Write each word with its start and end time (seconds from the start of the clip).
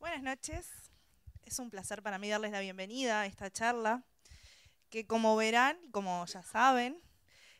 Buenas 0.00 0.22
noches. 0.22 0.66
Es 1.44 1.58
un 1.58 1.68
placer 1.68 2.02
para 2.02 2.18
mí 2.18 2.30
darles 2.30 2.52
la 2.52 2.60
bienvenida 2.60 3.20
a 3.20 3.26
esta 3.26 3.50
charla, 3.50 4.02
que 4.88 5.06
como 5.06 5.36
verán 5.36 5.76
como 5.90 6.24
ya 6.24 6.42
saben, 6.42 6.98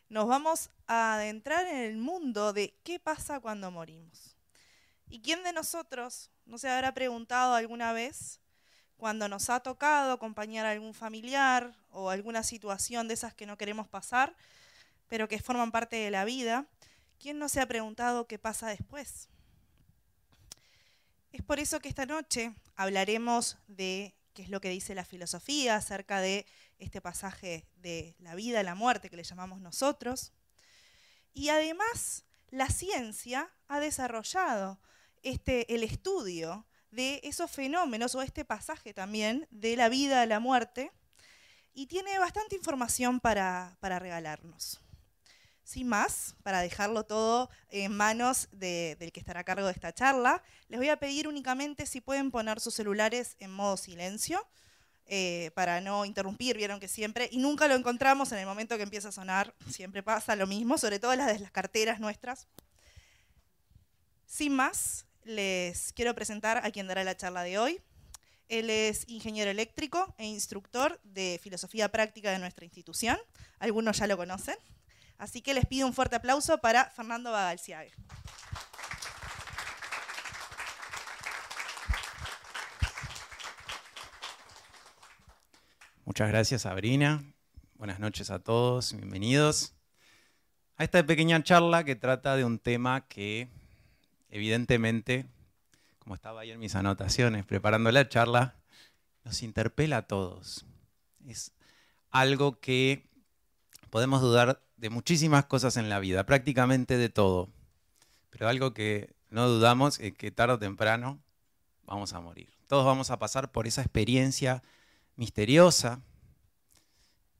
nos 0.09 0.27
vamos 0.27 0.71
a 0.87 1.13
adentrar 1.13 1.67
en 1.67 1.77
el 1.77 1.97
mundo 1.97 2.51
de 2.51 2.75
qué 2.83 2.99
pasa 2.99 3.39
cuando 3.39 3.69
morimos. 3.69 4.35
¿Y 5.07 5.21
quién 5.21 5.43
de 5.43 5.53
nosotros 5.53 6.31
no 6.45 6.57
se 6.57 6.67
habrá 6.67 6.95
preguntado 6.95 7.53
alguna 7.53 7.93
vez 7.93 8.39
cuando 8.97 9.29
nos 9.29 9.51
ha 9.51 9.59
tocado 9.59 10.11
acompañar 10.11 10.65
a 10.65 10.71
algún 10.71 10.95
familiar 10.95 11.75
o 11.91 12.09
alguna 12.09 12.41
situación 12.41 13.07
de 13.07 13.13
esas 13.13 13.35
que 13.35 13.45
no 13.45 13.55
queremos 13.55 13.87
pasar, 13.87 14.35
pero 15.07 15.27
que 15.27 15.37
forman 15.37 15.71
parte 15.71 15.97
de 15.97 16.09
la 16.09 16.25
vida, 16.25 16.65
¿quién 17.19 17.37
no 17.37 17.49
se 17.49 17.61
ha 17.61 17.67
preguntado 17.67 18.25
qué 18.25 18.39
pasa 18.39 18.67
después? 18.67 19.29
Es 21.31 21.41
por 21.41 21.59
eso 21.59 21.79
que 21.79 21.87
esta 21.87 22.05
noche 22.05 22.53
hablaremos 22.75 23.57
de 23.67 24.13
qué 24.33 24.43
es 24.43 24.49
lo 24.49 24.59
que 24.59 24.69
dice 24.69 24.95
la 24.95 25.05
filosofía 25.05 25.75
acerca 25.75 26.19
de 26.19 26.45
este 26.77 26.99
pasaje 26.99 27.65
de 27.77 28.15
la 28.19 28.35
vida, 28.35 28.63
la 28.63 28.75
muerte 28.75 29.09
que 29.09 29.15
le 29.15 29.23
llamamos 29.23 29.61
nosotros. 29.61 30.33
Y 31.33 31.47
además, 31.47 32.25
la 32.49 32.67
ciencia 32.67 33.49
ha 33.69 33.79
desarrollado 33.79 34.81
este, 35.23 35.73
el 35.73 35.83
estudio 35.83 36.65
de 36.91 37.21
esos 37.23 37.49
fenómenos 37.49 38.13
o 38.15 38.21
este 38.21 38.43
pasaje 38.43 38.93
también 38.93 39.47
de 39.51 39.77
la 39.77 39.87
vida, 39.87 40.25
la 40.25 40.41
muerte, 40.41 40.91
y 41.73 41.87
tiene 41.87 42.19
bastante 42.19 42.55
información 42.57 43.21
para 43.21 43.77
regalarnos. 43.81 44.81
Sin 45.63 45.87
más, 45.87 46.35
para 46.43 46.61
dejarlo 46.61 47.05
todo 47.05 47.49
en 47.69 47.95
manos 47.95 48.49
del 48.51 49.11
que 49.11 49.19
estará 49.19 49.41
a 49.41 49.43
cargo 49.43 49.67
de 49.67 49.71
esta 49.71 49.93
charla, 49.93 50.43
les 50.67 50.79
voy 50.79 50.89
a 50.89 50.97
pedir 50.97 51.27
únicamente 51.27 51.85
si 51.85 52.01
pueden 52.01 52.31
poner 52.31 52.59
sus 52.59 52.73
celulares 52.73 53.35
en 53.39 53.51
modo 53.51 53.77
silencio, 53.77 54.45
eh, 55.13 55.51
para 55.55 55.81
no 55.81 56.05
interrumpir, 56.05 56.55
vieron 56.55 56.79
que 56.79 56.87
siempre, 56.87 57.27
y 57.31 57.37
nunca 57.37 57.67
lo 57.67 57.75
encontramos 57.75 58.31
en 58.31 58.37
el 58.37 58.45
momento 58.45 58.77
que 58.77 58.83
empieza 58.83 59.09
a 59.09 59.11
sonar, 59.11 59.53
siempre 59.69 60.03
pasa 60.03 60.35
lo 60.37 60.47
mismo, 60.47 60.77
sobre 60.77 60.99
todo 60.99 61.13
las 61.15 61.27
de 61.27 61.39
las 61.39 61.51
carteras 61.51 61.99
nuestras. 61.99 62.47
Sin 64.25 64.55
más, 64.55 65.05
les 65.25 65.91
quiero 65.93 66.15
presentar 66.15 66.65
a 66.65 66.71
quien 66.71 66.87
dará 66.87 67.03
la 67.03 67.17
charla 67.17 67.43
de 67.43 67.59
hoy. 67.59 67.81
Él 68.47 68.69
es 68.69 69.07
ingeniero 69.09 69.51
eléctrico 69.51 70.15
e 70.17 70.25
instructor 70.25 70.99
de 71.03 71.39
filosofía 71.43 71.91
práctica 71.91 72.31
de 72.31 72.39
nuestra 72.39 72.63
institución. 72.63 73.17
Algunos 73.59 73.97
ya 73.97 74.07
lo 74.07 74.15
conocen. 74.15 74.55
Así 75.21 75.43
que 75.43 75.53
les 75.53 75.67
pido 75.67 75.85
un 75.85 75.93
fuerte 75.93 76.15
aplauso 76.15 76.57
para 76.57 76.85
Fernando 76.89 77.31
Bagalciague. 77.31 77.91
Muchas 86.05 86.27
gracias, 86.27 86.63
Sabrina. 86.63 87.23
Buenas 87.75 87.99
noches 87.99 88.31
a 88.31 88.39
todos, 88.39 88.93
bienvenidos 88.93 89.75
a 90.77 90.85
esta 90.85 91.05
pequeña 91.05 91.43
charla 91.43 91.83
que 91.83 91.95
trata 91.95 92.35
de 92.35 92.43
un 92.43 92.57
tema 92.57 93.07
que 93.07 93.47
evidentemente, 94.31 95.27
como 95.99 96.15
estaba 96.15 96.41
ahí 96.41 96.49
en 96.49 96.59
mis 96.59 96.73
anotaciones 96.73 97.45
preparando 97.45 97.91
la 97.91 98.09
charla, 98.09 98.55
nos 99.23 99.43
interpela 99.43 99.97
a 99.97 100.07
todos. 100.07 100.65
Es 101.27 101.53
algo 102.09 102.59
que 102.59 103.07
podemos 103.91 104.19
dudar 104.21 104.63
de 104.81 104.89
muchísimas 104.89 105.45
cosas 105.45 105.77
en 105.77 105.89
la 105.89 105.99
vida, 105.99 106.25
prácticamente 106.25 106.97
de 106.97 107.07
todo. 107.07 107.49
Pero 108.31 108.49
algo 108.49 108.73
que 108.73 109.13
no 109.29 109.47
dudamos 109.47 109.99
es 109.99 110.13
que 110.15 110.31
tarde 110.31 110.55
o 110.55 110.59
temprano 110.59 111.21
vamos 111.83 112.13
a 112.13 112.19
morir. 112.19 112.49
Todos 112.65 112.83
vamos 112.83 113.11
a 113.11 113.19
pasar 113.19 113.51
por 113.51 113.67
esa 113.67 113.81
experiencia 113.83 114.63
misteriosa, 115.17 116.01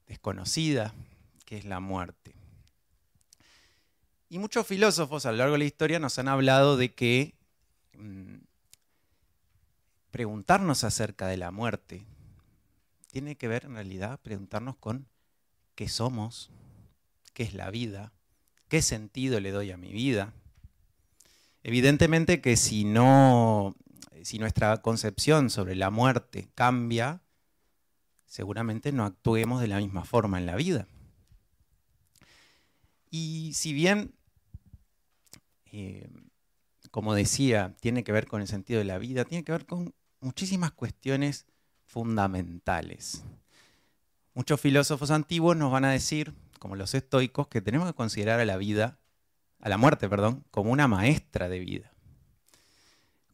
desconocida, 0.06 0.94
que 1.44 1.57
es 1.57 1.66
la 1.66 1.80
muerte. 1.80 2.35
Y 4.30 4.38
muchos 4.38 4.68
filósofos 4.68 5.25
a 5.25 5.31
lo 5.31 5.40
largo 5.40 5.53
de 5.53 5.59
la 5.59 5.66
historia 5.66 5.97
nos 5.97 6.19
han 6.19 6.28
hablado 6.28 6.78
de 6.78 6.94
que 6.94 7.34
mm, 7.97 8.35
preguntarnos 10.12 10.84
acerca 10.84 11.25
de 11.25 11.38
la 11.38 11.50
muerte 11.50 12.06
tiene 13.07 13.35
que 13.35 13.47
ver 13.47 13.66
en 13.66 13.74
realidad 13.74 14.19
preguntarnos 14.22 14.75
con 14.75 15.07
qué 15.74 15.90
somos, 15.90 16.51
qué 17.34 17.44
es 17.44 17.53
la 17.53 17.69
vida, 17.72 18.14
qué 18.68 18.81
sentido 18.81 19.40
le 19.40 19.52
doy 19.52 19.72
a 19.72 19.78
mi 19.78 19.92
vida. 19.92 20.34
Evidentemente 21.64 22.42
que 22.42 22.58
si 22.58 22.84
no, 22.84 23.75
si 24.24 24.40
nuestra 24.40 24.81
concepción 24.81 25.50
sobre 25.50 25.75
la 25.75 25.90
muerte 25.90 26.50
cambia, 26.56 27.22
seguramente 28.25 28.92
no 28.92 29.06
actuemos 29.06 29.62
de 29.62 29.68
la 29.68 29.78
misma 29.78 30.06
forma 30.06 30.40
en 30.40 30.46
la 30.46 30.56
vida. 30.56 30.88
Y 33.09 33.52
si 33.53 33.74
bien, 33.74 34.16
eh, 35.66 36.09
como 36.92 37.13
decía, 37.13 37.75
tiene 37.81 38.03
que 38.03 38.12
ver 38.13 38.25
con 38.25 38.42
el 38.42 38.48
sentido 38.48 38.80
de 38.80 38.86
la 38.86 38.98
vida, 38.98 39.25
tiene 39.25 39.44
que 39.44 39.52
ver 39.52 39.66
con 39.66 39.94
muchísimas 40.22 40.72
cuestiones 40.72 41.46
fundamentales. 41.86 43.24
Muchos 44.34 44.62
filósofos 44.62 45.12
antiguos 45.12 45.58
nos 45.58 45.72
van 45.72 45.84
a 45.84 45.92
decir 45.92 46.34
como 46.61 46.75
los 46.75 46.94
estoicos, 46.94 47.47
que 47.47 47.59
tenemos 47.59 47.88
que 47.88 47.95
considerar 47.95 48.39
a 48.39 48.45
la 48.45 48.55
vida, 48.55 48.99
a 49.61 49.67
la 49.67 49.79
muerte, 49.79 50.07
perdón, 50.07 50.45
como 50.51 50.69
una 50.69 50.88
maestra 50.88 51.49
de 51.49 51.57
vida. 51.57 51.91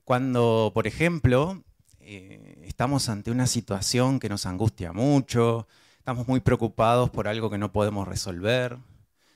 Cuando, 0.05 0.71
por 0.73 0.87
ejemplo, 0.87 1.61
eh, 1.99 2.63
estamos 2.65 3.09
ante 3.09 3.29
una 3.29 3.45
situación 3.45 4.21
que 4.21 4.29
nos 4.29 4.45
angustia 4.45 4.93
mucho, 4.93 5.67
estamos 5.97 6.25
muy 6.29 6.39
preocupados 6.39 7.09
por 7.09 7.27
algo 7.27 7.49
que 7.49 7.57
no 7.57 7.73
podemos 7.73 8.07
resolver, 8.07 8.77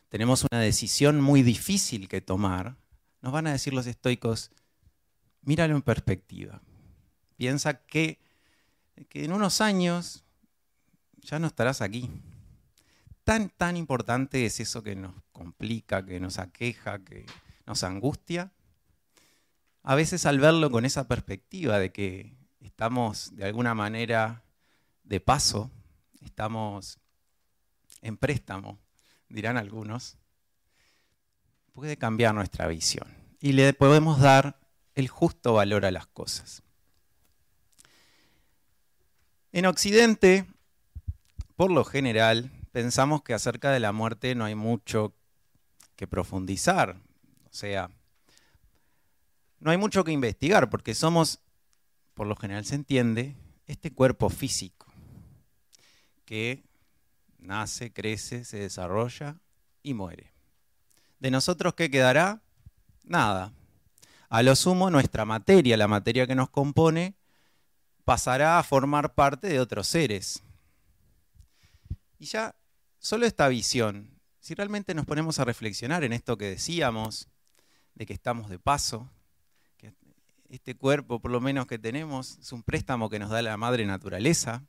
tenemos 0.07 0.45
una 0.49 0.61
decisión 0.61 1.19
muy 1.19 1.43
difícil 1.43 2.07
que 2.07 2.21
tomar, 2.21 2.77
nos 3.21 3.33
van 3.33 3.47
a 3.47 3.51
decir 3.51 3.73
los 3.73 3.87
estoicos, 3.87 4.51
míralo 5.41 5.75
en 5.75 5.81
perspectiva. 5.81 6.61
Piensa 7.35 7.73
que, 7.73 8.19
que 9.09 9.25
en 9.25 9.33
unos 9.33 9.59
años 9.59 10.23
ya 11.17 11.39
no 11.39 11.47
estarás 11.47 11.81
aquí 11.81 12.09
tan, 13.31 13.47
tan 13.47 13.77
importante 13.77 14.45
es 14.45 14.59
eso 14.59 14.83
que 14.83 14.93
nos 14.93 15.13
complica, 15.31 16.05
que 16.05 16.19
nos 16.19 16.37
aqueja, 16.37 16.99
que 16.99 17.25
nos 17.65 17.85
angustia. 17.85 18.51
A 19.83 19.95
veces 19.95 20.25
al 20.25 20.41
verlo 20.41 20.69
con 20.69 20.83
esa 20.83 21.07
perspectiva 21.07 21.79
de 21.79 21.93
que 21.93 22.35
estamos 22.59 23.33
de 23.37 23.45
alguna 23.45 23.73
manera 23.73 24.43
de 25.05 25.21
paso, 25.21 25.71
estamos 26.19 26.99
en 28.01 28.17
préstamo, 28.17 28.79
dirán 29.29 29.55
algunos, 29.55 30.17
puede 31.71 31.95
cambiar 31.95 32.35
nuestra 32.35 32.67
visión 32.67 33.07
y 33.39 33.53
le 33.53 33.71
podemos 33.71 34.19
dar 34.19 34.59
el 34.93 35.07
justo 35.07 35.53
valor 35.53 35.85
a 35.85 35.91
las 35.91 36.05
cosas. 36.05 36.63
En 39.53 39.67
Occidente, 39.67 40.47
por 41.55 41.71
lo 41.71 41.85
general, 41.85 42.51
pensamos 42.71 43.21
que 43.23 43.33
acerca 43.33 43.71
de 43.71 43.79
la 43.79 43.91
muerte 43.91 44.35
no 44.35 44.45
hay 44.45 44.55
mucho 44.55 45.13
que 45.95 46.07
profundizar. 46.07 46.97
O 47.49 47.53
sea, 47.53 47.91
no 49.59 49.71
hay 49.71 49.77
mucho 49.77 50.03
que 50.03 50.11
investigar 50.11 50.69
porque 50.69 50.95
somos, 50.95 51.39
por 52.13 52.27
lo 52.27 52.35
general 52.35 52.65
se 52.65 52.75
entiende, 52.75 53.35
este 53.67 53.93
cuerpo 53.93 54.29
físico 54.29 54.87
que 56.25 56.63
nace, 57.37 57.91
crece, 57.91 58.45
se 58.45 58.57
desarrolla 58.57 59.37
y 59.83 59.93
muere. 59.93 60.33
¿De 61.19 61.29
nosotros 61.29 61.73
qué 61.73 61.91
quedará? 61.91 62.41
Nada. 63.03 63.53
A 64.29 64.41
lo 64.41 64.55
sumo, 64.55 64.89
nuestra 64.89 65.25
materia, 65.25 65.75
la 65.75 65.87
materia 65.87 66.25
que 66.25 66.35
nos 66.35 66.49
compone, 66.49 67.15
pasará 68.05 68.57
a 68.57 68.63
formar 68.63 69.13
parte 69.13 69.47
de 69.47 69.59
otros 69.59 69.87
seres. 69.87 70.41
Y 72.17 72.25
ya 72.25 72.55
solo 73.01 73.25
esta 73.25 73.47
visión, 73.49 74.21
si 74.39 74.53
realmente 74.53 74.93
nos 74.93 75.05
ponemos 75.05 75.39
a 75.39 75.45
reflexionar 75.45 76.03
en 76.03 76.13
esto 76.13 76.37
que 76.37 76.45
decíamos, 76.45 77.27
de 77.95 78.05
que 78.05 78.13
estamos 78.13 78.49
de 78.49 78.59
paso, 78.59 79.09
que 79.75 79.93
este 80.49 80.75
cuerpo 80.75 81.19
por 81.19 81.31
lo 81.31 81.41
menos 81.41 81.65
que 81.65 81.79
tenemos 81.79 82.37
es 82.37 82.51
un 82.53 82.63
préstamo 82.63 83.09
que 83.09 83.19
nos 83.19 83.31
da 83.31 83.41
la 83.41 83.57
madre 83.57 83.85
naturaleza, 83.85 84.63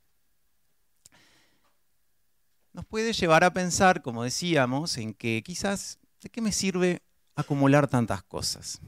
nos 2.73 2.85
puede 2.87 3.13
llevar 3.13 3.43
a 3.43 3.53
pensar, 3.53 4.01
como 4.01 4.23
decíamos, 4.23 4.97
en 4.97 5.13
que 5.13 5.43
quizás, 5.45 5.99
¿de 6.21 6.29
qué 6.29 6.41
me 6.41 6.51
sirve 6.51 7.03
acumular 7.35 7.87
tantas 7.87 8.23
cosas? 8.23 8.81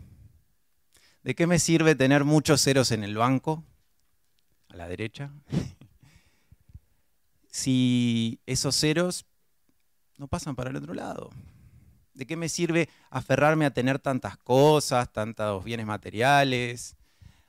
¿De 1.24 1.36
qué 1.36 1.46
me 1.46 1.60
sirve 1.60 1.94
tener 1.94 2.24
muchos 2.24 2.64
ceros 2.64 2.92
en 2.92 3.04
el 3.04 3.16
banco? 3.16 3.64
A 4.70 4.76
la 4.76 4.88
derecha. 4.88 5.32
si 7.48 8.42
esos 8.48 8.76
ceros 8.76 9.26
no 10.18 10.28
pasan 10.28 10.56
para 10.56 10.70
el 10.70 10.76
otro 10.76 10.94
lado. 10.94 11.30
¿De 12.14 12.26
qué 12.26 12.38
me 12.38 12.50
sirve 12.50 12.90
aferrarme 13.10 13.66
a 13.66 13.74
tener 13.74 14.00
tantas 14.00 14.38
cosas, 14.38 15.12
tantos 15.12 15.64
bienes 15.64 15.86
materiales? 15.86 16.96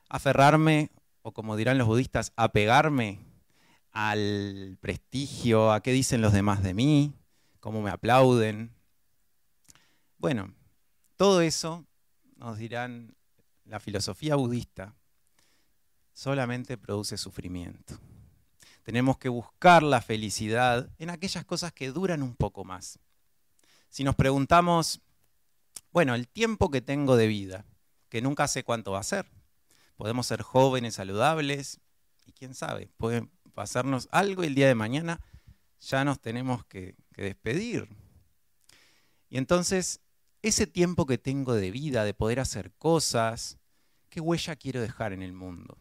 Aferrarme 0.09 0.91
o 1.21 1.33
como 1.33 1.55
dirán 1.55 1.77
los 1.77 1.87
budistas, 1.87 2.33
apegarme 2.35 3.19
al 3.91 4.77
prestigio, 4.79 5.71
a 5.71 5.81
qué 5.81 5.91
dicen 5.91 6.21
los 6.21 6.33
demás 6.33 6.63
de 6.63 6.73
mí, 6.73 7.13
cómo 7.59 7.81
me 7.81 7.89
aplauden. 7.89 8.73
Bueno, 10.17 10.53
todo 11.15 11.41
eso 11.41 11.85
nos 12.35 12.57
dirán 12.57 13.15
la 13.65 13.79
filosofía 13.79 14.35
budista 14.35 14.95
solamente 16.13 16.77
produce 16.77 17.17
sufrimiento. 17.17 17.99
Tenemos 18.87 19.17
que 19.17 19.27
buscar 19.27 19.83
la 19.83 19.99
felicidad 19.99 20.89
en 20.97 21.09
aquellas 21.09 21.43
cosas 21.43 21.73
que 21.73 21.91
duran 21.91 22.23
un 22.23 22.37
poco 22.37 22.63
más. 22.63 22.99
Si 23.89 24.05
nos 24.05 24.15
preguntamos, 24.15 25.01
bueno, 25.91 26.15
el 26.15 26.29
tiempo 26.29 26.71
que 26.71 26.79
tengo 26.79 27.17
de 27.17 27.27
vida, 27.27 27.65
que 28.07 28.21
nunca 28.21 28.47
sé 28.47 28.63
cuánto 28.63 28.93
va 28.93 28.99
a 28.99 29.03
ser, 29.03 29.29
podemos 29.97 30.25
ser 30.25 30.41
jóvenes, 30.41 30.95
saludables, 30.95 31.81
y 32.25 32.31
quién 32.31 32.55
sabe, 32.55 32.89
puede 32.95 33.27
pasarnos 33.53 34.07
algo 34.09 34.45
y 34.45 34.47
el 34.47 34.55
día 34.55 34.69
de 34.69 34.75
mañana 34.75 35.19
ya 35.81 36.05
nos 36.05 36.21
tenemos 36.21 36.63
que, 36.63 36.95
que 37.11 37.23
despedir. 37.23 37.89
Y 39.27 39.37
entonces, 39.37 39.99
ese 40.41 40.65
tiempo 40.65 41.05
que 41.05 41.17
tengo 41.17 41.55
de 41.55 41.71
vida, 41.71 42.05
de 42.05 42.13
poder 42.13 42.39
hacer 42.39 42.71
cosas, 42.77 43.57
¿qué 44.09 44.21
huella 44.21 44.55
quiero 44.55 44.79
dejar 44.79 45.11
en 45.11 45.23
el 45.23 45.33
mundo? 45.33 45.77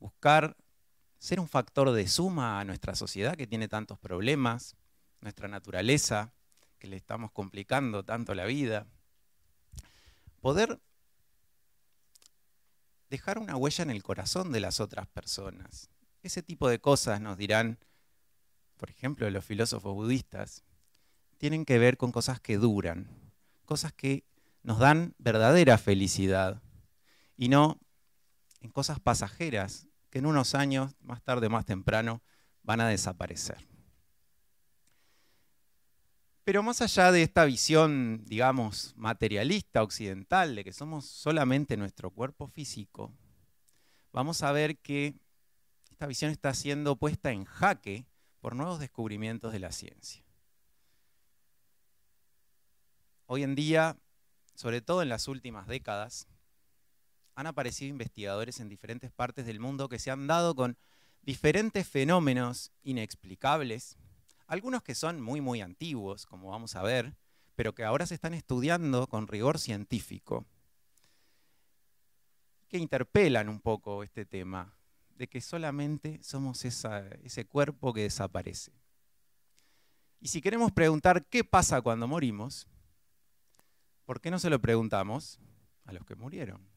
Buscar 0.00 0.56
ser 1.22 1.38
un 1.38 1.46
factor 1.46 1.92
de 1.92 2.08
suma 2.08 2.58
a 2.58 2.64
nuestra 2.64 2.96
sociedad 2.96 3.36
que 3.36 3.46
tiene 3.46 3.68
tantos 3.68 3.96
problemas, 3.96 4.74
nuestra 5.20 5.46
naturaleza, 5.46 6.32
que 6.80 6.88
le 6.88 6.96
estamos 6.96 7.30
complicando 7.30 8.04
tanto 8.04 8.34
la 8.34 8.44
vida. 8.44 8.88
Poder 10.40 10.80
dejar 13.08 13.38
una 13.38 13.56
huella 13.56 13.84
en 13.84 13.90
el 13.90 14.02
corazón 14.02 14.50
de 14.50 14.58
las 14.58 14.80
otras 14.80 15.06
personas. 15.06 15.90
Ese 16.24 16.42
tipo 16.42 16.68
de 16.68 16.80
cosas 16.80 17.20
nos 17.20 17.38
dirán, 17.38 17.78
por 18.76 18.90
ejemplo, 18.90 19.30
los 19.30 19.44
filósofos 19.44 19.94
budistas, 19.94 20.64
tienen 21.38 21.64
que 21.64 21.78
ver 21.78 21.98
con 21.98 22.10
cosas 22.10 22.40
que 22.40 22.56
duran, 22.56 23.06
cosas 23.64 23.92
que 23.92 24.24
nos 24.64 24.80
dan 24.80 25.14
verdadera 25.18 25.78
felicidad 25.78 26.60
y 27.36 27.48
no 27.48 27.78
en 28.60 28.70
cosas 28.70 28.98
pasajeras 28.98 29.86
que 30.12 30.18
en 30.18 30.26
unos 30.26 30.54
años, 30.54 30.94
más 31.00 31.22
tarde 31.22 31.46
o 31.46 31.50
más 31.50 31.64
temprano, 31.64 32.22
van 32.62 32.82
a 32.82 32.88
desaparecer. 32.88 33.66
Pero 36.44 36.62
más 36.62 36.82
allá 36.82 37.10
de 37.10 37.22
esta 37.22 37.46
visión, 37.46 38.22
digamos, 38.26 38.92
materialista 38.94 39.82
occidental, 39.82 40.54
de 40.54 40.64
que 40.64 40.72
somos 40.74 41.06
solamente 41.06 41.78
nuestro 41.78 42.10
cuerpo 42.10 42.46
físico, 42.46 43.14
vamos 44.12 44.42
a 44.42 44.52
ver 44.52 44.76
que 44.76 45.14
esta 45.90 46.06
visión 46.06 46.30
está 46.30 46.52
siendo 46.52 46.96
puesta 46.96 47.32
en 47.32 47.44
jaque 47.46 48.04
por 48.40 48.54
nuevos 48.54 48.80
descubrimientos 48.80 49.50
de 49.50 49.60
la 49.60 49.72
ciencia. 49.72 50.22
Hoy 53.24 53.44
en 53.44 53.54
día, 53.54 53.96
sobre 54.54 54.82
todo 54.82 55.00
en 55.00 55.08
las 55.08 55.26
últimas 55.26 55.66
décadas, 55.68 56.28
han 57.34 57.46
aparecido 57.46 57.90
investigadores 57.90 58.60
en 58.60 58.68
diferentes 58.68 59.10
partes 59.10 59.46
del 59.46 59.60
mundo 59.60 59.88
que 59.88 59.98
se 59.98 60.10
han 60.10 60.26
dado 60.26 60.54
con 60.54 60.76
diferentes 61.22 61.88
fenómenos 61.88 62.72
inexplicables, 62.82 63.96
algunos 64.46 64.82
que 64.82 64.94
son 64.94 65.20
muy, 65.20 65.40
muy 65.40 65.60
antiguos, 65.60 66.26
como 66.26 66.50
vamos 66.50 66.76
a 66.76 66.82
ver, 66.82 67.14
pero 67.54 67.74
que 67.74 67.84
ahora 67.84 68.06
se 68.06 68.14
están 68.14 68.34
estudiando 68.34 69.06
con 69.06 69.28
rigor 69.28 69.58
científico, 69.58 70.44
que 72.68 72.78
interpelan 72.78 73.48
un 73.48 73.60
poco 73.60 74.02
este 74.02 74.24
tema 74.24 74.74
de 75.16 75.28
que 75.28 75.40
solamente 75.40 76.22
somos 76.22 76.64
ese 76.64 77.44
cuerpo 77.46 77.92
que 77.92 78.02
desaparece. 78.02 78.72
Y 80.20 80.28
si 80.28 80.40
queremos 80.40 80.72
preguntar 80.72 81.24
qué 81.26 81.44
pasa 81.44 81.80
cuando 81.82 82.08
morimos, 82.08 82.66
¿por 84.04 84.20
qué 84.20 84.30
no 84.30 84.38
se 84.38 84.50
lo 84.50 84.60
preguntamos 84.60 85.38
a 85.84 85.92
los 85.92 86.04
que 86.04 86.14
murieron? 86.14 86.71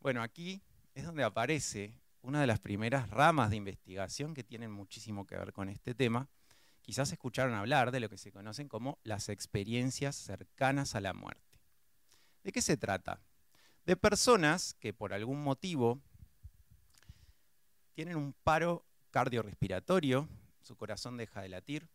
Bueno, 0.00 0.22
aquí 0.22 0.62
es 0.94 1.04
donde 1.04 1.24
aparece 1.24 1.94
una 2.22 2.40
de 2.40 2.46
las 2.46 2.58
primeras 2.58 3.10
ramas 3.10 3.50
de 3.50 3.56
investigación 3.56 4.32
que 4.32 4.42
tienen 4.42 4.72
muchísimo 4.72 5.26
que 5.26 5.36
ver 5.36 5.52
con 5.52 5.68
este 5.68 5.94
tema. 5.94 6.26
Quizás 6.80 7.12
escucharon 7.12 7.52
hablar 7.52 7.90
de 7.90 8.00
lo 8.00 8.08
que 8.08 8.16
se 8.16 8.32
conocen 8.32 8.66
como 8.66 8.98
las 9.04 9.28
experiencias 9.28 10.16
cercanas 10.16 10.94
a 10.94 11.02
la 11.02 11.12
muerte. 11.12 11.60
¿De 12.42 12.50
qué 12.50 12.62
se 12.62 12.78
trata? 12.78 13.20
De 13.84 13.94
personas 13.94 14.72
que 14.80 14.94
por 14.94 15.12
algún 15.12 15.42
motivo 15.42 16.00
tienen 17.92 18.16
un 18.16 18.32
paro 18.32 18.86
cardiorrespiratorio, 19.10 20.30
su 20.62 20.76
corazón 20.76 21.18
deja 21.18 21.42
de 21.42 21.50
latir, 21.50 21.90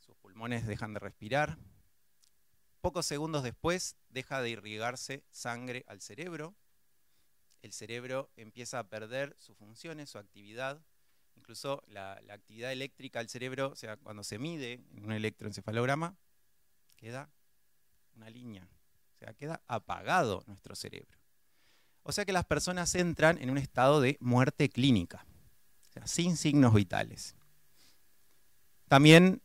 sus 0.00 0.16
pulmones 0.16 0.66
dejan 0.66 0.94
de 0.94 1.00
respirar, 1.00 1.58
pocos 2.80 3.06
segundos 3.06 3.44
después 3.44 3.94
deja 4.08 4.42
de 4.42 4.50
irrigarse 4.50 5.22
sangre 5.30 5.84
al 5.86 6.00
cerebro, 6.00 6.56
el 7.62 7.72
cerebro 7.72 8.30
empieza 8.36 8.78
a 8.78 8.88
perder 8.88 9.34
sus 9.38 9.56
funciones, 9.56 10.10
su 10.10 10.18
actividad, 10.18 10.80
incluso 11.36 11.82
la, 11.86 12.20
actividad 12.30 12.72
eléctrica 12.72 13.18
del 13.18 13.28
cerebro, 13.28 13.70
o 13.70 13.76
sea, 13.76 13.96
cuando 13.96 14.24
se 14.24 14.38
mide 14.38 14.84
en 14.94 15.04
un 15.04 15.12
electroencefalograma, 15.12 16.16
queda 16.96 17.30
una 18.14 18.30
línea, 18.30 18.68
o 19.14 19.18
sea, 19.18 19.34
queda 19.34 19.62
apagado 19.66 20.42
nuestro 20.46 20.74
cerebro. 20.74 21.18
O 22.02 22.12
sea 22.12 22.24
que 22.24 22.32
las 22.32 22.44
personas 22.44 22.94
entran 22.94 23.38
en 23.40 23.50
un 23.50 23.58
estado 23.58 24.00
de 24.00 24.16
muerte 24.20 24.68
clínica, 24.68 25.26
sin 26.04 26.36
signos 26.36 26.74
vitales. 26.74 27.34
También 28.88 29.42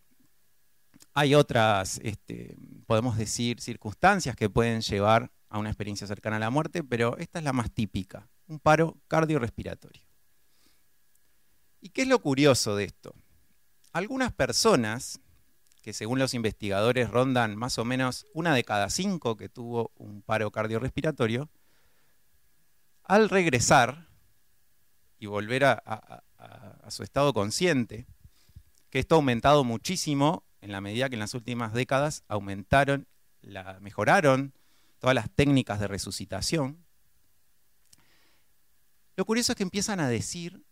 hay 1.14 1.36
otras, 1.36 2.00
este, 2.04 2.56
podemos 2.88 3.18
decir, 3.18 3.60
circunstancias 3.60 4.36
que 4.36 4.50
pueden 4.50 4.82
llevar 4.82 5.32
a 5.54 5.60
una 5.60 5.70
experiencia 5.70 6.08
cercana 6.08 6.38
a 6.38 6.40
la 6.40 6.50
muerte, 6.50 6.84
pero 6.84 7.16
esta 7.20 7.38
es 7.38 7.46
la 7.46 7.54
más 7.54 7.72
típica, 7.72 8.28
un 8.48 8.60
paro 8.60 8.98
cardiorrespiratorio. 9.08 10.02
¿Y 11.80 11.90
qué 11.90 12.02
es 12.02 12.08
lo 12.08 12.18
curioso 12.18 12.76
de 12.76 12.86
esto? 12.86 13.14
Algunas 13.92 14.34
personas, 14.34 15.22
que 15.84 15.94
según 15.94 16.18
los 16.18 16.34
investigadores 16.34 17.12
rondan 17.12 17.56
más 17.56 17.78
o 17.78 17.86
menos 17.86 18.26
una 18.34 18.56
de 18.56 18.64
cada 18.64 18.90
cinco 18.90 19.38
que 19.38 19.48
tuvo 19.48 19.92
un 19.96 20.24
paro 20.24 20.50
cardiorrespiratorio, 20.50 21.52
al 23.04 23.30
regresar 23.30 24.08
y 25.20 25.28
volver 25.28 25.66
a, 25.66 26.24
su 26.88 27.04
estado 27.04 27.32
consciente, 27.32 28.08
que 28.90 28.98
esto 28.98 29.14
ha 29.14 29.18
aumentado 29.18 29.64
muchísimo 29.64 30.46
en 30.62 30.72
la 30.72 30.82
medida 30.82 31.10
que 31.10 31.16
en 31.16 31.20
las 31.20 31.36
últimas 31.36 31.74
décadas 31.74 32.24
aumentaron, 32.28 33.08
la, 33.42 33.80
mejoraron 33.82 34.56
todas 35.04 35.16
las 35.16 35.30
técnicas 35.30 35.82
de 35.82 35.90
resucitación, 35.90 36.82
lo 39.18 39.26
curioso 39.26 39.52
es 39.52 39.58
que 39.58 39.64
empiezan 39.64 40.00
a 40.00 40.08
decir 40.08 40.64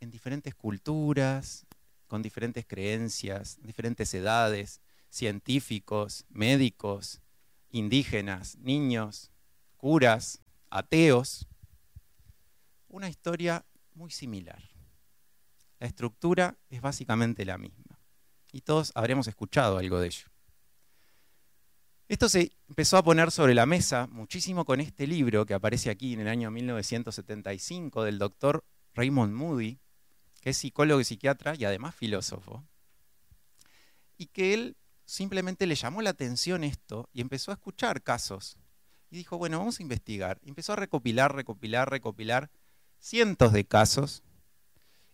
en 0.00 0.10
diferentes 0.10 0.54
culturas, 0.54 1.66
con 2.06 2.22
diferentes 2.22 2.64
creencias, 2.66 3.58
diferentes 3.60 4.14
edades, 4.14 4.80
científicos, 5.10 6.24
médicos, 6.30 7.20
indígenas, 7.68 8.56
niños, 8.56 9.30
curas, 9.76 10.40
ateos, 10.70 11.46
una 12.88 13.10
historia 13.10 13.66
muy 13.92 14.10
similar. 14.10 14.62
La 15.78 15.88
estructura 15.88 16.56
es 16.70 16.80
básicamente 16.80 17.44
la 17.44 17.58
misma 17.58 18.00
y 18.50 18.62
todos 18.62 18.92
habremos 18.94 19.28
escuchado 19.28 19.76
algo 19.76 20.00
de 20.00 20.06
ello. 20.06 20.31
Esto 22.08 22.28
se 22.28 22.52
empezó 22.68 22.96
a 22.96 23.02
poner 23.02 23.30
sobre 23.30 23.54
la 23.54 23.64
mesa 23.64 24.06
muchísimo 24.08 24.64
con 24.64 24.80
este 24.80 25.06
libro 25.06 25.46
que 25.46 25.54
aparece 25.54 25.88
aquí 25.90 26.12
en 26.12 26.20
el 26.20 26.28
año 26.28 26.50
1975 26.50 28.04
del 28.04 28.18
doctor 28.18 28.64
Raymond 28.94 29.32
Moody, 29.32 29.78
que 30.40 30.50
es 30.50 30.56
psicólogo 30.56 31.00
y 31.00 31.04
psiquiatra 31.04 31.54
y 31.56 31.64
además 31.64 31.94
filósofo, 31.94 32.64
y 34.18 34.26
que 34.26 34.52
él 34.52 34.76
simplemente 35.04 35.66
le 35.66 35.74
llamó 35.74 36.02
la 36.02 36.10
atención 36.10 36.64
esto 36.64 37.08
y 37.12 37.20
empezó 37.20 37.50
a 37.50 37.54
escuchar 37.54 38.02
casos. 38.02 38.58
Y 39.10 39.16
dijo, 39.16 39.38
bueno, 39.38 39.58
vamos 39.58 39.78
a 39.78 39.82
investigar. 39.82 40.40
Empezó 40.42 40.72
a 40.72 40.76
recopilar, 40.76 41.34
recopilar, 41.34 41.90
recopilar 41.90 42.50
cientos 42.98 43.52
de 43.52 43.66
casos 43.66 44.22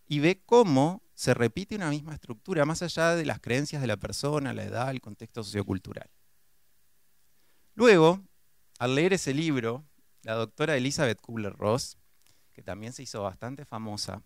y 0.07 0.19
ve 0.19 0.41
cómo 0.45 1.03
se 1.13 1.33
repite 1.33 1.75
una 1.75 1.89
misma 1.89 2.13
estructura, 2.13 2.65
más 2.65 2.81
allá 2.81 3.15
de 3.15 3.25
las 3.25 3.39
creencias 3.39 3.81
de 3.81 3.87
la 3.87 3.97
persona, 3.97 4.53
la 4.53 4.63
edad, 4.63 4.89
el 4.89 5.01
contexto 5.01 5.43
sociocultural. 5.43 6.09
Luego, 7.79 8.21
al 8.77 8.93
leer 8.93 9.13
ese 9.13 9.33
libro, 9.33 9.85
la 10.23 10.33
doctora 10.33 10.75
Elizabeth 10.75 11.21
Kubler-Ross, 11.21 11.97
que 12.51 12.61
también 12.61 12.91
se 12.91 13.03
hizo 13.03 13.23
bastante 13.23 13.63
famosa, 13.63 14.21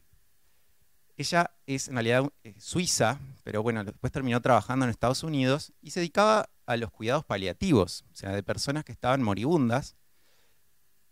ella 1.18 1.52
es 1.68 1.88
en 1.88 1.94
realidad 1.94 2.28
eh, 2.44 2.56
suiza, 2.58 3.20
pero 3.44 3.62
bueno, 3.62 3.84
después 3.84 4.12
terminó 4.12 4.42
trabajando 4.42 4.86
en 4.86 4.90
Estados 4.90 5.22
Unidos 5.22 5.72
y 5.84 5.92
se 5.92 6.00
dedicaba 6.00 6.50
a 6.66 6.78
los 6.78 6.90
cuidados 6.90 7.26
paliativos, 7.26 8.06
o 8.12 8.16
sea, 8.16 8.32
de 8.32 8.42
personas 8.42 8.86
que 8.86 8.92
estaban 8.92 9.22
moribundas. 9.22 9.98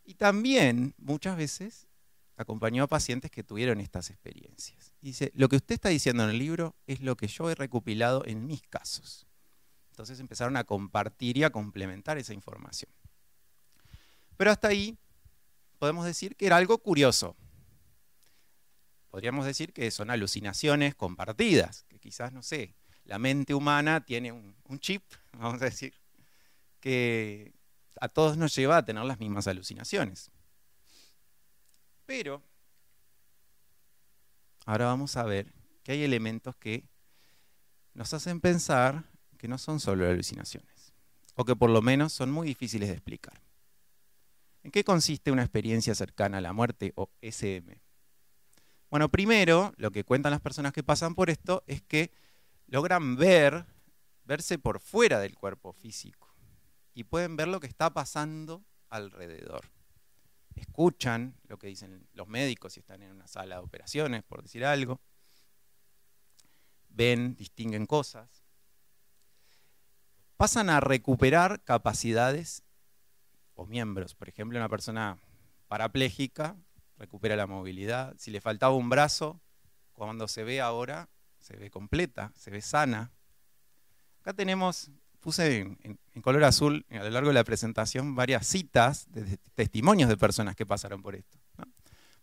Y 0.03 0.15
también 0.15 0.95
muchas 0.97 1.37
veces 1.37 1.89
acompañó 2.37 2.85
a 2.85 2.87
pacientes 2.87 3.29
que 3.29 3.43
tuvieron 3.43 3.79
estas 3.79 4.09
experiencias. 4.09 4.93
dice, 4.99 5.31
lo 5.35 5.47
que 5.47 5.57
usted 5.57 5.75
está 5.75 5.89
diciendo 5.89 6.23
en 6.23 6.31
el 6.31 6.39
libro 6.39 6.75
es 6.87 7.01
lo 7.01 7.15
que 7.15 7.27
yo 7.27 7.51
he 7.51 7.53
recopilado 7.53 8.25
en 8.25 8.47
mis 8.47 8.63
casos. 8.63 9.27
Entonces 9.91 10.19
empezaron 10.19 10.57
a 10.57 10.63
compartir 10.63 11.37
y 11.37 11.43
a 11.43 11.51
complementar 11.51 12.17
esa 12.17 12.33
información. 12.33 12.91
Pero 14.37 14.51
hasta 14.51 14.69
ahí 14.69 14.97
podemos 15.77 16.05
decir 16.05 16.35
que 16.35 16.47
era 16.47 16.57
algo 16.57 16.77
curioso. 16.79 17.35
Podríamos 19.09 19.45
decir 19.45 19.73
que 19.73 19.91
son 19.91 20.09
alucinaciones 20.09 20.95
compartidas, 20.95 21.85
que 21.89 21.99
quizás, 21.99 22.31
no 22.31 22.41
sé, 22.41 22.73
la 23.03 23.19
mente 23.19 23.53
humana 23.53 24.05
tiene 24.05 24.31
un, 24.31 24.79
chip, 24.79 25.03
vamos 25.33 25.61
a 25.61 25.65
decir, 25.65 25.93
que 26.79 27.53
a 27.99 28.07
todos 28.07 28.37
nos 28.37 28.55
lleva 28.55 28.77
a 28.77 28.85
tener 28.85 29.03
las 29.03 29.19
mismas 29.19 29.47
alucinaciones. 29.47 30.31
Pero 32.05 32.41
ahora 34.65 34.85
vamos 34.85 35.17
a 35.17 35.23
ver 35.23 35.53
que 35.83 35.91
hay 35.91 36.03
elementos 36.03 36.55
que 36.55 36.87
nos 37.93 38.13
hacen 38.13 38.39
pensar 38.39 39.10
que 39.41 39.47
no 39.47 39.57
son 39.57 39.79
solo 39.79 40.07
alucinaciones, 40.07 40.93
o 41.33 41.43
que 41.43 41.55
por 41.55 41.71
lo 41.71 41.81
menos 41.81 42.13
son 42.13 42.31
muy 42.31 42.45
difíciles 42.45 42.89
de 42.89 42.93
explicar. 42.93 43.41
¿En 44.61 44.69
qué 44.69 44.83
consiste 44.83 45.31
una 45.31 45.41
experiencia 45.41 45.95
cercana 45.95 46.37
a 46.37 46.41
la 46.41 46.53
muerte 46.53 46.93
o 46.95 47.09
SM? 47.21 47.81
Bueno, 48.91 49.09
primero, 49.09 49.73
lo 49.77 49.89
que 49.89 50.03
cuentan 50.03 50.29
las 50.29 50.41
personas 50.41 50.73
que 50.73 50.83
pasan 50.83 51.15
por 51.15 51.31
esto 51.31 51.63
es 51.65 51.81
que 51.81 52.11
logran 52.67 53.15
ver, 53.15 53.65
verse 54.25 54.59
por 54.59 54.79
fuera 54.79 55.19
del 55.19 55.33
cuerpo 55.33 55.73
físico 55.73 56.31
y 56.93 57.05
pueden 57.05 57.35
ver 57.35 57.47
lo 57.47 57.59
que 57.59 57.65
está 57.65 57.91
pasando 57.91 58.63
alrededor. 58.89 59.71
Escuchan 60.53 61.35
lo 61.47 61.57
que 61.57 61.65
dicen 61.65 62.07
los 62.13 62.27
médicos 62.27 62.73
si 62.73 62.81
están 62.81 63.01
en 63.01 63.09
una 63.09 63.25
sala 63.25 63.55
de 63.55 63.63
operaciones, 63.63 64.21
por 64.21 64.43
decir 64.43 64.63
algo. 64.65 65.01
Ven, 66.89 67.35
distinguen 67.35 67.87
cosas. 67.87 68.40
Pasan 70.41 70.71
a 70.71 70.79
recuperar 70.79 71.61
capacidades 71.63 72.63
o 73.53 73.67
miembros. 73.67 74.15
Por 74.15 74.27
ejemplo, 74.27 74.57
una 74.57 74.69
persona 74.69 75.19
parapléjica 75.67 76.55
recupera 76.97 77.35
la 77.35 77.45
movilidad. 77.45 78.15
Si 78.17 78.31
le 78.31 78.41
faltaba 78.41 78.73
un 78.73 78.89
brazo, 78.89 79.39
cuando 79.93 80.27
se 80.27 80.43
ve 80.43 80.59
ahora, 80.59 81.09
se 81.41 81.57
ve 81.57 81.69
completa, 81.69 82.31
se 82.35 82.49
ve 82.49 82.63
sana. 82.63 83.11
Acá 84.21 84.33
tenemos, 84.33 84.89
puse 85.19 85.59
en, 85.59 85.99
color 86.23 86.43
azul 86.43 86.87
a 86.89 87.03
lo 87.03 87.11
largo 87.11 87.29
de 87.29 87.35
la 87.35 87.43
presentación 87.43 88.15
varias 88.15 88.47
citas 88.47 89.05
de 89.11 89.37
testimonios 89.53 90.09
de 90.09 90.17
personas 90.17 90.55
que 90.55 90.65
pasaron 90.65 91.03
por 91.03 91.13
esto. 91.13 91.37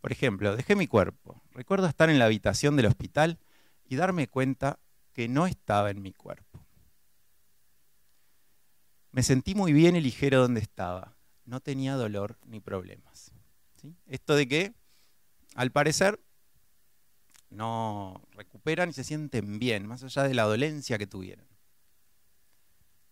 Por 0.01 0.11
ejemplo, 0.11 0.57
dejé 0.57 0.75
mi 0.75 0.89
cuerpo. 0.89 1.41
Recuerdo 1.53 1.87
estar 1.87 2.11
en 2.11 2.19
la 2.19 2.25
habitación 2.25 2.75
del 2.75 2.87
hospital 2.87 3.39
y 3.85 3.95
darme 3.95 4.27
cuenta 4.27 4.81
que 5.13 5.29
no 5.29 5.47
estaba 5.47 5.93
en 5.93 6.03
mi 6.03 6.13
cuerpo. 6.13 6.58
Me 9.11 9.23
sentí 9.23 9.55
muy 9.55 9.73
bien 9.73 9.97
y 9.97 10.01
ligero 10.01 10.41
donde 10.41 10.61
estaba. 10.61 11.17
No 11.45 11.61
tenía 11.61 11.95
dolor 11.95 12.39
ni 12.45 12.61
problemas. 12.61 13.33
Esto 14.07 14.35
de 14.35 14.49
que, 14.49 14.75
al 15.55 15.71
parecer, 15.73 16.21
no 17.51 18.21
recuperan 18.33 18.91
y 18.91 18.93
se 18.93 19.05
sienten 19.05 19.59
bien, 19.59 19.87
más 19.87 20.03
allá 20.03 20.25
de 20.25 20.35
la 20.35 20.45
dolencia 20.45 20.99
que 20.99 21.07
tuvieron. 21.07 21.47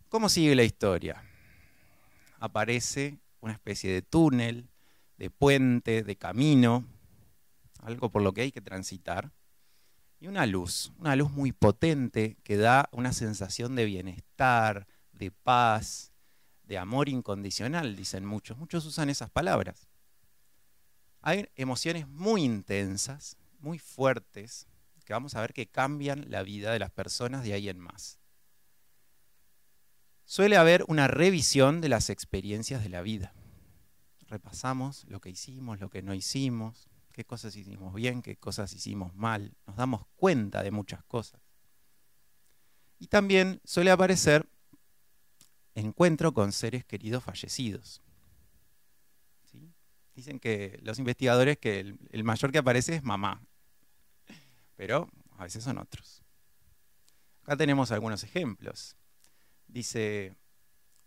¿Cómo 0.09 0.29
sigue 0.29 0.55
la 0.55 0.65
historia? 0.65 1.23
Aparece 2.39 3.19
una 3.41 3.55
especie 3.55 3.93
de 3.93 4.03
túnel, 4.03 4.69
de 5.17 5.31
puente, 5.31 6.03
de 6.03 6.17
camino, 6.17 6.85
algo 7.81 8.11
por 8.11 8.23
lo 8.23 8.33
que 8.33 8.43
hay 8.43 8.53
que 8.53 8.61
transitar, 8.61 9.33
y 10.19 10.29
una 10.29 10.47
luz, 10.47 10.93
una 10.99 11.17
luz 11.17 11.31
muy 11.31 11.53
potente 11.53 12.37
que 12.43 12.57
da 12.57 12.89
una 12.93 13.13
sensación 13.13 13.77
de 13.77 13.85
bienestar, 13.85 14.87
de 15.19 15.31
paz, 15.31 16.13
de 16.65 16.79
amor 16.79 17.09
incondicional, 17.09 17.97
dicen 17.97 18.25
muchos. 18.25 18.59
Muchos 18.59 18.85
usan 18.87 19.11
esas 19.11 19.31
palabras. 19.31 19.89
Hay 21.21 21.49
emociones 21.57 22.07
muy 22.09 22.43
intensas, 22.43 23.37
muy 23.59 23.79
fuertes, 23.79 24.69
que 25.05 25.13
vamos 25.13 25.35
a 25.35 25.41
ver 25.41 25.53
que 25.53 25.67
cambian 25.67 26.31
la 26.31 26.43
vida 26.43 26.73
de 26.73 26.81
las 26.81 26.91
personas 26.91 27.45
de 27.45 27.53
ahí 27.53 27.69
en 27.69 27.79
más. 27.79 28.19
Suele 30.25 30.57
haber 30.57 30.85
una 30.89 31.07
revisión 31.07 31.81
de 31.81 31.89
las 31.89 32.11
experiencias 32.11 32.83
de 32.83 32.89
la 32.89 33.03
vida. 33.03 33.33
Repasamos 34.27 35.05
lo 35.05 35.21
que 35.21 35.31
hicimos, 35.31 35.79
lo 35.79 35.89
que 35.89 36.03
no 36.03 36.13
hicimos, 36.13 36.89
qué 37.13 37.25
cosas 37.25 37.55
hicimos 37.55 37.95
bien, 37.95 38.23
qué 38.23 38.37
cosas 38.37 38.73
hicimos 38.73 39.15
mal. 39.15 39.55
Nos 39.67 39.77
damos 39.77 40.07
cuenta 40.17 40.65
de 40.65 40.73
muchas 40.73 41.05
cosas. 41.05 41.41
Y 42.99 43.07
también 43.07 43.61
suele 43.65 43.93
aparecer 43.93 44.49
encuentro 45.77 46.33
con 46.33 46.53
seres 46.53 46.85
queridos 46.85 47.23
fallecidos. 47.23 48.03
Dicen 50.15 50.41
que 50.41 50.79
los 50.83 50.99
investigadores 50.99 51.59
que 51.59 51.81
el, 51.81 52.25
mayor 52.25 52.51
que 52.51 52.59
aparece 52.59 52.95
es 52.95 53.03
mamá, 53.03 53.43
pero 54.75 55.11
a 55.37 55.45
veces 55.45 55.63
son 55.63 55.77
otros. 55.77 56.23
Acá 57.43 57.57
tenemos 57.57 57.93
algunos 57.93 58.25
ejemplos. 58.25 58.97
Dice 59.67 60.35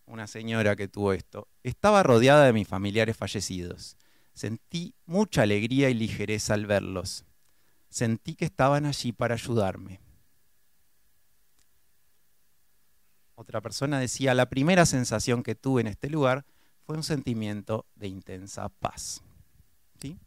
una 0.06 0.28
señora 0.28 0.76
que 0.76 0.88
tuvo 0.88 1.14
esto, 1.14 1.48
estaba 1.64 2.04
rodeada 2.04 2.46
de 2.46 2.54
mis 2.54 2.68
familiares 2.68 3.18
fallecidos. 3.18 3.98
Sentí 4.34 4.94
mucha 5.06 5.42
alegría 5.42 5.90
y 5.90 5.96
ligereza 5.96 6.54
al 6.54 6.68
verlos. 6.68 7.26
Sentí 7.90 8.36
que 8.36 8.46
estaban 8.46 8.86
allí 8.86 9.12
para 9.12 9.34
ayudarme. 9.34 10.00
Otra 13.40 13.62
persona 13.62 14.02
decía, 14.02 14.34
la 14.34 14.50
primera 14.50 14.86
sensación 14.86 15.44
que 15.44 15.56
tuve 15.56 15.80
en 15.80 15.88
este 15.88 16.10
lugar 16.10 16.46
fue 16.86 16.98
un 16.98 17.04
sentimiento 17.04 17.86
de 17.96 18.10
intensa 18.10 18.68
paz. 18.68 19.22
¿Sí? 20.02 20.20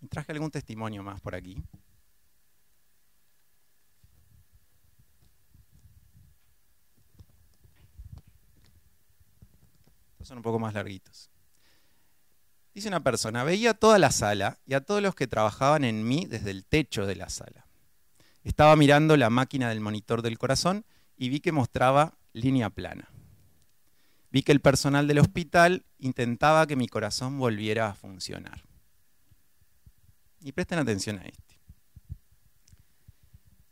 Y 0.00 0.06
traje 0.06 0.32
algún 0.32 0.50
testimonio 0.50 1.02
más 1.02 1.20
por 1.20 1.34
aquí. 1.34 1.62
Estos 10.12 10.28
son 10.28 10.38
un 10.38 10.42
poco 10.42 10.58
más 10.58 10.72
larguitos. 10.72 11.28
Dice 12.72 12.88
una 12.88 13.04
persona, 13.04 13.44
veía 13.44 13.74
toda 13.74 13.98
la 13.98 14.10
sala 14.10 14.58
y 14.64 14.72
a 14.72 14.80
todos 14.80 15.02
los 15.02 15.14
que 15.14 15.26
trabajaban 15.26 15.84
en 15.84 16.08
mí 16.08 16.24
desde 16.24 16.50
el 16.50 16.64
techo 16.64 17.04
de 17.04 17.16
la 17.16 17.28
sala. 17.28 17.66
Estaba 18.42 18.74
mirando 18.74 19.18
la 19.18 19.28
máquina 19.28 19.68
del 19.68 19.80
monitor 19.80 20.22
del 20.22 20.38
corazón 20.38 20.86
y 21.18 21.28
vi 21.28 21.40
que 21.40 21.52
mostraba 21.52 22.16
línea 22.32 22.70
plana. 22.70 23.10
Vi 24.30 24.42
que 24.42 24.52
el 24.52 24.60
personal 24.60 25.08
del 25.08 25.18
hospital 25.18 25.84
intentaba 25.98 26.66
que 26.66 26.76
mi 26.76 26.86
corazón 26.86 27.38
volviera 27.38 27.88
a 27.88 27.94
funcionar. 27.94 28.62
Y 30.40 30.52
presten 30.52 30.78
atención 30.78 31.18
a 31.18 31.24
este. 31.24 31.58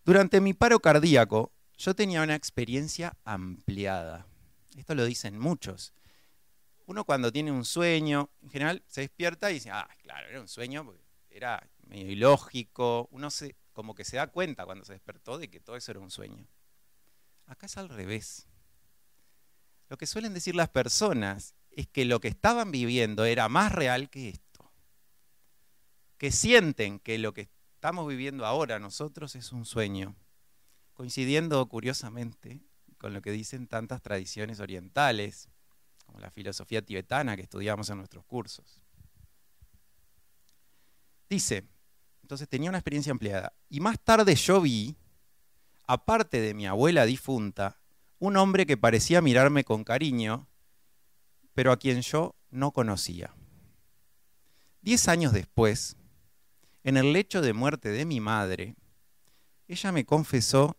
Durante 0.04 0.40
mi 0.40 0.54
paro 0.54 0.80
cardíaco, 0.80 1.52
yo 1.78 1.94
tenía 1.94 2.22
una 2.22 2.34
experiencia 2.34 3.16
ampliada. 3.24 4.26
Esto 4.76 4.94
lo 4.94 5.04
dicen 5.04 5.38
muchos. 5.38 5.92
Uno 6.86 7.04
cuando 7.04 7.32
tiene 7.32 7.52
un 7.52 7.64
sueño, 7.64 8.30
en 8.42 8.50
general 8.50 8.82
se 8.86 9.02
despierta 9.02 9.50
y 9.50 9.54
dice, 9.54 9.70
ah, 9.70 9.88
claro, 10.02 10.28
era 10.28 10.40
un 10.40 10.48
sueño, 10.48 10.94
era 11.30 11.68
medio 11.86 12.10
ilógico. 12.10 13.08
Uno 13.10 13.30
se, 13.30 13.56
como 13.72 13.94
que 13.94 14.04
se 14.04 14.16
da 14.16 14.28
cuenta 14.28 14.64
cuando 14.64 14.84
se 14.84 14.94
despertó 14.94 15.38
de 15.38 15.48
que 15.48 15.60
todo 15.60 15.76
eso 15.76 15.92
era 15.92 16.00
un 16.00 16.10
sueño. 16.10 16.46
Acá 17.46 17.66
es 17.66 17.76
al 17.76 17.88
revés. 17.88 18.46
Lo 19.88 19.96
que 19.96 20.06
suelen 20.06 20.34
decir 20.34 20.54
las 20.54 20.68
personas 20.68 21.54
es 21.70 21.86
que 21.86 22.04
lo 22.04 22.20
que 22.20 22.28
estaban 22.28 22.70
viviendo 22.70 23.24
era 23.24 23.48
más 23.48 23.72
real 23.72 24.10
que 24.10 24.30
esto. 24.30 24.72
Que 26.18 26.32
sienten 26.32 26.98
que 26.98 27.18
lo 27.18 27.32
que 27.32 27.48
estamos 27.74 28.08
viviendo 28.08 28.46
ahora 28.46 28.78
nosotros 28.78 29.36
es 29.36 29.52
un 29.52 29.64
sueño, 29.64 30.16
coincidiendo 30.94 31.64
curiosamente 31.68 32.60
con 32.98 33.12
lo 33.12 33.20
que 33.22 33.30
dicen 33.30 33.66
tantas 33.66 34.02
tradiciones 34.02 34.58
orientales, 34.58 35.48
como 36.04 36.18
la 36.18 36.30
filosofía 36.30 36.82
tibetana 36.82 37.36
que 37.36 37.42
estudiamos 37.42 37.90
en 37.90 37.98
nuestros 37.98 38.24
cursos. 38.24 38.80
Dice, 41.28 41.68
entonces 42.22 42.48
tenía 42.48 42.70
una 42.70 42.78
experiencia 42.78 43.12
ampliada, 43.12 43.52
y 43.68 43.80
más 43.80 44.00
tarde 44.00 44.34
yo 44.34 44.60
vi, 44.60 44.96
aparte 45.86 46.40
de 46.40 46.54
mi 46.54 46.66
abuela 46.66 47.06
difunta, 47.06 47.80
un 48.18 48.36
hombre 48.36 48.66
que 48.66 48.76
parecía 48.76 49.20
mirarme 49.20 49.64
con 49.64 49.84
cariño, 49.84 50.48
pero 51.54 51.72
a 51.72 51.78
quien 51.78 52.02
yo 52.02 52.34
no 52.50 52.72
conocía. 52.72 53.34
Diez 54.82 55.08
años 55.08 55.32
después, 55.32 55.96
en 56.84 56.96
el 56.96 57.12
lecho 57.12 57.42
de 57.42 57.52
muerte 57.52 57.90
de 57.90 58.04
mi 58.04 58.20
madre, 58.20 58.76
ella 59.68 59.92
me 59.92 60.04
confesó 60.04 60.76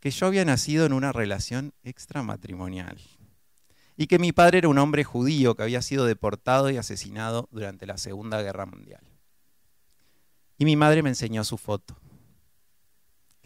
que 0.00 0.10
yo 0.10 0.26
había 0.26 0.44
nacido 0.44 0.86
en 0.86 0.92
una 0.92 1.12
relación 1.12 1.72
extramatrimonial 1.82 2.98
y 3.96 4.06
que 4.06 4.18
mi 4.18 4.32
padre 4.32 4.58
era 4.58 4.68
un 4.68 4.78
hombre 4.78 5.02
judío 5.02 5.56
que 5.56 5.64
había 5.64 5.82
sido 5.82 6.04
deportado 6.04 6.70
y 6.70 6.76
asesinado 6.76 7.48
durante 7.50 7.86
la 7.86 7.98
Segunda 7.98 8.40
Guerra 8.42 8.64
Mundial. 8.64 9.02
Y 10.56 10.64
mi 10.64 10.76
madre 10.76 11.02
me 11.02 11.08
enseñó 11.08 11.42
su 11.42 11.58
foto. 11.58 11.96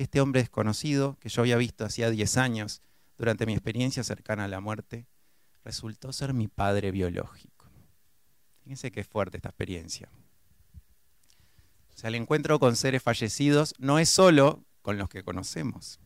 Este 0.02 0.20
hombre 0.20 0.40
desconocido, 0.40 1.16
que 1.20 1.28
yo 1.28 1.42
había 1.42 1.56
visto 1.56 1.84
hacía 1.84 2.10
10 2.10 2.36
años 2.36 2.82
durante 3.16 3.46
mi 3.46 3.52
experiencia 3.52 4.02
cercana 4.02 4.46
a 4.46 4.48
la 4.48 4.58
muerte, 4.58 5.06
resultó 5.64 6.12
ser 6.12 6.34
mi 6.34 6.48
padre 6.48 6.90
biológico. 6.90 7.70
Fíjense 8.64 8.90
qué 8.90 9.04
fuerte 9.04 9.36
esta 9.36 9.50
experiencia. 9.50 10.08
O 11.94 11.96
sea, 11.96 12.08
el 12.08 12.16
encuentro 12.16 12.58
con 12.58 12.74
seres 12.74 13.00
fallecidos 13.00 13.76
no 13.78 14.00
es 14.00 14.08
solo 14.08 14.64
con 14.82 14.98
los 14.98 15.08
que 15.08 15.22
conocemos, 15.22 16.00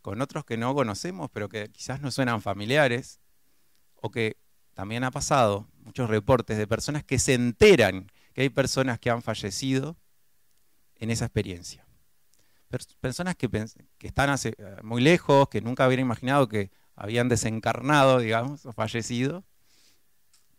con 0.00 0.22
otros 0.22 0.44
que 0.44 0.56
no 0.56 0.72
conocemos, 0.72 1.28
pero 1.32 1.48
que 1.48 1.70
quizás 1.72 2.00
no 2.00 2.12
suenan 2.12 2.42
familiares, 2.42 3.18
o 3.96 4.12
que 4.12 4.36
también 4.74 5.02
ha 5.02 5.10
pasado 5.10 5.66
muchos 5.80 6.08
reportes 6.08 6.56
de 6.56 6.68
personas 6.68 7.02
que 7.02 7.18
se 7.18 7.34
enteran 7.34 8.06
que 8.32 8.42
hay 8.42 8.48
personas 8.48 9.00
que 9.00 9.10
han 9.10 9.22
fallecido 9.22 9.96
en 10.94 11.10
esa 11.10 11.24
experiencia. 11.24 11.84
Personas 13.00 13.34
que, 13.34 13.48
están 14.00 14.36
eh, 14.44 14.54
muy 14.82 15.02
lejos, 15.02 15.48
que 15.48 15.60
nunca 15.60 15.88
hubieran 15.88 16.06
imaginado 16.06 16.48
que 16.48 16.70
habían 16.94 17.28
desencarnado, 17.28 18.20
digamos, 18.20 18.64
o 18.64 18.72
fallecido, 18.72 19.44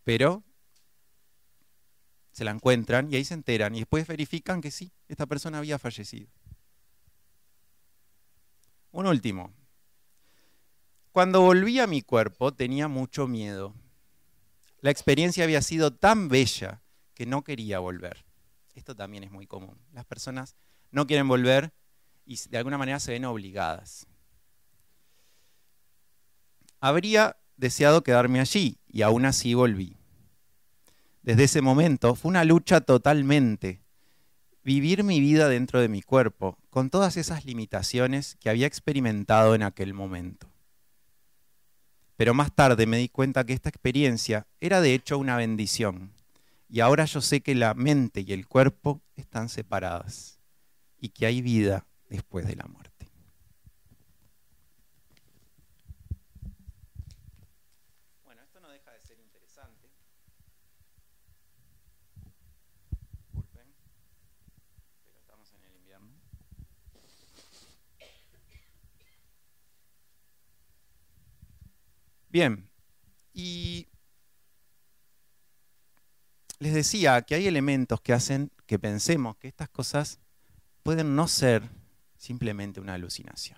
pero 0.03 0.44
se 2.34 2.44
la 2.44 2.51
encuentran 2.51 3.12
y 3.12 3.15
ahí 3.15 3.24
se 3.24 3.34
enteran 3.34 3.75
y 3.75 3.80
después 3.80 4.08
verifican 4.08 4.60
que 4.62 4.72
sí, 4.72 4.91
esta 5.08 5.25
persona 5.25 5.60
había 5.60 5.80
fallecido. 5.80 6.30
Un 8.91 9.08
último. 9.08 9.53
Cuando 11.13 11.41
volví 11.41 11.80
a 11.80 11.88
mi 11.88 12.01
cuerpo 12.01 12.53
tenía 12.53 12.89
mucho 12.89 13.27
miedo. 13.27 13.74
La 14.82 14.91
experiencia 14.91 15.44
había 15.44 15.62
sido 15.62 15.94
tan 15.94 16.27
bella 16.27 16.82
que 17.13 17.25
no 17.25 17.44
quería 17.44 17.80
volver. 17.80 18.25
Esto 18.74 18.96
también 18.96 19.24
es 19.24 19.32
muy 19.32 19.48
común. 19.48 19.77
Las 19.94 20.06
personas 20.06 20.56
no 20.89 21.08
quieren 21.08 21.27
volver 21.27 21.74
y 22.25 22.40
de 22.50 22.58
alguna 22.58 22.78
manera 22.78 23.00
se 23.00 23.12
ven 23.12 23.25
obligadas. 23.25 24.08
Habría 26.80 27.38
deseado 27.58 28.04
quedarme 28.04 28.40
allí 28.40 28.80
y 28.88 29.04
aún 29.04 29.25
así 29.25 29.54
volví. 29.54 29.98
Desde 31.22 31.44
ese 31.44 31.62
momento 31.62 32.16
fue 32.16 32.30
una 32.30 32.44
lucha 32.44 32.82
totalmente. 32.82 33.84
Vivir 34.63 35.04
mi 35.04 35.20
vida 35.20 35.48
dentro 35.48 35.80
de 35.80 35.88
mi 35.88 36.01
cuerpo, 36.01 36.58
con 36.70 36.90
todas 36.90 37.18
esas 37.18 37.46
limitaciones 37.46 38.36
que 38.40 38.50
había 38.50 38.68
experimentado 38.68 39.54
en 39.54 39.63
aquel 39.63 39.94
momento. 39.94 40.51
Pero 42.16 42.34
más 42.34 42.54
tarde 42.54 42.86
me 42.86 42.98
di 42.98 43.10
cuenta 43.10 43.44
que 43.44 43.54
esta 43.54 43.70
experiencia 43.70 44.48
era 44.60 44.82
de 44.82 44.94
hecho 44.94 45.18
una 45.18 45.38
bendición. 45.38 46.13
Y 46.70 46.80
ahora 46.80 47.06
yo 47.06 47.22
sé 47.22 47.42
que 47.42 47.54
la 47.54 47.74
mente 47.74 48.22
y 48.22 48.34
el 48.34 48.48
cuerpo 48.48 49.01
están 49.16 49.50
separadas 49.50 50.40
y 51.00 51.10
que 51.10 51.25
hay 51.25 51.42
vida 51.42 51.86
después 52.12 52.46
de 52.46 52.58
la 52.58 52.65
muerte. 52.65 53.10
Bueno, 58.25 58.41
esto 58.41 58.60
no 58.60 58.70
deja 58.70 58.91
de 58.91 59.00
ser 59.00 59.18
interesante. 59.20 59.89
Disculpen, 63.22 63.74
pero 65.06 65.20
estamos 65.20 65.53
en 65.53 65.63
el 65.63 65.75
invierno. 65.77 66.12
Bien, 72.28 72.69
y 73.34 73.88
les 76.60 76.74
decía 76.74 77.21
que 77.21 77.36
hay 77.36 77.47
elementos 77.47 78.02
que 78.02 78.12
hacen 78.12 78.52
que 78.65 78.78
pensemos 78.78 79.38
que 79.38 79.47
estas 79.47 79.69
cosas 79.69 80.19
pueden 80.84 81.15
no 81.15 81.30
ser 81.30 81.81
simplemente 82.21 82.79
una 82.79 82.93
alucinación. 82.93 83.57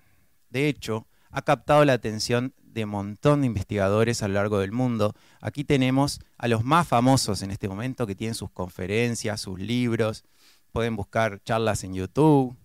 De 0.50 0.70
hecho, 0.70 1.06
ha 1.32 1.42
captado 1.42 1.84
la 1.84 1.94
atención 1.94 2.54
de 2.64 2.86
montón 2.86 3.42
de 3.42 3.48
investigadores 3.48 4.24
a 4.24 4.30
lo 4.30 4.36
largo 4.36 4.60
del 4.60 4.72
mundo. 4.72 5.14
Aquí 5.42 5.66
tenemos 5.66 6.22
a 6.38 6.48
los 6.48 6.64
más 6.64 6.88
famosos 6.88 7.42
en 7.42 7.52
este 7.52 7.68
momento 7.68 8.08
que 8.08 8.16
tienen 8.16 8.36
sus 8.36 8.52
conferencias, 8.52 9.42
sus 9.42 9.60
libros, 9.60 10.24
pueden 10.72 10.96
buscar 10.96 11.44
charlas 11.44 11.84
en 11.84 11.94
YouTube, 11.94 12.56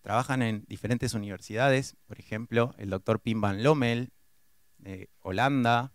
trabajan 0.00 0.42
en 0.42 0.64
diferentes 0.68 1.12
universidades, 1.12 1.96
por 2.06 2.20
ejemplo, 2.20 2.72
el 2.78 2.90
doctor 2.90 3.18
Pim 3.18 3.40
Van 3.40 3.64
Lommel 3.64 4.12
de 4.78 5.10
Holanda, 5.20 5.92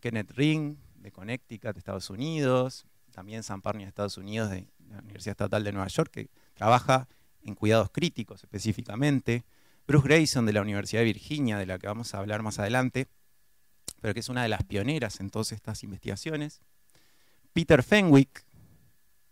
Kenneth 0.00 0.32
Ring 0.32 0.76
de 0.96 1.12
Connecticut, 1.12 1.72
de 1.72 1.78
Estados 1.78 2.10
Unidos, 2.10 2.86
también 3.10 3.42
San 3.42 3.62
Parnia 3.62 3.86
de 3.86 3.88
Estados 3.88 4.18
Unidos, 4.18 4.50
de 4.50 4.68
la 4.90 4.98
Universidad 4.98 5.32
Estatal 5.32 5.64
de 5.64 5.72
Nueva 5.72 5.88
York, 5.88 6.10
que 6.12 6.28
trabaja 6.52 7.08
en 7.46 7.54
cuidados 7.54 7.90
críticos 7.90 8.42
específicamente. 8.42 9.44
Bruce 9.86 10.06
Grayson 10.06 10.46
de 10.46 10.52
la 10.52 10.62
Universidad 10.62 11.00
de 11.00 11.06
Virginia, 11.06 11.58
de 11.58 11.66
la 11.66 11.78
que 11.78 11.86
vamos 11.86 12.14
a 12.14 12.18
hablar 12.18 12.42
más 12.42 12.58
adelante, 12.58 13.08
pero 14.00 14.12
que 14.14 14.20
es 14.20 14.28
una 14.28 14.42
de 14.42 14.48
las 14.48 14.64
pioneras 14.64 15.20
en 15.20 15.30
todas 15.30 15.52
estas 15.52 15.82
investigaciones. 15.84 16.60
Peter 17.52 17.82
Fenwick, 17.82 18.44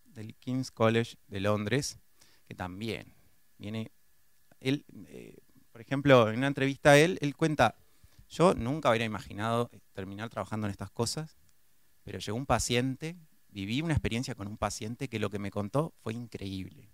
del 0.07 0.35
King's 0.37 0.70
College 0.70 1.16
de 1.27 1.40
Londres, 1.40 1.98
que 2.46 2.55
también 2.55 3.14
viene, 3.59 3.90
él, 4.61 4.85
eh, 5.09 5.37
por 5.72 5.81
ejemplo, 5.81 6.31
en 6.31 6.38
una 6.38 6.46
entrevista 6.46 6.92
a 6.92 6.98
él, 6.98 7.18
él 7.20 7.35
cuenta 7.37 7.77
yo 8.29 8.55
nunca 8.55 8.90
hubiera 8.90 9.05
imaginado 9.05 9.70
terminar 9.92 10.31
trabajando 10.31 10.66
en 10.66 10.70
estas 10.70 10.90
cosas, 10.90 11.37
pero 12.03 12.18
llegó 12.18 12.37
un 12.37 12.46
paciente, 12.46 13.16
viví 13.48 13.81
una 13.83 13.94
experiencia 13.94 14.35
con 14.35 14.48
un 14.48 14.57
paciente 14.57 15.09
que 15.09 15.18
lo 15.18 15.31
que 15.31 15.38
me 15.38 15.50
contó 15.50 15.94
fue 16.03 16.14
increíble. 16.14 16.93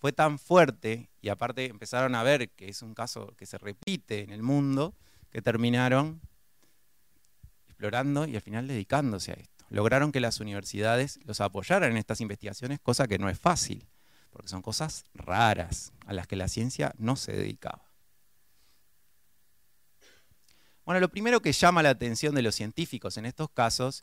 Fue 0.00 0.12
tan 0.12 0.38
fuerte 0.38 1.10
y 1.20 1.28
aparte 1.28 1.66
empezaron 1.66 2.14
a 2.14 2.22
ver 2.22 2.48
que 2.52 2.70
es 2.70 2.80
un 2.80 2.94
caso 2.94 3.34
que 3.36 3.44
se 3.44 3.58
repite 3.58 4.22
en 4.22 4.30
el 4.30 4.42
mundo, 4.42 4.94
que 5.30 5.42
terminaron 5.42 6.22
explorando 7.68 8.26
y 8.26 8.34
al 8.34 8.40
final 8.40 8.66
dedicándose 8.66 9.32
a 9.32 9.34
esto. 9.34 9.66
Lograron 9.68 10.10
que 10.10 10.20
las 10.20 10.40
universidades 10.40 11.20
los 11.26 11.42
apoyaran 11.42 11.90
en 11.90 11.98
estas 11.98 12.22
investigaciones, 12.22 12.80
cosa 12.80 13.06
que 13.06 13.18
no 13.18 13.28
es 13.28 13.38
fácil, 13.38 13.86
porque 14.30 14.48
son 14.48 14.62
cosas 14.62 15.04
raras 15.12 15.92
a 16.06 16.14
las 16.14 16.26
que 16.26 16.36
la 16.36 16.48
ciencia 16.48 16.94
no 16.96 17.16
se 17.16 17.32
dedicaba. 17.32 17.84
Bueno, 20.86 21.00
lo 21.00 21.10
primero 21.10 21.42
que 21.42 21.52
llama 21.52 21.82
la 21.82 21.90
atención 21.90 22.34
de 22.34 22.40
los 22.40 22.54
científicos 22.54 23.18
en 23.18 23.26
estos 23.26 23.50
casos 23.50 24.02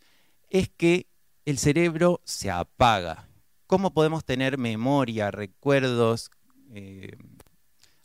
es 0.51 0.69
que 0.69 1.07
el 1.43 1.57
cerebro 1.57 2.21
se 2.23 2.51
apaga. 2.51 3.26
¿Cómo 3.67 3.93
podemos 3.93 4.25
tener 4.25 4.57
memoria, 4.57 5.29
recuerdos, 5.29 6.31
eh, 6.71 7.17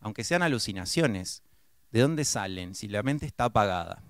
aunque 0.00 0.24
sean 0.24 0.42
alucinaciones? 0.42 1.42
¿De 1.90 2.00
dónde 2.00 2.24
salen 2.24 2.74
si 2.74 2.88
la 2.88 3.02
mente 3.02 3.26
está 3.26 3.44
apagada? 3.44 4.02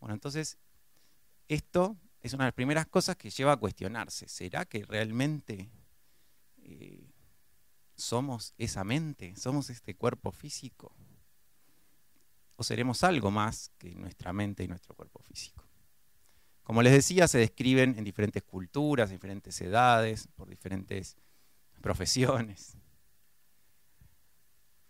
Bueno, 0.00 0.14
entonces, 0.14 0.58
esto 1.48 1.96
es 2.20 2.32
una 2.32 2.44
de 2.44 2.48
las 2.48 2.54
primeras 2.54 2.86
cosas 2.86 3.16
que 3.16 3.30
lleva 3.30 3.52
a 3.52 3.56
cuestionarse. 3.56 4.28
¿Será 4.28 4.64
que 4.64 4.84
realmente 4.84 5.70
eh, 6.58 7.10
somos 7.96 8.54
esa 8.56 8.84
mente? 8.84 9.34
¿Somos 9.36 9.68
este 9.68 9.94
cuerpo 9.94 10.32
físico? 10.32 10.94
o 12.56 12.62
seremos 12.64 13.02
algo 13.02 13.30
más 13.30 13.70
que 13.78 13.94
nuestra 13.94 14.32
mente 14.32 14.64
y 14.64 14.68
nuestro 14.68 14.94
cuerpo 14.94 15.20
físico. 15.20 15.64
Como 16.62 16.82
les 16.82 16.92
decía, 16.92 17.28
se 17.28 17.38
describen 17.38 17.96
en 17.98 18.04
diferentes 18.04 18.42
culturas, 18.42 19.10
en 19.10 19.16
diferentes 19.16 19.60
edades, 19.60 20.28
por 20.36 20.48
diferentes 20.48 21.16
profesiones. 21.80 22.76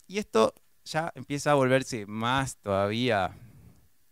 Y 0.07 0.19
esto 0.19 0.55
ya 0.85 1.13
empieza 1.15 1.53
a 1.53 1.55
volverse 1.55 2.07
más 2.07 2.57
todavía 2.59 3.35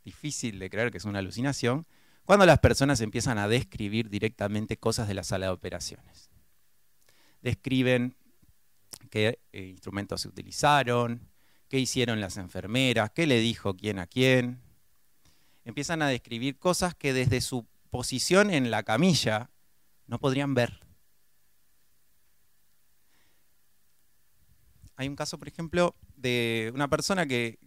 difícil 0.04 0.58
de 0.58 0.70
creer 0.70 0.90
que 0.90 0.98
es 0.98 1.04
una 1.04 1.18
alucinación, 1.18 1.86
cuando 2.24 2.46
las 2.46 2.60
personas 2.60 3.00
empiezan 3.00 3.38
a 3.38 3.48
describir 3.48 4.08
directamente 4.08 4.76
cosas 4.76 5.08
de 5.08 5.14
la 5.14 5.24
sala 5.24 5.46
de 5.46 5.52
operaciones. 5.52 6.30
Describen 7.42 8.16
qué 9.10 9.40
eh, 9.52 9.64
instrumentos 9.64 10.20
se 10.22 10.28
utilizaron, 10.28 11.28
qué 11.68 11.78
hicieron 11.78 12.20
las 12.20 12.36
enfermeras, 12.36 13.10
qué 13.10 13.26
le 13.26 13.40
dijo 13.40 13.76
quién 13.76 13.98
a 13.98 14.06
quién. 14.06 14.60
Empiezan 15.70 16.02
a 16.02 16.08
describir 16.08 16.58
cosas 16.58 16.96
que 16.96 17.12
desde 17.12 17.40
su 17.40 17.64
posición 17.90 18.50
en 18.50 18.72
la 18.72 18.82
camilla 18.82 19.50
no 20.08 20.18
podrían 20.18 20.52
ver. 20.52 20.80
Hay 24.96 25.06
un 25.06 25.14
caso, 25.14 25.38
por 25.38 25.46
ejemplo, 25.46 25.94
de 26.16 26.72
una 26.74 26.88
persona 26.88 27.24
que 27.24 27.60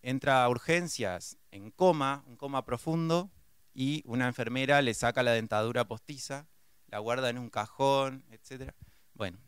entra 0.00 0.42
a 0.42 0.48
urgencias 0.48 1.36
en 1.50 1.70
coma, 1.70 2.24
un 2.26 2.36
coma 2.36 2.64
profundo, 2.64 3.30
y 3.74 4.02
una 4.06 4.26
enfermera 4.26 4.80
le 4.80 4.94
saca 4.94 5.22
la 5.22 5.32
dentadura 5.32 5.86
postiza, 5.86 6.48
la 6.88 6.98
guarda 6.98 7.28
en 7.28 7.36
un 7.36 7.50
cajón, 7.50 8.24
etc. 8.30 8.72
Bueno, 9.12 9.38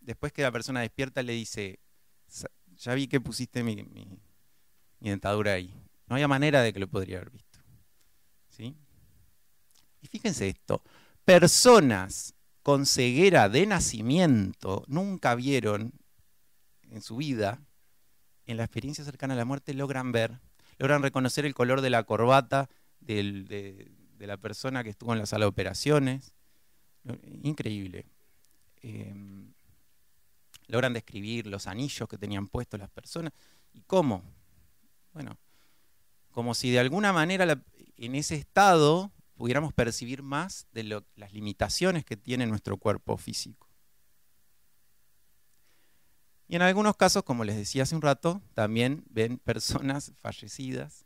después 0.00 0.32
que 0.32 0.42
la 0.42 0.50
persona 0.50 0.80
despierta 0.80 1.22
le 1.22 1.34
dice, 1.34 1.78
ya 2.76 2.94
vi 2.94 3.06
que 3.06 3.20
pusiste 3.20 3.62
mi, 3.62 3.86
dentadura 4.98 5.52
ahí. 5.52 5.72
No 6.08 6.16
había 6.16 6.26
manera 6.26 6.62
de 6.62 6.72
que 6.72 6.80
lo 6.80 6.88
podría 6.88 7.18
haber 7.18 7.30
visto. 7.30 7.43
Y 8.62 10.06
fíjense 10.06 10.48
esto, 10.48 10.82
personas 11.24 12.34
con 12.62 12.86
ceguera 12.86 13.48
de 13.48 13.66
nacimiento 13.66 14.84
nunca 14.86 15.34
vieron 15.34 15.92
en 16.90 17.02
su 17.02 17.16
vida, 17.16 17.60
en 18.46 18.56
la 18.56 18.64
experiencia 18.64 19.04
cercana 19.04 19.34
a 19.34 19.36
la 19.36 19.44
muerte, 19.44 19.74
logran 19.74 20.12
ver, 20.12 20.40
logran 20.78 21.02
reconocer 21.02 21.44
el 21.44 21.54
color 21.54 21.80
de 21.80 21.90
la 21.90 22.04
corbata 22.04 22.68
de, 23.00 23.90
la 24.18 24.36
persona 24.38 24.82
que 24.82 24.90
estuvo 24.90 25.12
en 25.12 25.18
la 25.18 25.26
sala 25.26 25.44
de 25.44 25.48
operaciones. 25.48 26.32
Increíble. 27.42 28.06
Em, 28.80 29.52
logran 30.68 30.94
describir 30.94 31.46
los 31.46 31.66
anillos 31.66 32.08
que 32.08 32.16
tenían 32.16 32.48
puestos 32.48 32.80
las 32.80 32.90
personas. 32.90 33.32
¿Y 33.74 33.82
cómo? 33.82 34.22
Bueno, 35.12 35.36
como 36.30 36.54
si 36.54 36.70
de 36.70 36.80
alguna 36.80 37.12
manera 37.12 37.44
en 37.96 38.14
ese 38.14 38.34
estado 38.34 39.12
pudiéramos 39.36 39.72
percibir 39.72 40.22
más 40.22 40.66
de 40.72 41.02
las 41.16 41.32
limitaciones 41.32 42.04
que 42.04 42.16
tiene 42.16 42.46
nuestro 42.46 42.76
cuerpo 42.76 43.16
físico. 43.16 43.68
Y 46.46 46.56
en 46.56 46.62
algunos 46.62 46.96
casos, 46.96 47.22
como 47.22 47.44
les 47.44 47.56
decía 47.56 47.84
hace 47.84 47.94
un 47.94 48.02
rato, 48.02 48.42
también 48.54 49.04
ven 49.08 49.38
personas 49.44 50.12
fallecidas 50.20 51.04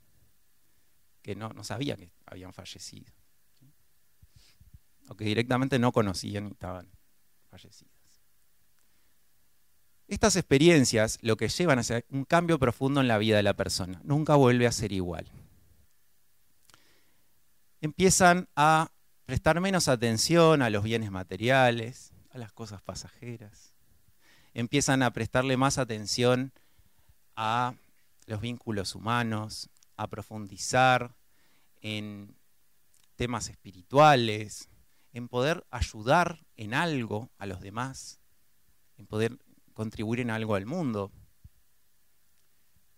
que 1.23 1.37
no, 1.37 1.53
sabían 1.63 1.99
que 1.99 2.11
habían 2.27 2.53
fallecido. 2.53 3.13
O 5.09 5.15
que 5.15 5.25
directamente 5.25 5.79
no 5.79 5.93
conocían 5.93 6.49
y 6.49 6.51
estaban 6.51 6.91
fallecidas. 7.51 7.93
Estas 10.07 10.37
experiencias 10.37 11.19
lo 11.21 11.37
que 11.37 11.49
llevan 11.49 11.79
a 11.79 11.83
un 12.11 12.25
cambio 12.25 12.59
profundo 12.59 13.01
en 13.01 13.09
la 13.09 13.19
vida 13.19 13.37
de 13.37 13.43
la 13.43 13.55
persona. 13.55 14.01
Nunca 14.05 14.37
vuelve 14.37 14.67
a 14.67 14.73
ser 14.73 14.93
igual. 14.93 15.31
Empiezan 17.81 18.49
a 18.57 18.91
prestar 19.25 19.61
menos 19.61 19.89
atención 19.89 20.63
a 20.63 20.71
los 20.71 20.83
bienes 20.83 21.11
materiales, 21.11 22.13
a 22.31 22.39
las 22.39 22.53
cosas 22.53 22.83
pasajeras. 22.83 23.73
Empiezan 24.53 25.03
a 25.03 25.13
prestarle 25.13 25.57
más 25.57 25.79
atención 25.79 26.53
a 27.37 27.75
los 28.27 28.41
vínculos 28.41 28.95
humanos, 28.95 29.71
a 29.97 30.09
profundizar 30.09 31.15
en 31.81 32.35
temas 33.15 33.49
espirituales, 33.49 34.69
en 35.13 35.29
poder 35.29 35.65
ayudar 35.71 36.45
en 36.57 36.75
algo 36.75 37.31
a 37.39 37.47
los 37.47 37.61
demás, 37.61 38.21
en 38.97 39.07
poder 39.07 39.39
contribuir 39.73 40.21
en 40.21 40.31
algo 40.31 40.57
al 40.57 40.67
mundo. 40.67 41.13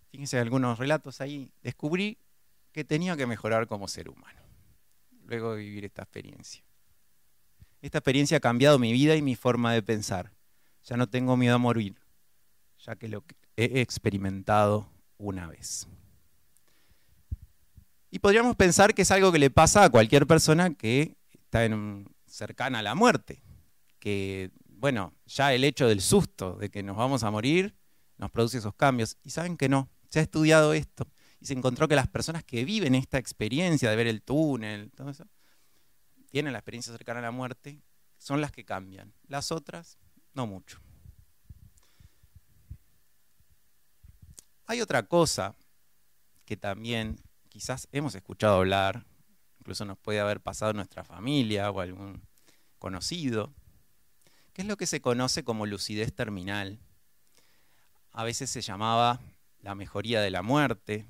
Fíjense 0.09 0.39
algunos 0.39 0.79
relatos 0.79 1.21
ahí. 1.21 1.51
Descubrí 1.61 2.17
que 2.71 2.83
tenía 2.83 3.15
que 3.15 3.27
mejorar 3.27 3.67
como 3.67 3.87
ser 3.87 4.09
humano, 4.09 4.40
luego 5.25 5.55
de 5.55 5.59
vivir 5.59 5.85
esta 5.85 6.03
experiencia. 6.03 6.63
Esta 7.81 7.97
experiencia 7.97 8.37
ha 8.37 8.41
cambiado 8.41 8.77
mi 8.79 8.93
vida 8.93 9.15
y 9.15 9.21
mi 9.21 9.35
forma 9.35 9.73
de 9.73 9.81
pensar. 9.81 10.31
Ya 10.83 10.97
no 10.97 11.07
tengo 11.07 11.37
miedo 11.37 11.55
a 11.55 11.57
morir, 11.57 11.95
ya 12.79 12.95
que 12.95 13.07
lo 13.07 13.23
he 13.55 13.81
experimentado 13.81 14.89
una 15.17 15.47
vez. 15.47 15.87
Y 18.09 18.19
podríamos 18.19 18.55
pensar 18.55 18.93
que 18.93 19.03
es 19.03 19.11
algo 19.11 19.31
que 19.31 19.39
le 19.39 19.49
pasa 19.49 19.85
a 19.85 19.89
cualquier 19.89 20.27
persona 20.27 20.73
que 20.73 21.15
está 21.33 21.65
en 21.65 22.07
cercana 22.25 22.79
a 22.79 22.83
la 22.83 22.95
muerte, 22.95 23.41
que 23.99 24.51
bueno, 24.67 25.13
ya 25.25 25.53
el 25.53 25.63
hecho 25.63 25.87
del 25.87 26.01
susto 26.01 26.55
de 26.55 26.69
que 26.69 26.83
nos 26.83 26.97
vamos 26.97 27.23
a 27.23 27.31
morir 27.31 27.75
nos 28.17 28.31
produce 28.31 28.57
esos 28.57 28.75
cambios. 28.75 29.17
Y 29.23 29.29
saben 29.29 29.57
que 29.57 29.69
no, 29.69 29.89
se 30.09 30.19
ha 30.19 30.21
estudiado 30.23 30.73
esto 30.73 31.07
y 31.41 31.47
se 31.47 31.53
encontró 31.53 31.87
que 31.87 31.95
las 31.95 32.07
personas 32.07 32.43
que 32.43 32.63
viven 32.63 32.95
esta 32.95 33.17
experiencia 33.17 33.89
de 33.89 33.95
ver 33.95 34.07
el 34.07 34.21
túnel, 34.21 34.91
todo 34.91 35.09
eso, 35.09 35.25
tienen 36.29 36.53
la 36.53 36.59
experiencia 36.59 36.93
cercana 36.93 37.19
a 37.19 37.23
la 37.23 37.31
muerte, 37.31 37.81
son 38.17 38.39
las 38.39 38.51
que 38.51 38.63
cambian. 38.63 39.13
Las 39.27 39.51
otras, 39.51 39.97
no 40.33 40.45
mucho. 40.45 40.79
Hay 44.67 44.79
otra 44.79 45.03
cosa 45.07 45.55
que 46.45 46.55
también 46.55 47.19
quizás 47.49 47.87
hemos 47.91 48.13
escuchado 48.15 48.57
hablar, 48.57 49.05
incluso 49.59 49.83
nos 49.83 49.97
puede 49.97 50.19
haber 50.19 50.39
pasado 50.41 50.71
nuestra 50.73 51.03
familia 51.03 51.71
o 51.71 51.81
algún 51.81 52.21
conocido, 52.77 53.53
¿Qué 54.53 54.63
es 54.63 54.67
lo 54.67 54.75
que 54.75 54.85
se 54.85 55.01
conoce 55.01 55.45
como 55.45 55.65
lucidez 55.65 56.13
terminal. 56.13 56.79
A 58.11 58.25
veces 58.25 58.49
se 58.49 58.61
llamaba 58.61 59.21
la 59.59 59.75
mejoría 59.75 60.19
de 60.19 60.29
la 60.29 60.41
muerte, 60.41 61.07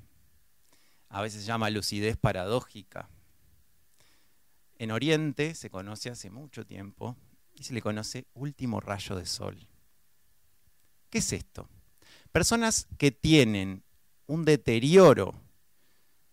a 1.12 1.20
veces 1.20 1.42
se 1.42 1.46
llama 1.46 1.68
lucidez 1.68 2.16
paradójica. 2.16 3.10
En 4.78 4.90
Oriente 4.90 5.54
se 5.54 5.68
conoce 5.68 6.08
hace 6.08 6.30
mucho 6.30 6.64
tiempo 6.64 7.16
y 7.54 7.64
se 7.64 7.74
le 7.74 7.82
conoce 7.82 8.26
último 8.32 8.80
rayo 8.80 9.16
de 9.16 9.26
sol. 9.26 9.68
¿Qué 11.10 11.18
es 11.18 11.32
esto? 11.34 11.68
Personas 12.32 12.88
que 12.96 13.10
tienen 13.10 13.84
un 14.26 14.46
deterioro 14.46 15.34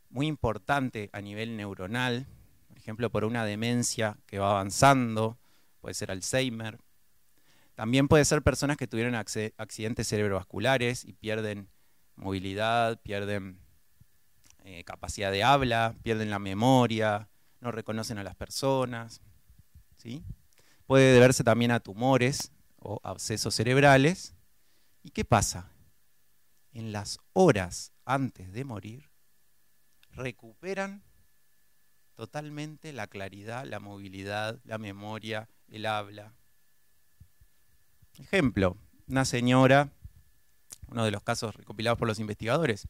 muy 0.10 0.28
importante 0.28 1.10
a 1.12 1.20
nivel 1.20 1.58
neuronal, 1.58 2.26
por 2.70 2.78
ejemplo, 2.78 3.12
por 3.12 3.26
una 3.26 3.44
demencia 3.44 4.18
que 4.26 4.40
va 4.40 4.52
avanzando, 4.52 5.38
puede 5.82 5.94
ser 5.94 6.10
Alzheimer, 6.10 6.80
también 7.76 8.08
puede 8.08 8.24
ser 8.24 8.42
personas 8.44 8.78
que 8.78 8.88
tuvieron 8.88 9.16
accidentes 9.16 10.08
cerebrovasculares 10.08 11.04
y 11.04 11.12
pierden 11.12 11.70
movilidad, 12.16 13.02
pierden 13.02 13.60
eh, 14.72 14.84
capacidad 14.84 15.32
de 15.32 15.44
habla, 15.44 15.96
pierden 16.04 16.30
la 16.30 16.38
memoria, 16.38 17.28
no 17.60 17.72
reconocen 17.72 18.20
a 18.20 18.24
las 18.24 18.36
personas. 18.36 19.20
¿sí? 19.98 20.24
Puede 20.86 21.12
deberse 21.12 21.44
también 21.44 21.72
a 21.72 21.80
tumores 21.80 22.52
o 22.78 23.00
abscesos 23.02 23.56
cerebrales. 23.56 24.36
¿Y 25.02 25.10
qué 25.10 25.26
pasa? 25.26 25.72
En 26.72 26.92
las 26.92 27.18
horas 27.34 27.94
antes 28.06 28.54
de 28.54 28.64
morir, 28.64 29.10
recuperan 30.12 31.02
totalmente 32.14 32.94
la 32.94 33.08
claridad, 33.08 33.66
la 33.66 33.80
movilidad, 33.80 34.60
la 34.66 34.78
memoria, 34.78 35.50
el 35.68 35.88
habla. 35.88 36.36
Ejemplo, 38.20 38.78
una 39.08 39.26
señora, 39.26 39.90
uno 40.90 41.06
de 41.06 41.12
los 41.12 41.24
casos 41.24 41.56
recopilados 41.56 41.98
por 41.98 42.08
los 42.08 42.20
investigadores. 42.20 42.88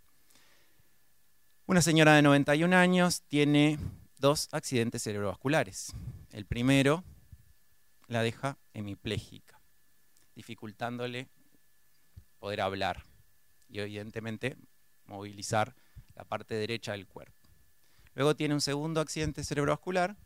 Una 1.69 1.83
señora 1.83 2.15
de 2.15 2.23
91 2.23 2.75
años 2.75 3.21
tiene 3.27 3.77
dos 4.17 4.49
accidentes 4.53 5.03
cerebrovasculares. 5.03 5.93
El 6.31 6.47
primero 6.47 7.03
la 8.07 8.23
deja 8.23 8.57
hemipléjica, 8.73 9.61
dificultándole 10.33 11.29
poder 12.39 12.61
hablar 12.61 13.03
y 13.67 13.81
evidentemente 13.81 14.57
movilizar 15.05 15.75
la 16.15 16.23
parte 16.23 16.55
derecha 16.55 16.93
del 16.93 17.05
cuerpo. 17.05 17.47
Luego 18.15 18.35
tiene 18.35 18.55
un 18.55 18.61
segundo 18.61 18.99
accidente 18.99 19.43
cerebrovascular 19.43 20.17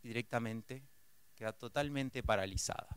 y 0.00 0.08
directamente 0.08 0.88
queda 1.34 1.52
totalmente 1.52 2.22
paralizada. 2.22 2.88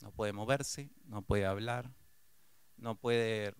No 0.00 0.10
puede 0.10 0.32
moverse, 0.32 0.88
no 1.04 1.20
puede 1.20 1.44
hablar, 1.44 1.92
no 2.78 2.94
puede 2.94 3.54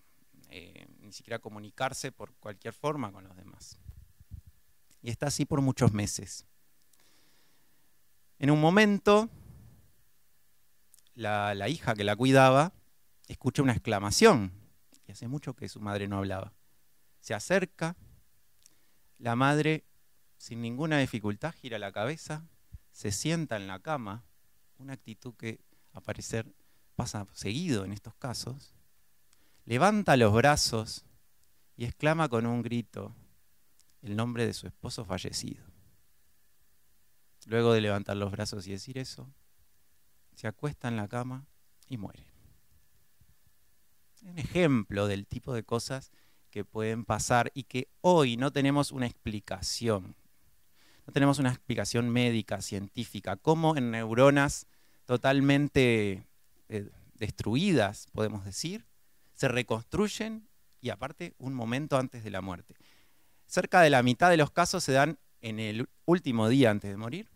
eh, 0.55 0.87
ni 1.01 1.13
siquiera 1.13 1.39
comunicarse 1.39 2.13
por 2.13 2.35
cualquier 2.35 2.75
forma 2.75 3.11
con 3.11 3.25
los 3.25 3.35
demás. 3.35 3.79
Y 5.01 5.09
está 5.09 5.29
así 5.29 5.47
por 5.47 5.63
muchos 5.63 5.95
meses. 5.95 6.45
En 8.39 8.51
un 8.51 8.61
momento, 8.61 9.31
la, 11.15 11.69
hija 11.71 11.95
que 11.95 12.05
la 12.05 12.17
cuidaba 12.17 12.75
escucha 13.29 13.63
una 13.63 13.73
exclamación, 13.73 14.53
y 15.09 15.13
hace 15.13 15.27
mucho 15.27 15.55
que 15.55 15.71
su 15.71 15.81
madre 15.81 16.07
no 16.07 16.19
hablaba. 16.19 16.53
Se 17.21 17.33
acerca, 17.33 17.97
la 19.17 19.35
madre, 19.37 19.87
sin 20.37 20.61
ninguna 20.61 20.99
dificultad, 20.99 21.55
gira 21.55 21.79
la 21.79 21.93
cabeza, 21.93 22.47
se 22.91 23.11
sienta 23.11 23.57
en 23.57 23.69
la 23.69 23.79
cama, 23.79 24.23
una 24.77 24.93
actitud 24.93 25.33
que 25.35 25.65
aparecer, 25.95 26.55
pasa 26.95 27.27
seguido 27.33 27.87
en 27.87 27.93
estos 27.93 28.15
casos, 28.17 28.75
levanta 29.65 30.17
los 30.17 30.33
brazos 30.33 31.05
y 31.77 31.85
exclama 31.85 32.29
con 32.29 32.47
un 32.47 32.63
grito 32.63 33.15
el 34.03 34.17
nombre 34.17 34.47
de 34.47 34.53
su 34.53 34.67
esposo 34.67 35.05
fallecido. 35.05 35.65
Luego 37.47 37.73
de 37.73 37.81
levantar 37.81 38.17
los 38.17 38.31
brazos 38.31 38.67
y 38.67 38.73
decir 38.73 38.99
eso, 38.99 39.33
se 40.35 40.47
acuesta 40.47 40.89
en 40.89 40.97
la 40.97 41.09
cama 41.09 41.47
y 41.89 41.97
muere. 41.97 42.25
Un 44.23 44.39
ejemplo 44.39 45.09
del 45.09 45.27
tipo 45.27 45.53
de 45.53 45.65
cosas 45.65 46.13
que 46.51 46.65
pueden 46.65 47.05
pasar 47.05 47.51
y 47.55 47.65
que 47.65 47.89
hoy 48.01 48.37
no 48.37 48.53
tenemos 48.53 48.93
una 48.93 49.07
explicación. 49.07 50.15
No 51.07 51.13
tenemos 51.13 51.39
una 51.39 51.51
explicación 51.51 52.09
médica, 52.11 52.61
científica, 52.61 53.37
como 53.37 53.77
en 53.77 53.91
neuronas 53.91 54.67
totalmente 55.07 56.27
eh, 56.69 56.91
destruidas, 57.15 58.07
podemos 58.13 58.45
decir, 58.45 58.87
se 59.43 59.49
reconstruyen 59.49 60.49
y 60.81 60.91
aparte 60.91 61.35
un 61.39 61.53
momento 61.53 61.99
antes 61.99 62.23
de 62.23 62.31
la 62.31 62.41
muerte. 62.41 62.77
cerca 63.45 63.81
de 63.81 63.91
la 63.91 64.05
mitad 64.05 64.31
de 64.31 64.37
los 64.37 64.53
casos 64.53 64.85
se 64.85 64.93
dan 64.93 65.19
en 65.41 65.59
el 65.59 65.89
último 66.05 66.49
día 66.49 66.71
antes 66.71 66.93
de 66.93 66.97
morir 66.97 67.29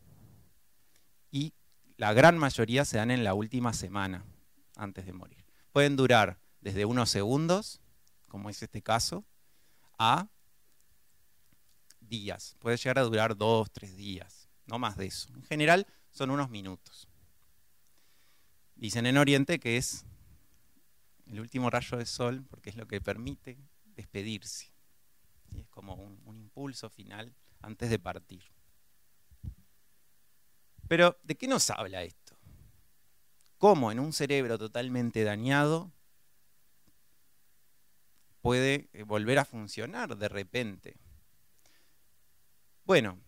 y 1.32 1.52
la 1.96 2.12
gran 2.12 2.38
mayoría 2.38 2.84
se 2.84 2.98
dan 2.98 3.10
en 3.10 3.24
la 3.24 3.34
última 3.34 3.72
semana 3.72 4.24
antes 4.76 5.04
de 5.04 5.14
morir. 5.14 5.44
Pueden 5.72 5.96
durar 5.96 6.38
desde 6.60 6.84
unos 6.84 7.10
segundos, 7.10 7.80
como 8.28 8.50
es 8.50 8.62
este 8.62 8.82
caso, 8.82 9.24
a 9.98 10.28
días. 11.98 12.54
Puede 12.60 12.76
llegar 12.76 13.00
a 13.00 13.02
durar 13.02 13.36
dos, 13.36 13.68
tres 13.72 13.96
días, 13.96 14.48
no 14.66 14.78
más 14.78 14.96
de 14.96 15.06
eso. 15.06 15.34
En 15.34 15.42
general 15.42 15.88
son 16.12 16.30
unos 16.30 16.50
minutos. 16.50 17.08
Dicen 18.76 19.06
en 19.06 19.18
Oriente 19.18 19.58
que 19.58 19.76
es 19.76 20.06
el 21.26 21.40
último 21.40 21.70
rayo 21.70 21.98
de 21.98 22.06
sol 22.06 22.44
porque 22.48 22.70
es 22.70 22.76
lo 22.76 22.86
que 22.86 23.00
permite 23.00 23.58
despedirse. 23.84 24.72
Es 25.56 25.66
como 25.68 25.94
un, 25.94 26.20
un 26.24 26.38
impulso 26.38 26.90
final 26.90 27.34
antes 27.60 27.90
de 27.90 27.98
partir. 27.98 28.42
Pero, 30.88 31.18
¿de 31.22 31.34
qué 31.34 31.48
nos 31.48 31.68
habla 31.70 32.02
esto? 32.02 32.36
¿Cómo 33.58 33.90
en 33.90 33.98
un 33.98 34.12
cerebro 34.12 34.58
totalmente 34.58 35.24
dañado 35.24 35.90
puede 38.40 38.88
eh, 38.92 39.02
volver 39.02 39.38
a 39.38 39.44
funcionar 39.44 40.16
de 40.16 40.28
repente? 40.28 40.96
Bueno, 42.84 43.18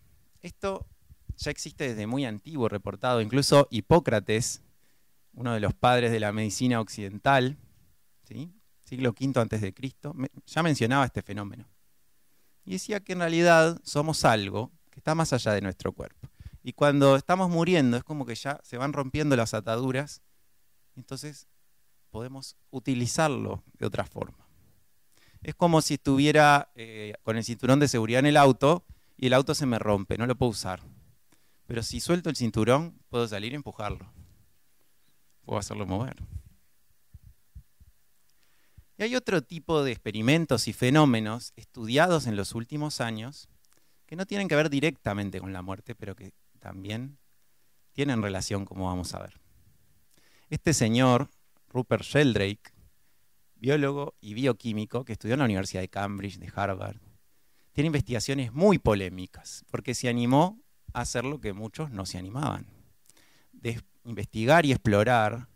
esto 0.41 0.87
ya 1.35 1.51
existe 1.51 1.89
desde 1.89 2.07
muy 2.07 2.25
antiguo, 2.25 2.69
reportado. 2.69 3.21
Incluso 3.21 3.67
Hipócrates, 3.71 4.61
uno 5.33 5.53
de 5.53 5.59
los 5.59 5.73
padres 5.73 6.11
de 6.11 6.19
la 6.19 6.31
medicina 6.31 6.79
occidental, 6.79 7.57
siglo 8.83 9.09
V 9.09 9.39
antes 9.39 9.61
de 9.61 9.73
Cristo, 9.73 10.15
ya 10.45 10.63
mencionaba 10.63 11.05
este 11.05 11.21
fenómeno. 11.21 11.65
Y 12.65 12.73
decía 12.73 12.99
que 12.99 13.13
en 13.13 13.19
realidad 13.19 13.79
somos 13.83 14.25
algo 14.25 14.71
que 14.89 14.99
está 14.99 15.15
más 15.15 15.33
allá 15.33 15.53
de 15.53 15.61
nuestro 15.61 15.91
cuerpo. 15.93 16.29
Y 16.63 16.73
cuando 16.73 17.15
estamos 17.15 17.49
muriendo 17.49 17.97
es 17.97 18.03
como 18.03 18.25
que 18.25 18.35
ya 18.35 18.59
se 18.63 18.77
van 18.77 18.93
rompiendo 18.93 19.35
las 19.35 19.53
ataduras, 19.53 20.21
entonces 20.95 21.47
podemos 22.09 22.57
utilizarlo 22.71 23.63
de 23.77 23.85
otra 23.85 24.05
forma. 24.05 24.47
Es 25.41 25.55
como 25.55 25.81
si 25.81 25.95
estuviera 25.95 26.71
eh, 26.75 27.13
con 27.23 27.37
el 27.37 27.43
cinturón 27.43 27.79
de 27.79 27.87
seguridad 27.87 28.19
en 28.19 28.25
el 28.25 28.37
auto 28.37 28.85
y 29.17 29.27
el 29.27 29.33
auto 29.33 29.55
se 29.55 29.65
me 29.65 29.79
rompe, 29.79 30.17
no 30.17 30.27
lo 30.27 30.35
puedo 30.35 30.51
usar. 30.51 30.81
Pero 31.65 31.83
si 31.83 31.99
suelto 31.99 32.29
el 32.29 32.35
cinturón, 32.35 32.99
puedo 33.09 33.27
salir 33.27 33.53
y 33.53 33.55
empujarlo. 33.55 34.11
Puedo 35.45 35.59
hacerlo 35.59 35.85
mover. 35.85 36.17
Y 38.99 39.03
hay 39.03 39.15
otro 39.15 39.41
tipo 39.41 39.81
de 39.81 39.93
experimentos 39.93 40.67
y 40.67 40.73
fenómenos 40.73 41.53
estudiados 41.55 42.27
en 42.27 42.35
los 42.35 42.53
últimos 42.53 42.99
años 42.99 43.47
que 44.05 44.17
no 44.17 44.25
tienen 44.25 44.49
que 44.49 44.57
ver 44.57 44.69
directamente 44.69 45.39
con 45.39 45.53
la 45.53 45.61
muerte, 45.61 45.95
pero 45.95 46.17
que 46.17 46.33
también 46.59 47.17
tienen 47.93 48.21
relación, 48.21 48.65
como 48.65 48.87
vamos 48.87 49.13
a 49.13 49.19
ver. 49.19 49.39
Este 50.49 50.73
señor, 50.73 51.29
Rupert 51.69 52.03
Sheldrake, 52.03 52.73
biólogo 53.55 54.15
y 54.19 54.33
bioquímico 54.33 55.05
que 55.05 55.13
estudió 55.13 55.35
en 55.35 55.39
la 55.39 55.45
Universidad 55.45 55.81
de 55.81 55.87
Cambridge, 55.87 56.37
de 56.37 56.51
Harvard, 56.53 56.97
tiene 57.71 57.87
investigaciones 57.87 58.51
muy 58.51 58.79
polémicas, 58.79 59.63
porque 59.71 59.95
se 59.95 60.09
animó 60.09 60.61
a 60.91 61.01
hacer 61.01 61.23
lo 61.23 61.39
que 61.39 61.53
muchos 61.53 61.89
no 61.89 62.05
se 62.05 62.17
animaban, 62.17 62.67
investigar 64.03 64.65
y 64.65 64.73
explorar 64.73 65.47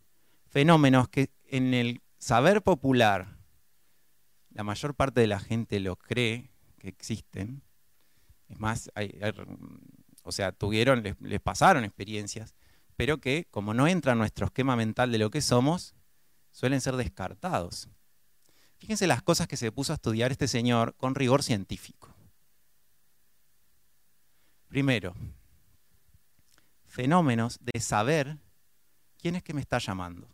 fenómenos 0.47 1.09
que 1.09 1.29
en 1.43 1.73
el 1.73 1.99
saber 2.23 2.61
popular 2.61 3.32
la 4.53 4.63
mayor 4.63 4.95
parte 4.95 5.21
de 5.21 5.27
la 5.27 5.39
gente 5.39 5.79
lo 5.79 5.95
cree 5.95 6.51
que 6.79 6.87
existen. 6.87 7.63
Es 8.49 8.59
más, 8.59 8.91
o 10.23 10.31
sea, 10.31 10.51
tuvieron, 10.51 11.03
les, 11.03 11.41
pasaron 11.41 11.83
experiencias, 11.83 12.55
pero 12.95 13.19
que 13.19 13.47
como 13.49 13.73
no 13.73 13.87
entra 13.87 14.13
en 14.13 14.19
nuestro 14.19 14.45
esquema 14.45 14.75
mental 14.75 15.11
de 15.11 15.17
lo 15.17 15.29
que 15.31 15.41
somos, 15.41 15.95
suelen 16.51 16.81
ser 16.81 16.95
descartados. 16.95 17.89
Fíjense 18.77 19.07
las 19.07 19.23
cosas 19.23 19.47
que 19.47 19.57
se 19.57 19.71
puso 19.71 19.93
a 19.93 19.95
estudiar 19.95 20.31
este 20.31 20.47
señor 20.47 20.95
con 20.97 21.15
rigor 21.15 21.41
científico. 21.41 22.13
Primero, 24.67 25.15
fenómenos 26.85 27.59
de 27.61 27.79
saber 27.79 28.37
quién 29.17 29.35
es 29.35 29.43
que 29.43 29.53
me 29.53 29.61
está 29.61 29.77
llamando. 29.79 30.27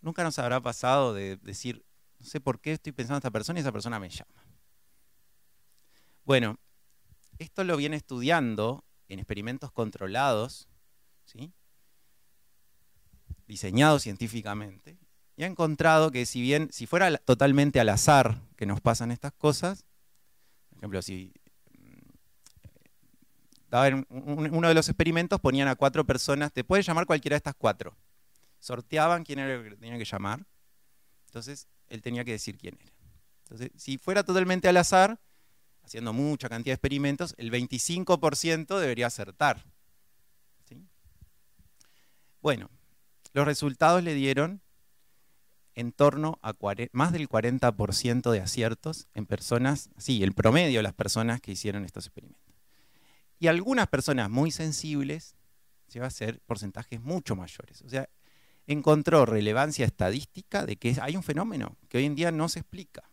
Nunca 0.00 0.22
nos 0.22 0.38
habrá 0.38 0.60
pasado 0.60 1.14
de 1.14 1.38
decir, 1.38 1.84
no 2.24 2.30
sé 2.30 2.40
por 2.40 2.58
qué 2.58 2.72
estoy 2.72 2.92
pensando 2.92 3.16
en 3.16 3.18
esta 3.18 3.30
persona 3.30 3.58
y 3.58 3.60
esa 3.60 3.70
persona 3.70 4.00
me 4.00 4.08
llama. 4.08 4.46
Bueno, 6.24 6.58
esto 7.38 7.64
lo 7.64 7.76
viene 7.76 7.96
estudiando 7.96 8.82
en 9.08 9.18
experimentos 9.18 9.70
controlados, 9.70 10.66
¿sí? 11.26 11.52
diseñados 13.46 14.04
científicamente, 14.04 14.96
y 15.36 15.42
ha 15.42 15.46
encontrado 15.46 16.10
que 16.10 16.24
si 16.24 16.40
bien, 16.40 16.70
si 16.72 16.86
fuera 16.86 17.14
totalmente 17.18 17.78
al 17.78 17.90
azar 17.90 18.40
que 18.56 18.64
nos 18.64 18.80
pasan 18.80 19.10
estas 19.10 19.34
cosas, 19.34 19.84
por 20.70 20.78
ejemplo, 20.78 21.02
si 21.02 21.34
mm, 23.70 24.02
uno 24.08 24.68
de 24.68 24.74
los 24.74 24.88
experimentos 24.88 25.40
ponían 25.40 25.68
a 25.68 25.76
cuatro 25.76 26.06
personas, 26.06 26.54
te 26.54 26.64
puede 26.64 26.82
llamar 26.82 27.04
cualquiera 27.04 27.34
de 27.34 27.38
estas 27.38 27.54
cuatro. 27.54 27.94
Sorteaban 28.60 29.24
quién 29.24 29.40
era 29.40 29.56
el 29.56 29.68
que 29.68 29.76
tenía 29.76 29.98
que 29.98 30.06
llamar. 30.06 30.46
Entonces, 31.26 31.68
él 31.88 32.02
tenía 32.02 32.24
que 32.24 32.32
decir 32.32 32.56
quién 32.56 32.76
era. 32.80 32.92
Entonces, 33.44 33.70
si 33.76 33.98
fuera 33.98 34.22
totalmente 34.24 34.68
al 34.68 34.76
azar, 34.76 35.20
haciendo 35.82 36.12
mucha 36.12 36.48
cantidad 36.48 36.72
de 36.72 36.76
experimentos, 36.76 37.34
el 37.38 37.50
25% 37.50 38.78
debería 38.78 39.06
acertar. 39.06 39.64
Bueno, 42.40 42.68
los 43.32 43.46
resultados 43.46 44.02
le 44.02 44.14
dieron 44.14 44.60
en 45.74 45.92
torno 45.92 46.38
a 46.42 46.52
más 46.92 47.12
del 47.12 47.28
40% 47.28 48.30
de 48.30 48.40
aciertos 48.40 49.08
en 49.14 49.26
personas, 49.26 49.88
sí, 49.96 50.22
el 50.22 50.32
promedio 50.32 50.78
de 50.78 50.82
las 50.82 50.92
personas 50.92 51.40
que 51.40 51.52
hicieron 51.52 51.84
estos 51.84 52.06
experimentos. 52.06 52.54
Y 53.38 53.48
algunas 53.48 53.88
personas 53.88 54.30
muy 54.30 54.50
sensibles 54.50 55.34
va 56.00 56.06
a 56.06 56.10
ser 56.10 56.40
porcentajes 56.40 57.00
mucho 57.00 57.36
mayores. 57.36 57.82
O 57.82 57.88
sea, 57.88 58.08
encontró 58.66 59.26
relevancia 59.26 59.84
estadística 59.84 60.64
de 60.64 60.76
que 60.76 60.96
hay 61.00 61.16
un 61.16 61.22
fenómeno 61.22 61.76
que 61.88 61.98
hoy 61.98 62.04
en 62.04 62.14
día 62.14 62.30
no 62.30 62.48
se 62.48 62.60
explica. 62.60 63.04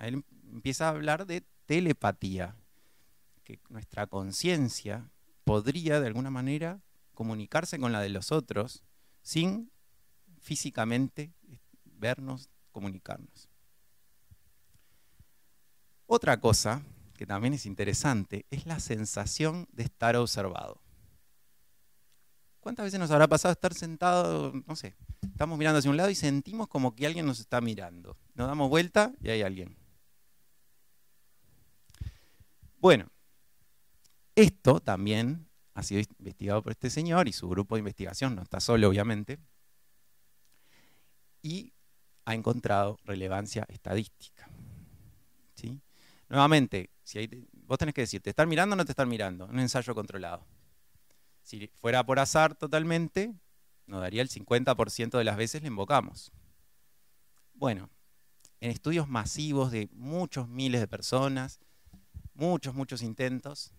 él 0.00 0.24
empieza 0.52 0.86
a 0.86 0.90
hablar 0.90 1.26
de 1.26 1.44
telepatía, 1.66 2.56
que 3.44 3.60
nuestra 3.68 4.06
conciencia 4.06 5.10
podría 5.44 6.00
de 6.00 6.08
alguna 6.08 6.30
manera 6.30 6.80
comunicarse 7.14 7.78
con 7.78 7.92
la 7.92 8.00
de 8.00 8.08
los 8.08 8.32
otros 8.32 8.82
sin 9.22 9.70
físicamente 10.40 11.32
vernos, 11.84 12.50
comunicarnos. 12.72 13.48
Otra 16.06 16.40
cosa 16.40 16.82
que 17.14 17.26
también 17.26 17.54
es 17.54 17.66
interesante 17.66 18.46
es 18.50 18.66
la 18.66 18.78
sensación 18.78 19.66
de 19.72 19.84
estar 19.84 20.14
observado. 20.16 20.80
¿Cuántas 22.66 22.82
veces 22.82 22.98
nos 22.98 23.12
habrá 23.12 23.28
pasado 23.28 23.52
estar 23.52 23.72
sentado, 23.74 24.52
no 24.66 24.74
sé, 24.74 24.96
estamos 25.22 25.56
mirando 25.56 25.78
hacia 25.78 25.88
un 25.88 25.96
lado 25.96 26.10
y 26.10 26.16
sentimos 26.16 26.66
como 26.66 26.96
que 26.96 27.06
alguien 27.06 27.24
nos 27.24 27.38
está 27.38 27.60
mirando? 27.60 28.18
Nos 28.34 28.48
damos 28.48 28.68
vuelta 28.68 29.12
y 29.20 29.28
hay 29.28 29.42
alguien. 29.42 29.76
Bueno, 32.78 33.06
esto 34.34 34.80
también 34.80 35.48
ha 35.74 35.84
sido 35.84 36.02
investigado 36.18 36.60
por 36.60 36.72
este 36.72 36.90
señor 36.90 37.28
y 37.28 37.32
su 37.32 37.48
grupo 37.48 37.76
de 37.76 37.82
investigación, 37.82 38.34
no 38.34 38.42
está 38.42 38.58
solo 38.58 38.88
obviamente, 38.88 39.38
y 41.42 41.72
ha 42.24 42.34
encontrado 42.34 42.98
relevancia 43.04 43.64
estadística. 43.68 44.48
¿sí? 45.54 45.80
Nuevamente, 46.28 46.90
si 47.04 47.48
vos 47.52 47.78
tenés 47.78 47.94
que 47.94 48.00
decir, 48.00 48.20
¿te 48.22 48.30
están 48.30 48.48
mirando 48.48 48.74
o 48.74 48.76
no 48.76 48.84
te 48.84 48.90
están 48.90 49.08
mirando? 49.08 49.46
Un 49.46 49.60
ensayo 49.60 49.94
controlado. 49.94 50.44
Si 51.46 51.70
fuera 51.80 52.04
por 52.04 52.18
azar 52.18 52.56
totalmente, 52.56 53.32
nos 53.86 54.00
daría 54.00 54.20
el 54.20 54.28
50% 54.28 55.16
de 55.16 55.22
las 55.22 55.36
veces 55.36 55.62
le 55.62 55.68
invocamos. 55.68 56.32
Bueno, 57.54 57.88
en 58.58 58.72
estudios 58.72 59.06
masivos 59.06 59.70
de 59.70 59.88
muchos 59.92 60.48
miles 60.48 60.80
de 60.80 60.88
personas, 60.88 61.60
muchos, 62.34 62.74
muchos 62.74 63.00
intentos, 63.00 63.72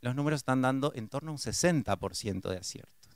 los 0.00 0.16
números 0.16 0.38
están 0.38 0.60
dando 0.60 0.92
en 0.96 1.08
torno 1.08 1.30
a 1.30 1.34
un 1.34 1.38
60% 1.38 2.50
de 2.50 2.56
aciertos. 2.56 3.08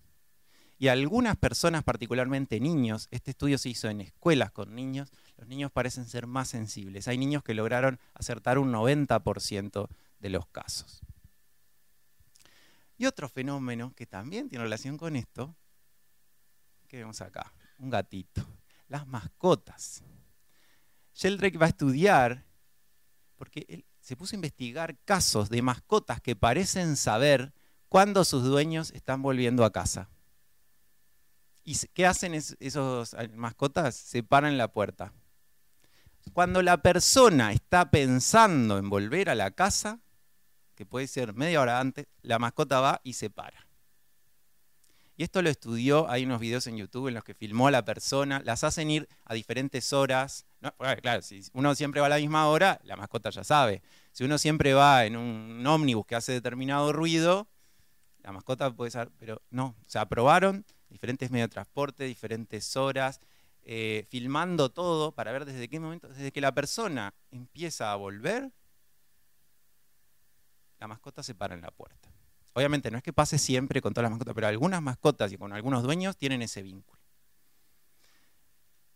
Y 0.79 0.87
algunas 0.87 1.37
personas, 1.37 1.83
particularmente 1.83 2.61
niños, 2.61 3.09
este 3.11 3.33
estudio 3.33 3.59
se 3.59 3.71
hizo 3.71 3.89
en 3.89 4.03
escuelas 4.03 4.53
con 4.53 4.77
niños, 4.77 5.11
los 5.37 5.49
niños 5.49 5.73
parecen 5.73 6.07
ser 6.07 6.29
más 6.29 6.47
sensibles. 6.47 7.09
Hay 7.09 7.19
niños 7.19 7.43
que 7.43 7.55
lograron 7.55 7.99
acertar 8.15 8.61
un 8.61 8.73
90% 8.73 9.89
de 10.21 10.31
los 10.31 10.47
casos. 10.47 11.03
Y 13.03 13.07
otro 13.07 13.29
fenómeno 13.29 13.93
que 13.97 14.07
también 14.07 14.49
tiene 14.49 14.63
relación 14.63 14.97
con 14.97 15.17
esto, 15.17 15.57
que 16.87 16.99
vemos 16.99 17.21
acá, 17.21 17.53
un 17.81 17.91
gatito, 17.91 18.47
las 18.87 19.09
mascotas. 19.09 20.05
Sheldrake 21.13 21.59
va 21.59 21.67
a 21.67 21.71
estudiar 21.71 22.47
porque 23.35 23.67
él 23.69 23.85
se 23.99 24.15
puso 24.15 24.37
a 24.37 24.39
investigar 24.39 25.01
casos 25.05 25.51
de 25.51 25.63
mascotas 25.63 26.21
que 26.21 26.37
parecen 26.37 26.97
saber 26.97 27.53
cuándo 27.89 28.25
sus 28.25 28.45
dueños 28.45 28.93
están 28.93 29.21
volviendo 29.21 29.65
a 29.65 29.73
casa. 29.73 30.09
¿Y 31.65 31.77
qué 31.95 32.07
hacen 32.07 32.35
esos 32.35 33.17
mascotas? 33.35 33.97
Se 33.97 34.23
paran 34.23 34.53
en 34.53 34.59
la 34.59 34.73
puerta. 34.73 35.13
Cuando 36.33 36.63
la 36.63 36.81
persona 36.81 37.51
está 37.51 37.91
pensando 37.91 38.79
en 38.79 38.89
volver 38.89 39.29
a 39.29 39.35
la 39.35 39.51
casa, 39.51 39.99
que 40.75 40.87
puede 40.87 41.07
ser 41.07 41.35
media 41.35 41.61
hora 41.61 41.81
antes, 41.81 42.07
la 42.23 42.39
mascota 42.39 42.81
va 42.81 43.01
y 43.05 43.15
se 43.15 43.31
para. 43.31 43.67
Y 45.17 45.25
esto 45.25 45.43
lo 45.43 45.51
estudió, 45.51 46.09
hay 46.11 46.25
unos 46.25 46.41
videos 46.41 46.67
en 46.67 46.77
YouTube 46.77 47.09
en 47.09 47.15
los 47.15 47.25
que 47.25 47.35
filmó 47.35 47.69
a 47.69 47.71
la 47.71 47.85
persona, 47.85 48.41
las 48.45 48.65
hacen 48.65 48.91
ir 48.91 49.09
a 49.25 49.35
diferentes 49.35 49.93
horas. 49.93 50.47
claro, 51.03 51.23
si 51.23 51.43
uno 51.53 51.75
siempre 51.75 52.01
va 52.01 52.07
a 52.07 52.11
la 52.11 52.17
misma 52.17 52.49
hora, 52.49 52.81
la 52.85 52.97
mascota 52.97 53.31
ya 53.31 53.45
sabe. 53.45 53.83
Si 54.13 54.25
uno 54.25 54.39
siempre 54.39 54.75
va 54.75 55.05
en 55.05 55.17
un 55.17 55.67
ómnibus 55.67 56.07
que 56.07 56.15
hace 56.15 56.33
determinado 56.33 56.93
ruido, 56.93 57.47
la 58.23 58.33
mascota 58.33 58.71
puede 58.71 58.91
saber, 58.91 59.11
pero 59.19 59.43
no, 59.51 59.75
se 59.87 59.99
aprobaron 59.99 60.65
diferentes 60.89 61.31
medios 61.31 61.49
de 61.49 61.55
transporte, 61.55 62.05
diferentes 62.05 62.77
horas, 62.77 63.21
eh, 63.65 64.07
filmando 64.09 64.71
todo 64.71 65.13
para 65.13 65.33
ver 65.33 65.45
desde 65.45 65.69
qué 65.69 65.79
momento, 65.81 66.09
desde 66.09 66.33
que 66.33 66.41
la 66.41 66.53
persona 66.53 67.15
empieza 67.31 67.93
a 67.93 67.97
volver, 67.97 68.51
la 70.83 70.89
mascota 70.89 71.23
se 71.23 71.37
para 71.37 71.55
en 71.55 71.61
la 71.61 71.71
puerta. 71.71 72.13
Obviamente 72.55 72.91
no 72.91 72.97
es 72.97 73.05
que 73.05 73.13
pase 73.13 73.39
siempre 73.39 73.81
con 73.81 73.95
todas 73.95 74.03
las 74.03 74.11
mascotas, 74.11 74.35
pero 74.35 74.49
algunas 74.49 74.83
mascotas 74.83 75.31
y 75.31 75.39
con 75.39 75.53
algunos 75.53 75.85
dueños 75.85 76.17
tienen 76.17 76.43
ese 76.43 76.61
vínculo. 76.61 77.01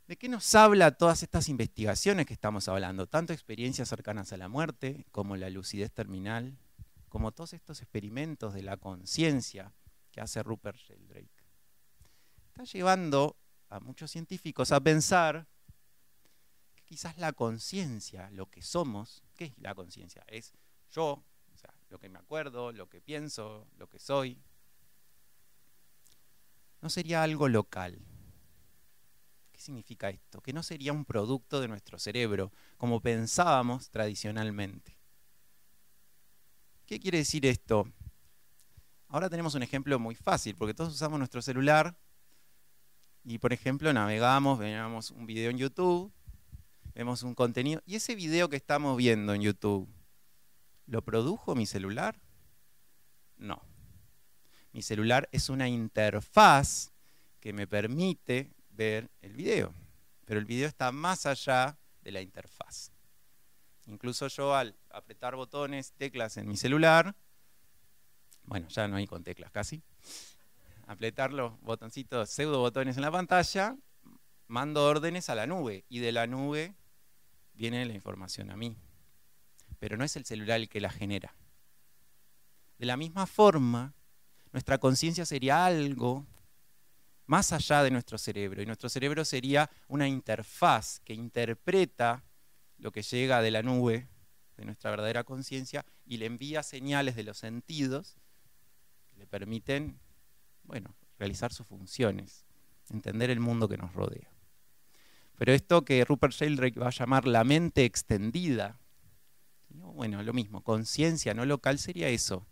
¿De 0.08 0.16
qué 0.16 0.28
nos 0.28 0.52
habla 0.56 0.90
todas 0.90 1.22
estas 1.22 1.48
investigaciones 1.48 2.26
que 2.26 2.32
estamos 2.32 2.66
hablando? 2.66 3.06
Tanto 3.06 3.32
experiencias 3.32 3.88
cercanas 3.88 4.32
a 4.32 4.36
la 4.36 4.48
muerte, 4.48 5.06
como 5.12 5.36
la 5.36 5.48
lucidez 5.48 5.92
terminal, 5.92 6.58
como 7.08 7.30
todos 7.30 7.52
estos 7.52 7.80
experimentos 7.82 8.52
de 8.52 8.62
la 8.62 8.78
conciencia 8.78 9.72
que 10.10 10.20
hace 10.20 10.42
Rupert 10.42 10.78
Sheldrake. 10.78 11.44
Está 12.48 12.64
llevando 12.64 13.36
a 13.68 13.78
muchos 13.78 14.10
científicos 14.10 14.72
a 14.72 14.80
pensar 14.80 15.46
que 16.74 16.82
quizás 16.82 17.16
la 17.16 17.32
conciencia, 17.32 18.28
lo 18.32 18.50
que 18.50 18.62
somos, 18.62 19.22
¿qué 19.36 19.44
es 19.44 19.58
la 19.58 19.72
conciencia? 19.76 20.24
Es 20.26 20.52
yo, 20.90 21.22
lo 21.88 21.98
que 21.98 22.08
me 22.08 22.18
acuerdo, 22.18 22.72
lo 22.72 22.88
que 22.88 23.00
pienso, 23.00 23.66
lo 23.76 23.88
que 23.88 23.98
soy. 23.98 24.38
No 26.80 26.90
sería 26.90 27.22
algo 27.22 27.48
local. 27.48 27.98
¿Qué 29.52 29.60
significa 29.60 30.10
esto? 30.10 30.40
Que 30.42 30.52
no 30.52 30.62
sería 30.62 30.92
un 30.92 31.04
producto 31.04 31.60
de 31.60 31.68
nuestro 31.68 31.98
cerebro, 31.98 32.52
como 32.76 33.00
pensábamos 33.00 33.90
tradicionalmente. 33.90 34.96
¿Qué 36.84 37.00
quiere 37.00 37.18
decir 37.18 37.46
esto? 37.46 37.90
Ahora 39.08 39.30
tenemos 39.30 39.54
un 39.54 39.62
ejemplo 39.62 39.98
muy 39.98 40.14
fácil, 40.14 40.56
porque 40.56 40.74
todos 40.74 40.92
usamos 40.92 41.18
nuestro 41.18 41.40
celular 41.40 41.96
y, 43.24 43.38
por 43.38 43.52
ejemplo, 43.52 43.92
navegamos, 43.92 44.58
veamos 44.58 45.10
un 45.10 45.26
video 45.26 45.50
en 45.50 45.58
YouTube, 45.58 46.12
vemos 46.94 47.22
un 47.22 47.34
contenido, 47.34 47.82
y 47.86 47.96
ese 47.96 48.14
video 48.14 48.48
que 48.48 48.56
estamos 48.56 48.96
viendo 48.96 49.32
en 49.32 49.42
YouTube, 49.42 49.88
¿Lo 50.86 51.02
produjo 51.02 51.54
mi 51.56 51.66
celular? 51.66 52.20
No. 53.36 53.60
Mi 54.72 54.82
celular 54.82 55.28
es 55.32 55.48
una 55.48 55.68
interfaz 55.68 56.92
que 57.40 57.52
me 57.52 57.66
permite 57.66 58.52
ver 58.70 59.10
el 59.20 59.32
video, 59.32 59.74
pero 60.24 60.38
el 60.38 60.46
video 60.46 60.68
está 60.68 60.92
más 60.92 61.26
allá 61.26 61.76
de 62.02 62.12
la 62.12 62.20
interfaz. 62.20 62.92
Incluso 63.86 64.28
yo 64.28 64.54
al 64.54 64.76
apretar 64.90 65.34
botones, 65.34 65.92
teclas 65.92 66.36
en 66.36 66.46
mi 66.46 66.56
celular, 66.56 67.16
bueno, 68.44 68.68
ya 68.68 68.86
no 68.86 68.96
hay 68.96 69.06
con 69.06 69.24
teclas 69.24 69.50
casi, 69.50 69.82
apretar 70.86 71.32
los 71.32 71.60
botoncitos, 71.62 72.30
pseudo 72.30 72.60
botones 72.60 72.96
en 72.96 73.02
la 73.02 73.10
pantalla, 73.10 73.76
mando 74.46 74.84
órdenes 74.84 75.30
a 75.30 75.34
la 75.34 75.46
nube 75.46 75.84
y 75.88 75.98
de 75.98 76.12
la 76.12 76.28
nube 76.28 76.76
viene 77.54 77.84
la 77.86 77.94
información 77.94 78.50
a 78.50 78.56
mí 78.56 78.76
pero 79.78 79.96
no 79.96 80.04
es 80.04 80.16
el 80.16 80.24
celular 80.24 80.60
el 80.60 80.68
que 80.68 80.80
la 80.80 80.90
genera. 80.90 81.34
De 82.78 82.86
la 82.86 82.96
misma 82.96 83.26
forma, 83.26 83.94
nuestra 84.52 84.78
conciencia 84.78 85.24
sería 85.24 85.64
algo 85.66 86.26
más 87.26 87.52
allá 87.52 87.82
de 87.82 87.90
nuestro 87.90 88.18
cerebro, 88.18 88.62
y 88.62 88.66
nuestro 88.66 88.88
cerebro 88.88 89.24
sería 89.24 89.68
una 89.88 90.06
interfaz 90.06 91.00
que 91.00 91.14
interpreta 91.14 92.24
lo 92.78 92.92
que 92.92 93.02
llega 93.02 93.42
de 93.42 93.50
la 93.50 93.62
nube 93.62 94.08
de 94.56 94.64
nuestra 94.64 94.90
verdadera 94.90 95.24
conciencia 95.24 95.84
y 96.04 96.16
le 96.18 96.26
envía 96.26 96.62
señales 96.62 97.16
de 97.16 97.24
los 97.24 97.38
sentidos 97.38 98.16
que 99.10 99.18
le 99.18 99.26
permiten, 99.26 99.98
bueno, 100.62 100.94
realizar 101.18 101.52
sus 101.52 101.66
funciones, 101.66 102.46
entender 102.90 103.30
el 103.30 103.40
mundo 103.40 103.68
que 103.68 103.76
nos 103.76 103.92
rodea. 103.92 104.30
Pero 105.36 105.52
esto 105.52 105.84
que 105.84 106.04
Rupert 106.04 106.32
Sheldrake 106.32 106.80
va 106.80 106.88
a 106.88 106.90
llamar 106.90 107.26
la 107.26 107.44
mente 107.44 107.84
extendida, 107.84 108.78
bueno, 109.96 110.22
lo 110.22 110.32
mismo, 110.32 110.62
conciencia 110.62 111.34
no 111.34 111.44
local 111.44 111.78
sería 111.78 112.08
eso. 112.08 112.46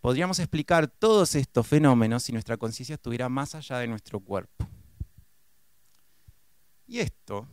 Podríamos 0.00 0.40
explicar 0.40 0.88
todos 0.88 1.36
estos 1.36 1.66
fenómenos 1.66 2.24
si 2.24 2.32
nuestra 2.32 2.56
conciencia 2.56 2.96
estuviera 2.96 3.28
más 3.28 3.54
allá 3.54 3.78
de 3.78 3.86
nuestro 3.86 4.18
cuerpo. 4.18 4.68
Y 6.88 6.98
esto, 6.98 7.46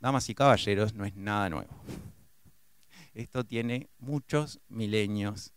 damas 0.00 0.28
y 0.30 0.34
caballeros, 0.34 0.94
no 0.94 1.04
es 1.04 1.16
nada 1.16 1.50
nuevo. 1.50 1.74
Esto 3.12 3.44
tiene 3.44 3.90
muchos 3.98 4.60
milenios 4.68 5.52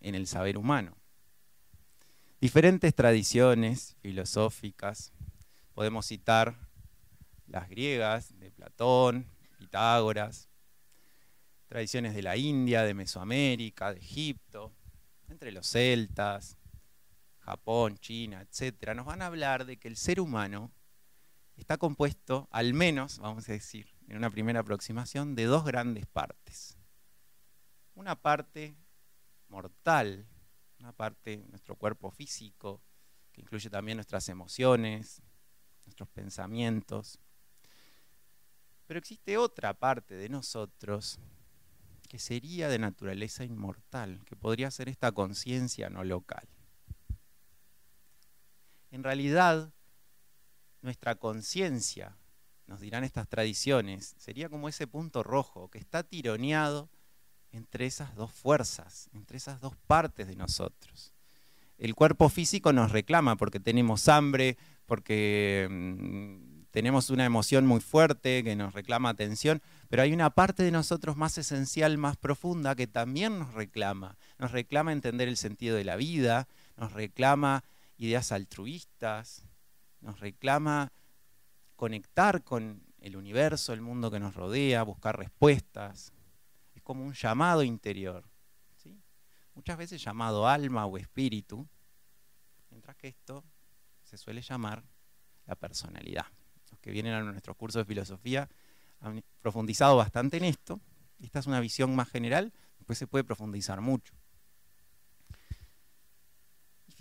en 0.00 0.16
el 0.16 0.26
saber 0.26 0.58
humano. 0.58 0.96
Diferentes 2.40 2.92
tradiciones 2.94 3.96
filosóficas, 4.00 5.12
podemos 5.74 6.06
citar 6.06 6.56
las 7.46 7.68
griegas 7.68 8.36
de 8.40 8.50
Platón, 8.50 9.26
Pitágoras, 9.58 10.49
tradiciones 11.70 12.16
de 12.16 12.22
la 12.22 12.36
India, 12.36 12.82
de 12.82 12.94
Mesoamérica, 12.94 13.94
de 13.94 14.00
Egipto, 14.00 14.74
entre 15.28 15.52
los 15.52 15.68
celtas, 15.68 16.58
Japón, 17.38 17.96
China, 17.98 18.42
etc., 18.42 18.92
nos 18.96 19.06
van 19.06 19.22
a 19.22 19.26
hablar 19.26 19.64
de 19.64 19.78
que 19.78 19.86
el 19.86 19.96
ser 19.96 20.18
humano 20.18 20.72
está 21.54 21.78
compuesto, 21.78 22.48
al 22.50 22.74
menos, 22.74 23.20
vamos 23.20 23.48
a 23.48 23.52
decir, 23.52 23.94
en 24.08 24.16
una 24.16 24.30
primera 24.30 24.58
aproximación, 24.58 25.36
de 25.36 25.44
dos 25.44 25.64
grandes 25.64 26.08
partes. 26.08 26.76
Una 27.94 28.20
parte 28.20 28.76
mortal, 29.46 30.26
una 30.80 30.92
parte 30.92 31.36
de 31.36 31.48
nuestro 31.50 31.76
cuerpo 31.76 32.10
físico, 32.10 32.82
que 33.30 33.42
incluye 33.42 33.70
también 33.70 33.96
nuestras 33.96 34.28
emociones, 34.28 35.22
nuestros 35.84 36.08
pensamientos. 36.08 37.20
Pero 38.88 38.98
existe 38.98 39.38
otra 39.38 39.72
parte 39.72 40.16
de 40.16 40.28
nosotros 40.28 41.20
que 42.10 42.18
sería 42.18 42.68
de 42.68 42.80
naturaleza 42.80 43.44
inmortal, 43.44 44.24
que 44.24 44.34
podría 44.34 44.68
ser 44.72 44.88
esta 44.88 45.12
conciencia 45.12 45.90
no 45.90 46.02
local. 46.02 46.48
En 48.90 49.04
realidad, 49.04 49.72
nuestra 50.82 51.14
conciencia, 51.14 52.16
nos 52.66 52.80
dirán 52.80 53.04
estas 53.04 53.28
tradiciones, 53.28 54.16
sería 54.18 54.48
como 54.48 54.68
ese 54.68 54.88
punto 54.88 55.22
rojo 55.22 55.70
que 55.70 55.78
está 55.78 56.02
tironeado 56.02 56.90
entre 57.52 57.86
esas 57.86 58.16
dos 58.16 58.32
fuerzas, 58.32 59.08
entre 59.12 59.36
esas 59.36 59.60
dos 59.60 59.76
partes 59.76 60.26
de 60.26 60.34
nosotros. 60.34 61.14
El 61.78 61.94
cuerpo 61.94 62.28
físico 62.28 62.72
nos 62.72 62.90
reclama 62.90 63.36
porque 63.36 63.60
tenemos 63.60 64.08
hambre, 64.08 64.58
porque 64.84 65.68
mm, 65.70 66.49
tenemos 66.70 67.10
una 67.10 67.24
emoción 67.24 67.66
muy 67.66 67.80
fuerte 67.80 68.44
que 68.44 68.54
nos 68.54 68.74
reclama 68.74 69.08
atención, 69.08 69.60
pero 69.88 70.02
hay 70.02 70.12
una 70.12 70.30
parte 70.30 70.62
de 70.62 70.70
nosotros 70.70 71.16
más 71.16 71.36
esencial, 71.36 71.98
más 71.98 72.16
profunda, 72.16 72.76
que 72.76 72.86
también 72.86 73.40
nos 73.40 73.54
reclama. 73.54 74.16
Nos 74.38 74.52
reclama 74.52 74.92
entender 74.92 75.28
el 75.28 75.36
sentido 75.36 75.76
de 75.76 75.84
la 75.84 75.96
vida, 75.96 76.46
nos 76.76 76.92
reclama 76.92 77.64
ideas 77.96 78.30
altruistas, 78.30 79.44
nos 80.00 80.20
reclama 80.20 80.92
conectar 81.74 82.44
con 82.44 82.84
el 83.00 83.16
universo, 83.16 83.72
el 83.72 83.80
mundo 83.80 84.10
que 84.10 84.20
nos 84.20 84.34
rodea, 84.34 84.84
buscar 84.84 85.18
respuestas. 85.18 86.12
Es 86.74 86.82
como 86.82 87.04
un 87.04 87.14
llamado 87.14 87.64
interior, 87.64 88.24
muchas 89.54 89.76
veces 89.76 90.02
llamado 90.02 90.46
alma 90.46 90.86
o 90.86 90.96
espíritu, 90.96 91.66
mientras 92.70 92.96
que 92.96 93.08
esto 93.08 93.44
se 94.04 94.16
suele 94.16 94.40
llamar 94.40 94.84
la 95.46 95.56
personalidad 95.56 96.26
que 96.80 96.90
vienen 96.90 97.14
a 97.14 97.22
nuestros 97.22 97.56
cursos 97.56 97.80
de 97.80 97.84
filosofía 97.84 98.48
han 99.00 99.22
profundizado 99.40 99.96
bastante 99.96 100.36
en 100.36 100.44
esto. 100.44 100.80
Esta 101.20 101.38
es 101.38 101.46
una 101.46 101.60
visión 101.60 101.94
más 101.94 102.08
general, 102.08 102.52
después 102.78 102.98
se 102.98 103.06
puede 103.06 103.24
profundizar 103.24 103.80
mucho. 103.80 104.14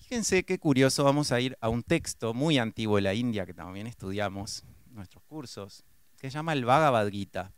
fíjense 0.09 0.43
qué 0.43 0.57
curioso, 0.57 1.03
vamos 1.03 1.31
a 1.31 1.39
ir 1.39 1.55
a 1.61 1.69
un 1.69 1.83
texto 1.83 2.33
muy 2.33 2.57
antiguo 2.57 2.95
de 2.95 3.03
la 3.03 3.13
India 3.13 3.45
que 3.45 3.53
también 3.53 3.85
estudiamos 3.85 4.63
en 4.87 4.95
nuestros 4.95 5.23
cursos, 5.25 5.83
que 6.17 6.31
se 6.31 6.33
llama 6.33 6.53
el 6.53 6.65
Bhagavad 6.65 7.07
Gita. 7.09 7.53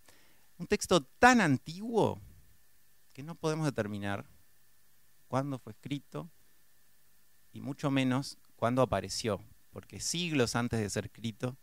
Un 0.57 0.67
texto 0.67 1.01
tan 1.17 1.39
antiguo 1.39 2.19
que 3.13 3.23
no 3.23 3.35
podemos 3.35 3.65
determinar 3.65 4.25
cuándo 5.29 5.59
fue 5.59 5.71
escrito 5.71 6.29
y 7.53 7.61
mucho 7.61 7.89
menos 7.89 8.37
cuándo 8.57 8.81
apareció, 8.81 9.41
porque 9.71 10.01
siglos 10.01 10.57
antes 10.57 10.81
de 10.81 10.89
ser 10.89 11.05
escrito 11.05 11.57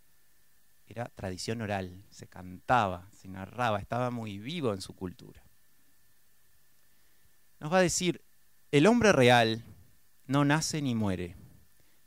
era 0.89 1.11
tradición 1.15 1.61
oral, 1.63 2.05
se 2.11 2.27
cantaba, 2.27 3.09
se 3.13 3.29
narraba, 3.29 3.79
estaba 3.79 4.11
muy 4.11 4.39
vivo 4.39 4.73
en 4.73 4.81
su 4.81 4.95
cultura. 4.95 5.43
Nos 7.61 7.73
va 7.73 7.79
a 7.79 7.83
decir, 7.83 8.23
el 8.71 8.87
hombre 8.87 9.13
real 9.13 9.65
no 10.27 10.45
nace 10.45 10.81
ni 10.83 10.95
muere, 10.95 11.37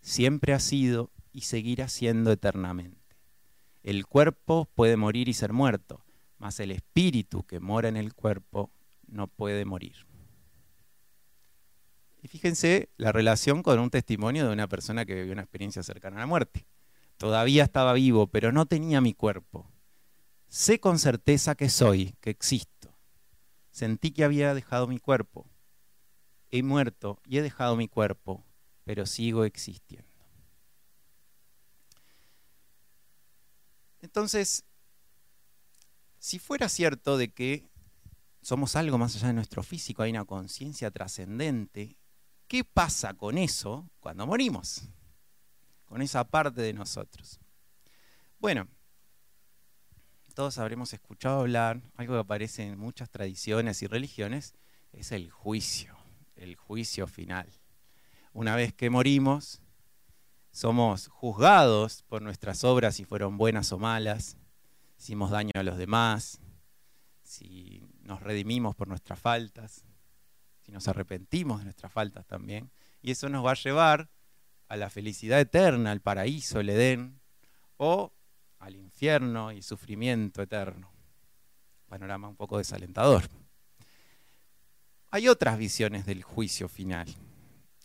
siempre 0.01 0.53
ha 0.53 0.59
sido 0.59 1.11
y 1.31 1.41
seguirá 1.41 1.87
siendo 1.87 2.31
eternamente. 2.31 2.99
El 3.83 4.05
cuerpo 4.05 4.69
puede 4.75 4.97
morir 4.97 5.27
y 5.27 5.33
ser 5.33 5.53
muerto, 5.53 6.03
mas 6.37 6.59
el 6.59 6.71
espíritu 6.71 7.43
que 7.43 7.59
mora 7.59 7.89
en 7.89 7.97
el 7.97 8.13
cuerpo 8.13 8.71
no 9.07 9.27
puede 9.27 9.65
morir. 9.65 10.05
Y 12.21 12.27
fíjense 12.27 12.89
la 12.97 13.11
relación 13.11 13.63
con 13.63 13.79
un 13.79 13.89
testimonio 13.89 14.45
de 14.45 14.53
una 14.53 14.67
persona 14.67 15.05
que 15.05 15.15
vivió 15.15 15.33
una 15.33 15.41
experiencia 15.41 15.81
cercana 15.81 16.17
a 16.17 16.19
la 16.19 16.27
muerte. 16.27 16.65
Todavía 17.21 17.65
estaba 17.65 17.93
vivo, 17.93 18.25
pero 18.25 18.51
no 18.51 18.65
tenía 18.65 18.99
mi 18.99 19.13
cuerpo. 19.13 19.69
Sé 20.47 20.79
con 20.79 20.97
certeza 20.97 21.53
que 21.53 21.69
soy, 21.69 22.15
que 22.19 22.31
existo. 22.31 22.97
Sentí 23.69 24.09
que 24.09 24.23
había 24.23 24.55
dejado 24.55 24.87
mi 24.87 24.97
cuerpo. 24.97 25.47
He 26.49 26.63
muerto 26.63 27.21
y 27.23 27.37
he 27.37 27.43
dejado 27.43 27.75
mi 27.75 27.87
cuerpo, 27.87 28.43
pero 28.85 29.05
sigo 29.05 29.45
existiendo. 29.45 30.09
Entonces, 33.99 34.65
si 36.17 36.39
fuera 36.39 36.69
cierto 36.69 37.19
de 37.19 37.31
que 37.31 37.69
somos 38.41 38.75
algo 38.75 38.97
más 38.97 39.15
allá 39.15 39.27
de 39.27 39.33
nuestro 39.33 39.61
físico, 39.61 40.01
hay 40.01 40.09
una 40.09 40.25
conciencia 40.25 40.89
trascendente, 40.89 41.99
¿qué 42.47 42.63
pasa 42.63 43.13
con 43.13 43.37
eso 43.37 43.91
cuando 43.99 44.25
morimos? 44.25 44.89
Con 45.91 46.01
esa 46.01 46.23
parte 46.23 46.61
de 46.61 46.71
nosotros. 46.71 47.41
Bueno, 48.39 48.69
todos 50.33 50.57
habremos 50.57 50.93
escuchado 50.93 51.41
hablar, 51.41 51.81
algo 51.97 52.13
que 52.13 52.21
aparece 52.21 52.63
en 52.63 52.79
muchas 52.79 53.09
tradiciones 53.09 53.81
y 53.81 53.87
religiones, 53.87 54.55
es 54.93 55.11
el 55.11 55.29
juicio, 55.29 55.97
el 56.37 56.55
juicio 56.55 57.07
final. 57.07 57.51
Una 58.31 58.55
vez 58.55 58.73
que 58.73 58.89
morimos, 58.89 59.61
somos 60.49 61.09
juzgados 61.09 62.03
por 62.03 62.21
nuestras 62.21 62.63
obras 62.63 62.95
si 62.95 63.03
fueron 63.03 63.37
buenas 63.37 63.73
o 63.73 63.77
malas, 63.77 64.37
hicimos 64.97 65.29
daño 65.29 65.51
a 65.55 65.63
los 65.63 65.77
demás, 65.77 66.39
si 67.21 67.83
nos 67.99 68.21
redimimos 68.21 68.77
por 68.77 68.87
nuestras 68.87 69.19
faltas, 69.19 69.83
si 70.61 70.71
nos 70.71 70.87
arrepentimos 70.87 71.57
de 71.59 71.65
nuestras 71.65 71.91
faltas 71.91 72.25
también. 72.27 72.71
Y 73.01 73.11
eso 73.11 73.27
nos 73.27 73.45
va 73.45 73.51
a 73.51 73.55
llevar 73.55 74.09
a 74.71 74.77
la 74.77 74.89
felicidad 74.89 75.41
eterna, 75.41 75.91
al 75.91 75.99
paraíso, 75.99 76.61
el 76.61 76.69
Edén, 76.69 77.19
o 77.75 78.13
al 78.57 78.77
infierno 78.77 79.51
y 79.51 79.61
sufrimiento 79.61 80.41
eterno. 80.41 80.89
Panorama 81.89 82.29
un 82.29 82.37
poco 82.37 82.57
desalentador. 82.57 83.23
Hay 85.09 85.27
otras 85.27 85.57
visiones 85.57 86.05
del 86.05 86.23
juicio 86.23 86.69
final. 86.69 87.13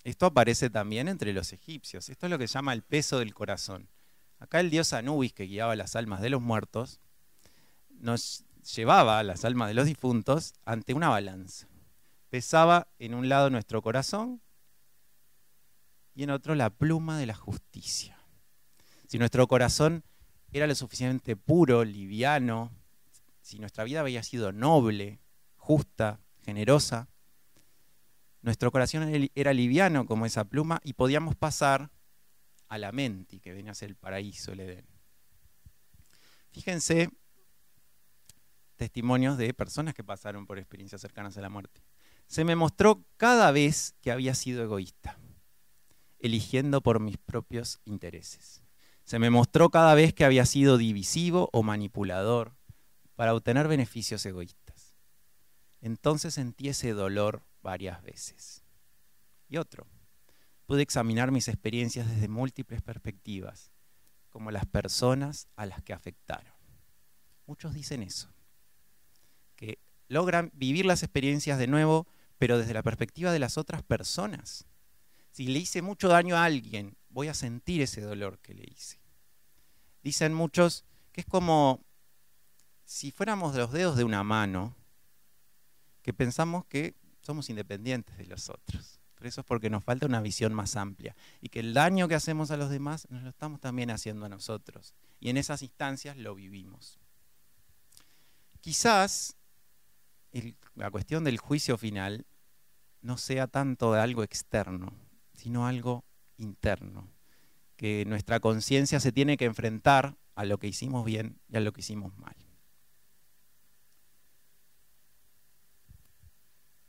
Esto 0.04 0.26
aparece 0.26 0.70
también 0.70 1.08
entre 1.08 1.32
los 1.32 1.52
egipcios. 1.52 2.08
Esto 2.08 2.26
es 2.26 2.30
lo 2.30 2.38
que 2.38 2.46
se 2.46 2.54
llama 2.54 2.72
el 2.72 2.82
peso 2.82 3.18
del 3.18 3.34
corazón. 3.34 3.88
Acá 4.38 4.60
el 4.60 4.70
dios 4.70 4.92
Anubis, 4.92 5.32
que 5.32 5.46
guiaba 5.46 5.74
las 5.74 5.96
almas 5.96 6.20
de 6.20 6.30
los 6.30 6.40
muertos, 6.40 7.00
nos 7.88 8.44
llevaba 8.76 9.20
las 9.24 9.44
almas 9.44 9.66
de 9.66 9.74
los 9.74 9.86
difuntos 9.86 10.54
ante 10.64 10.94
una 10.94 11.08
balanza. 11.08 11.66
Pesaba 12.30 12.86
en 13.00 13.14
un 13.14 13.28
lado 13.28 13.50
nuestro 13.50 13.82
corazón 13.82 14.40
y 16.16 16.22
en 16.22 16.30
otro 16.30 16.54
la 16.54 16.70
pluma 16.70 17.18
de 17.18 17.26
la 17.26 17.34
justicia. 17.34 18.18
Si 19.06 19.18
nuestro 19.18 19.46
corazón 19.46 20.02
era 20.50 20.66
lo 20.66 20.74
suficientemente 20.74 21.36
puro, 21.36 21.84
liviano, 21.84 22.72
si 23.42 23.58
nuestra 23.58 23.84
vida 23.84 24.00
había 24.00 24.22
sido 24.22 24.50
noble, 24.50 25.20
justa, 25.56 26.18
generosa, 26.42 27.08
nuestro 28.40 28.72
corazón 28.72 29.28
era 29.34 29.52
liviano 29.52 30.06
como 30.06 30.24
esa 30.24 30.44
pluma 30.44 30.80
y 30.82 30.94
podíamos 30.94 31.36
pasar 31.36 31.90
a 32.68 32.78
la 32.78 32.92
mente, 32.92 33.38
que 33.38 33.52
venía 33.52 33.72
a 33.72 33.74
ser 33.74 33.90
el 33.90 33.96
paraíso, 33.96 34.52
el 34.52 34.60
Edén. 34.60 34.86
Fíjense 36.50 37.10
testimonios 38.76 39.36
de 39.36 39.52
personas 39.52 39.94
que 39.94 40.04
pasaron 40.04 40.46
por 40.46 40.58
experiencias 40.58 41.00
cercanas 41.00 41.36
a 41.36 41.40
la 41.40 41.48
muerte. 41.48 41.82
Se 42.26 42.44
me 42.44 42.56
mostró 42.56 43.04
cada 43.16 43.50
vez 43.50 43.94
que 44.00 44.10
había 44.10 44.34
sido 44.34 44.62
egoísta, 44.62 45.18
eligiendo 46.18 46.80
por 46.80 47.00
mis 47.00 47.18
propios 47.18 47.80
intereses. 47.84 48.62
Se 49.04 49.18
me 49.18 49.30
mostró 49.30 49.70
cada 49.70 49.94
vez 49.94 50.12
que 50.12 50.24
había 50.24 50.46
sido 50.46 50.78
divisivo 50.78 51.48
o 51.52 51.62
manipulador 51.62 52.56
para 53.14 53.34
obtener 53.34 53.68
beneficios 53.68 54.24
egoístas. 54.26 54.96
Entonces 55.80 56.34
sentí 56.34 56.68
ese 56.68 56.92
dolor 56.92 57.44
varias 57.62 58.02
veces. 58.02 58.64
Y 59.48 59.58
otro, 59.58 59.86
pude 60.66 60.82
examinar 60.82 61.30
mis 61.30 61.48
experiencias 61.48 62.08
desde 62.08 62.28
múltiples 62.28 62.82
perspectivas, 62.82 63.70
como 64.28 64.50
las 64.50 64.66
personas 64.66 65.48
a 65.56 65.66
las 65.66 65.82
que 65.82 65.92
afectaron. 65.92 66.52
Muchos 67.46 67.74
dicen 67.74 68.02
eso, 68.02 68.28
que 69.54 69.78
logran 70.08 70.50
vivir 70.54 70.84
las 70.84 71.02
experiencias 71.02 71.58
de 71.58 71.68
nuevo, 71.68 72.06
pero 72.38 72.58
desde 72.58 72.74
la 72.74 72.82
perspectiva 72.82 73.32
de 73.32 73.38
las 73.38 73.56
otras 73.56 73.82
personas. 73.82 74.66
Si 75.36 75.48
le 75.48 75.58
hice 75.58 75.82
mucho 75.82 76.08
daño 76.08 76.34
a 76.34 76.44
alguien, 76.44 76.96
voy 77.10 77.28
a 77.28 77.34
sentir 77.34 77.82
ese 77.82 78.00
dolor 78.00 78.38
que 78.38 78.54
le 78.54 78.64
hice. 78.64 78.98
Dicen 80.02 80.32
muchos 80.32 80.86
que 81.12 81.20
es 81.20 81.26
como 81.26 81.84
si 82.86 83.10
fuéramos 83.10 83.54
los 83.54 83.70
dedos 83.70 83.98
de 83.98 84.04
una 84.04 84.24
mano, 84.24 84.74
que 86.00 86.14
pensamos 86.14 86.64
que 86.64 86.94
somos 87.20 87.50
independientes 87.50 88.16
de 88.16 88.24
los 88.24 88.48
otros. 88.48 88.98
Por 89.14 89.26
eso 89.26 89.42
es 89.42 89.46
porque 89.46 89.68
nos 89.68 89.84
falta 89.84 90.06
una 90.06 90.22
visión 90.22 90.54
más 90.54 90.74
amplia. 90.74 91.14
Y 91.42 91.50
que 91.50 91.60
el 91.60 91.74
daño 91.74 92.08
que 92.08 92.14
hacemos 92.14 92.50
a 92.50 92.56
los 92.56 92.70
demás 92.70 93.06
nos 93.10 93.22
lo 93.22 93.28
estamos 93.28 93.60
también 93.60 93.90
haciendo 93.90 94.24
a 94.24 94.30
nosotros. 94.30 94.94
Y 95.20 95.28
en 95.28 95.36
esas 95.36 95.60
instancias 95.60 96.16
lo 96.16 96.34
vivimos. 96.34 96.98
Quizás 98.62 99.36
la 100.74 100.90
cuestión 100.90 101.24
del 101.24 101.36
juicio 101.36 101.76
final 101.76 102.24
no 103.02 103.18
sea 103.18 103.46
tanto 103.48 103.92
de 103.92 104.00
algo 104.00 104.22
externo, 104.22 104.94
sino 105.36 105.66
algo 105.66 106.04
interno. 106.36 107.12
Que 107.76 108.04
nuestra 108.06 108.40
conciencia 108.40 109.00
se 109.00 109.12
tiene 109.12 109.36
que 109.36 109.44
enfrentar 109.44 110.16
a 110.34 110.44
lo 110.44 110.58
que 110.58 110.66
hicimos 110.66 111.04
bien 111.04 111.38
y 111.48 111.56
a 111.56 111.60
lo 111.60 111.72
que 111.72 111.80
hicimos 111.80 112.16
mal. 112.16 112.34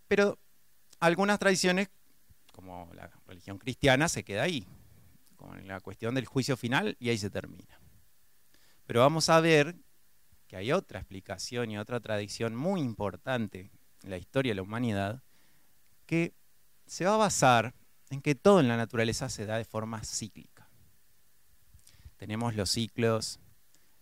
Pero 0.07 0.39
algunas 0.99 1.39
tradiciones, 1.39 1.89
como 2.53 2.89
la 2.93 3.11
religión 3.25 3.57
cristiana, 3.57 4.07
se 4.07 4.23
queda 4.23 4.43
ahí, 4.43 4.65
con 5.35 5.67
la 5.67 5.79
cuestión 5.81 6.15
del 6.15 6.25
juicio 6.25 6.55
final 6.55 6.95
y 6.99 7.09
ahí 7.09 7.17
se 7.17 7.29
termina. 7.29 7.79
Pero 8.85 9.01
vamos 9.01 9.29
a 9.29 9.39
ver 9.41 9.75
que 10.47 10.55
hay 10.55 10.71
otra 10.71 10.99
explicación 10.99 11.71
y 11.71 11.77
otra 11.77 11.99
tradición 11.99 12.55
muy 12.55 12.81
importante 12.81 13.69
en 14.03 14.09
la 14.09 14.17
historia 14.17 14.51
de 14.51 14.55
la 14.55 14.61
humanidad 14.61 15.23
que 16.05 16.33
se 16.85 17.03
va 17.03 17.15
a 17.15 17.17
basar 17.17 17.75
en 18.09 18.21
que 18.21 18.35
todo 18.35 18.59
en 18.59 18.67
la 18.67 18.77
naturaleza 18.77 19.29
se 19.29 19.45
da 19.45 19.57
de 19.57 19.65
forma 19.65 20.03
cíclica. 20.03 20.69
Tenemos 22.17 22.55
los 22.55 22.69
ciclos 22.69 23.39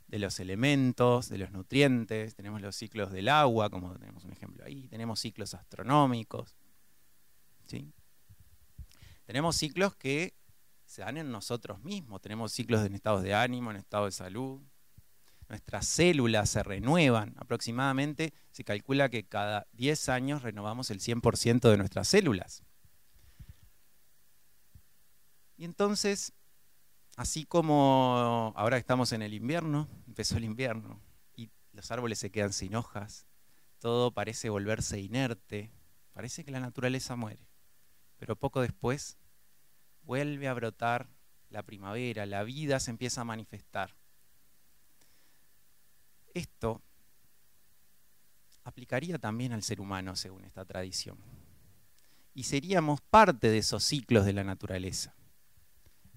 de 0.08 0.20
los 0.20 0.40
elementos, 0.40 1.30
de 1.30 1.38
los 1.38 1.52
nutrientes, 1.52 2.36
tenemos 2.36 2.62
los 2.62 2.76
ciclos 2.76 3.12
del 3.12 3.30
agua, 3.30 3.70
como 3.70 3.98
tenemos 3.98 4.24
un 4.24 4.32
ejemplo 4.32 4.64
ahí, 4.64 4.88
tenemos 4.88 5.20
ciclos 5.20 5.54
astronómicos. 5.54 6.56
¿sí? 7.66 7.92
Tenemos 9.26 9.56
ciclos 9.56 9.96
que 9.96 10.36
se 10.86 11.02
dan 11.02 11.18
en 11.18 11.32
nosotros 11.32 11.82
mismos, 11.84 12.22
tenemos 12.22 12.52
ciclos 12.52 12.86
en 12.86 12.94
estados 12.94 13.24
de 13.24 13.34
ánimo, 13.34 13.72
en 13.72 13.78
estado 13.78 14.06
de 14.06 14.12
salud. 14.12 14.62
Nuestras 15.50 15.88
células 15.88 16.50
se 16.50 16.64
renuevan, 16.64 17.36
aproximadamente 17.38 18.34
se 18.52 18.64
calcula 18.64 19.10
que 19.10 19.28
cada 19.28 19.68
10 19.74 20.10
años 20.10 20.42
renovamos 20.44 20.90
el 20.92 21.00
100% 21.00 21.70
de 21.70 21.78
nuestras 21.78 22.08
células. 22.08 22.64
Y 25.58 25.66
entonces 25.66 26.34
Así 27.16 27.46
como 27.46 28.54
ahora 28.58 28.78
estamos 28.78 29.14
en 29.14 29.22
el 29.22 29.34
invierno, 29.34 29.88
empezó 30.06 30.36
el 30.36 30.44
invierno 30.44 31.02
y 31.34 31.50
los 31.72 31.90
árboles 31.90 32.20
se 32.20 32.30
quedan 32.30 32.52
sin 32.52 32.76
hojas, 32.76 33.26
todo 33.80 34.12
parece 34.12 34.50
volverse 34.50 35.00
inerte, 35.00 35.72
parece 36.12 36.44
que 36.44 36.52
la 36.52 36.60
naturaleza 36.60 37.16
muere, 37.16 37.48
pero 38.18 38.36
poco 38.36 38.62
después 38.62 39.18
vuelve 40.02 40.50
a 40.50 40.54
brotar 40.54 41.10
la 41.50 41.64
primavera, 41.64 42.26
la 42.26 42.44
vida 42.44 42.82
se 42.82 42.92
empieza 42.92 43.22
a 43.22 43.26
manifestar. 43.26 43.96
Esto 46.34 46.82
aplicaría 48.66 49.20
también 49.20 49.54
al 49.54 49.64
ser 49.64 49.80
humano 49.80 50.18
según 50.18 50.44
esta 50.44 50.66
tradición. 50.66 51.18
Y 52.34 52.44
seríamos 52.44 53.00
parte 53.00 53.50
de 53.50 53.60
esos 53.60 53.86
ciclos 53.86 54.26
de 54.26 54.34
la 54.34 54.44
naturaleza. 54.44 55.16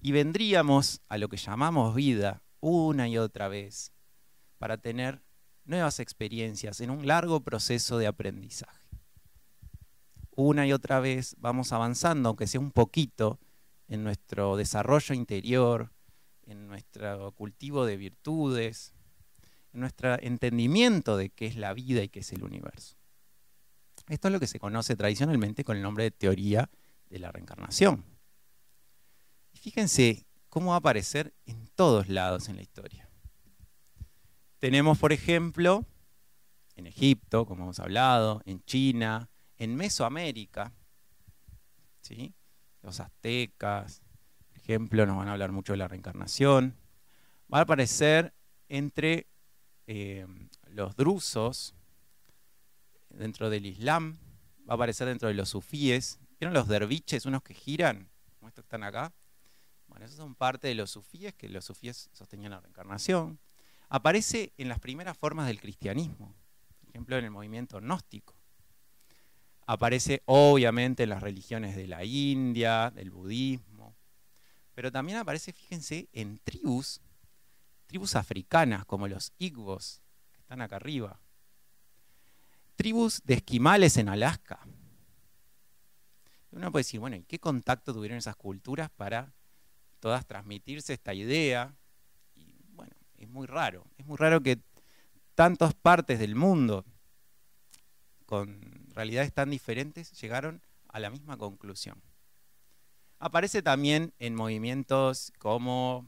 Y 0.01 0.11
vendríamos 0.11 1.01
a 1.09 1.17
lo 1.17 1.27
que 1.27 1.37
llamamos 1.37 1.95
vida 1.95 2.43
una 2.61 3.07
y 3.07 3.17
otra 3.17 3.47
vez 3.47 3.93
para 4.57 4.77
tener 4.77 5.21
nuevas 5.65 5.99
experiencias 5.99 6.81
en 6.81 6.89
un 6.89 7.05
largo 7.07 7.41
proceso 7.41 7.97
de 7.97 8.07
aprendizaje. 8.07 8.87
Una 10.35 10.65
y 10.65 10.73
otra 10.73 10.99
vez 10.99 11.35
vamos 11.39 11.73
avanzando, 11.73 12.29
aunque 12.29 12.47
sea 12.47 12.61
un 12.61 12.71
poquito, 12.71 13.39
en 13.87 14.03
nuestro 14.03 14.55
desarrollo 14.55 15.15
interior, 15.15 15.91
en 16.43 16.67
nuestro 16.67 17.31
cultivo 17.33 17.85
de 17.85 17.97
virtudes, 17.97 18.93
en 19.73 19.81
nuestro 19.81 20.19
entendimiento 20.21 21.17
de 21.17 21.29
qué 21.29 21.47
es 21.47 21.55
la 21.55 21.73
vida 21.73 22.03
y 22.03 22.09
qué 22.09 22.19
es 22.19 22.31
el 22.31 22.43
universo. 22.43 22.95
Esto 24.07 24.27
es 24.27 24.31
lo 24.31 24.39
que 24.39 24.47
se 24.47 24.59
conoce 24.59 24.95
tradicionalmente 24.95 25.63
con 25.63 25.77
el 25.77 25.83
nombre 25.83 26.05
de 26.05 26.11
teoría 26.11 26.69
de 27.09 27.19
la 27.19 27.31
reencarnación. 27.31 28.03
Fíjense 29.61 30.25
cómo 30.49 30.69
va 30.69 30.75
a 30.75 30.79
aparecer 30.79 31.33
en 31.45 31.67
todos 31.75 32.07
lados 32.09 32.49
en 32.49 32.55
la 32.55 32.61
historia. 32.61 33.09
Tenemos, 34.59 34.97
por 34.97 35.13
ejemplo, 35.13 35.85
en 36.75 36.87
Egipto, 36.87 37.45
como 37.45 37.63
hemos 37.63 37.79
hablado, 37.79 38.41
en 38.45 38.63
China, 38.63 39.29
en 39.57 39.75
Mesoamérica, 39.75 40.73
los 42.81 42.99
aztecas, 42.99 44.01
por 44.47 44.57
ejemplo, 44.57 45.05
nos 45.05 45.17
van 45.17 45.27
a 45.27 45.33
hablar 45.33 45.51
mucho 45.51 45.73
de 45.73 45.77
la 45.77 45.87
reencarnación. 45.87 46.75
Va 47.53 47.59
a 47.59 47.61
aparecer 47.61 48.33
entre 48.67 49.27
eh, 49.87 50.25
los 50.67 50.95
drusos, 50.95 51.75
dentro 53.09 53.49
del 53.49 53.65
Islam, 53.65 54.17
va 54.67 54.73
a 54.73 54.75
aparecer 54.75 55.07
dentro 55.07 55.27
de 55.27 55.33
los 55.33 55.49
sufíes. 55.49 56.19
¿Vieron 56.39 56.53
los 56.53 56.67
derviches, 56.67 57.25
unos 57.25 57.43
que 57.43 57.53
giran? 57.53 58.09
Como 58.39 58.47
estos 58.47 58.63
están 58.63 58.83
acá. 58.83 59.13
Esos 60.01 60.17
son 60.17 60.35
parte 60.35 60.67
de 60.67 60.75
los 60.75 60.91
sufíes, 60.91 61.33
que 61.33 61.49
los 61.49 61.65
sufíes 61.65 62.09
sostenían 62.13 62.51
la 62.51 62.61
reencarnación. 62.61 63.39
Aparece 63.89 64.53
en 64.57 64.69
las 64.69 64.79
primeras 64.79 65.17
formas 65.17 65.47
del 65.47 65.59
cristianismo, 65.59 66.35
por 66.79 66.89
ejemplo, 66.89 67.17
en 67.17 67.25
el 67.25 67.31
movimiento 67.31 67.79
gnóstico. 67.79 68.35
Aparece 69.65 70.23
obviamente 70.25 71.03
en 71.03 71.09
las 71.09 71.21
religiones 71.21 71.75
de 71.75 71.87
la 71.87 72.03
India, 72.03 72.91
del 72.91 73.11
budismo, 73.11 73.95
pero 74.73 74.91
también 74.91 75.17
aparece, 75.17 75.53
fíjense, 75.53 76.09
en 76.13 76.39
tribus 76.39 77.01
tribus 77.89 78.15
africanas 78.15 78.85
como 78.85 79.07
los 79.07 79.33
Igbos, 79.39 80.03
que 80.31 80.41
están 80.41 80.61
acá 80.61 80.75
arriba, 80.75 81.19
tribus 82.75 83.23
de 83.23 83.33
esquimales 83.33 83.97
en 83.97 84.09
Alaska. 84.09 84.59
Uno 86.51 86.71
puede 86.71 86.81
decir, 86.81 86.99
bueno, 86.99 87.15
¿y 87.15 87.23
qué 87.23 87.39
contacto 87.39 87.91
tuvieron 87.91 88.19
esas 88.19 88.35
culturas 88.35 88.91
para 88.91 89.33
todas 89.99 90.25
transmitirse 90.25 90.93
esta 90.93 91.13
idea? 91.13 91.75
Y 92.35 92.53
bueno, 92.73 92.93
es 93.17 93.29
muy 93.29 93.47
raro, 93.47 93.85
es 93.97 94.05
muy 94.05 94.17
raro 94.17 94.41
que 94.41 94.59
tantas 95.35 95.73
partes 95.73 96.19
del 96.19 96.35
mundo 96.35 96.85
con 98.25 98.87
realidades 98.93 99.33
tan 99.33 99.49
diferentes 99.49 100.11
llegaron 100.21 100.61
a 100.87 100.99
la 100.99 101.09
misma 101.09 101.37
conclusión. 101.37 102.01
Aparece 103.19 103.61
también 103.61 104.13
en 104.19 104.35
movimientos 104.35 105.33
como 105.39 106.05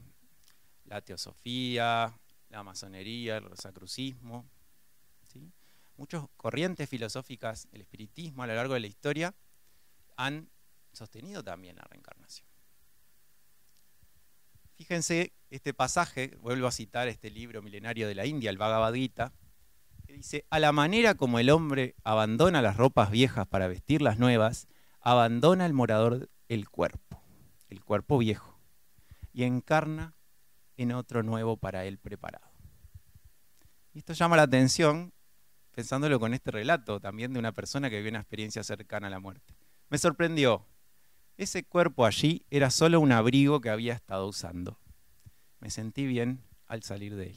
la 0.84 1.00
teosofía, 1.00 2.18
la 2.48 2.62
masonería, 2.62 3.38
el 3.38 3.44
rosacrucismo. 3.44 4.46
Muchas 5.96 6.24
corrientes 6.36 6.88
filosóficas 6.88 7.68
del 7.70 7.82
espiritismo 7.82 8.42
a 8.42 8.46
lo 8.46 8.54
largo 8.54 8.74
de 8.74 8.80
la 8.80 8.86
historia 8.86 9.34
han 10.16 10.48
sostenido 10.92 11.42
también 11.42 11.76
la 11.76 11.84
reencarnación. 11.84 12.51
Fíjense 14.82 15.32
este 15.48 15.72
pasaje, 15.72 16.36
vuelvo 16.40 16.66
a 16.66 16.72
citar 16.72 17.06
este 17.06 17.30
libro 17.30 17.62
milenario 17.62 18.08
de 18.08 18.16
la 18.16 18.26
India, 18.26 18.50
el 18.50 18.58
Bhagavad 18.58 18.92
Gita, 18.92 19.32
que 20.04 20.12
dice, 20.12 20.44
a 20.50 20.58
la 20.58 20.72
manera 20.72 21.14
como 21.14 21.38
el 21.38 21.50
hombre 21.50 21.94
abandona 22.02 22.60
las 22.62 22.76
ropas 22.76 23.12
viejas 23.12 23.46
para 23.46 23.68
vestir 23.68 24.02
las 24.02 24.18
nuevas, 24.18 24.66
abandona 25.00 25.66
el 25.66 25.72
morador 25.72 26.30
el 26.48 26.68
cuerpo, 26.68 27.22
el 27.68 27.84
cuerpo 27.84 28.18
viejo, 28.18 28.58
y 29.32 29.44
encarna 29.44 30.16
en 30.76 30.90
otro 30.90 31.22
nuevo 31.22 31.56
para 31.56 31.84
él 31.84 31.98
preparado. 31.98 32.50
Y 33.94 33.98
esto 33.98 34.14
llama 34.14 34.34
la 34.34 34.42
atención 34.42 35.12
pensándolo 35.70 36.18
con 36.18 36.34
este 36.34 36.50
relato 36.50 36.98
también 36.98 37.32
de 37.32 37.38
una 37.38 37.52
persona 37.52 37.88
que 37.88 37.98
vivió 37.98 38.10
una 38.10 38.18
experiencia 38.18 38.64
cercana 38.64 39.06
a 39.06 39.10
la 39.10 39.20
muerte. 39.20 39.54
Me 39.90 39.98
sorprendió. 39.98 40.66
Ese 41.36 41.64
cuerpo 41.64 42.04
allí 42.04 42.44
era 42.50 42.70
solo 42.70 43.00
un 43.00 43.12
abrigo 43.12 43.60
que 43.60 43.70
había 43.70 43.94
estado 43.94 44.26
usando. 44.26 44.78
Me 45.60 45.70
sentí 45.70 46.06
bien 46.06 46.42
al 46.66 46.82
salir 46.82 47.16
de 47.16 47.28
él. 47.30 47.36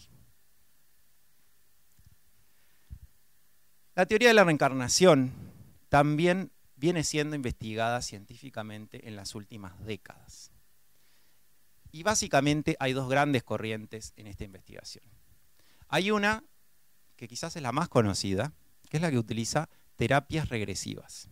La 3.96 4.06
teoría 4.06 4.28
de 4.28 4.34
la 4.34 4.44
reencarnación 4.44 5.32
también 5.90 6.52
viene 6.76 7.04
siendo 7.04 7.36
investigada 7.36 8.02
científicamente 8.02 9.08
en 9.08 9.16
las 9.16 9.36
últimas 9.36 9.80
décadas. 9.86 10.52
Y 11.92 12.04
básicamente 12.04 12.76
hay 12.80 12.92
dos 12.92 13.10
grandes 13.10 13.44
corrientes 13.44 14.12
en 14.18 14.28
esta 14.28 14.44
investigación. 14.44 15.06
Hay 15.88 16.12
una 16.12 16.44
que 17.16 17.30
quizás 17.30 17.56
es 17.56 17.62
la 17.62 17.72
más 17.72 17.88
conocida, 17.88 18.52
que 18.90 18.98
es 18.98 19.02
la 19.02 19.12
que 19.12 19.18
utiliza 19.18 19.70
terapias 19.96 20.50
regresivas. 20.50 21.30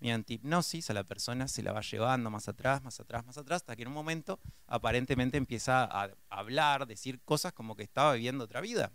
Mediante 0.00 0.34
hipnosis 0.34 0.90
a 0.90 0.94
la 0.94 1.04
persona 1.04 1.48
se 1.48 1.62
la 1.62 1.72
va 1.72 1.80
llevando 1.80 2.30
más 2.30 2.48
atrás, 2.48 2.82
más 2.82 3.00
atrás, 3.00 3.24
más 3.24 3.38
atrás, 3.38 3.56
hasta 3.62 3.76
que 3.76 3.82
en 3.82 3.88
un 3.88 3.94
momento 3.94 4.40
aparentemente 4.66 5.38
empieza 5.38 5.84
a 5.84 6.10
hablar, 6.28 6.86
decir 6.86 7.20
cosas 7.22 7.52
como 7.52 7.76
que 7.76 7.82
estaba 7.82 8.12
viviendo 8.12 8.44
otra 8.44 8.60
vida. 8.60 8.92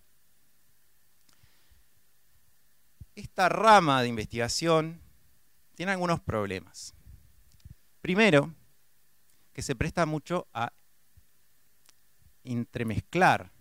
Esta 3.15 3.49
rama 3.49 4.01
de 4.01 4.07
investigación 4.07 5.01
tiene 5.75 5.91
algunos 5.91 6.19
problemas. 6.19 6.93
Primero, 8.01 8.53
que 9.53 9.61
se 9.61 9.75
presta 9.75 10.05
mucho 10.05 10.47
a 10.53 10.71
entremezclar 12.43 13.51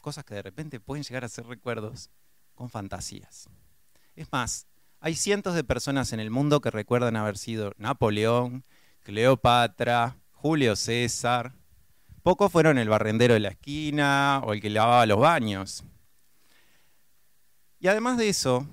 cosas 0.00 0.24
que 0.24 0.34
de 0.34 0.42
repente 0.42 0.80
pueden 0.80 1.04
llegar 1.04 1.24
a 1.24 1.28
ser 1.28 1.46
recuerdos 1.46 2.10
con 2.54 2.68
fantasías. 2.68 3.48
Es 4.14 4.30
más, 4.30 4.66
hay 5.04 5.16
cientos 5.16 5.56
de 5.56 5.64
personas 5.64 6.12
en 6.12 6.20
el 6.20 6.30
mundo 6.30 6.60
que 6.60 6.70
recuerdan 6.70 7.16
haber 7.16 7.36
sido 7.36 7.72
Napoleón, 7.76 8.64
Cleopatra, 9.02 10.16
Julio 10.30 10.76
César. 10.76 11.54
Pocos 12.22 12.52
fueron 12.52 12.78
el 12.78 12.88
barrendero 12.88 13.34
de 13.34 13.40
la 13.40 13.48
esquina 13.48 14.40
o 14.44 14.52
el 14.52 14.60
que 14.60 14.70
lavaba 14.70 15.04
los 15.06 15.18
baños. 15.18 15.82
Y 17.80 17.88
además 17.88 18.16
de 18.16 18.28
eso, 18.28 18.64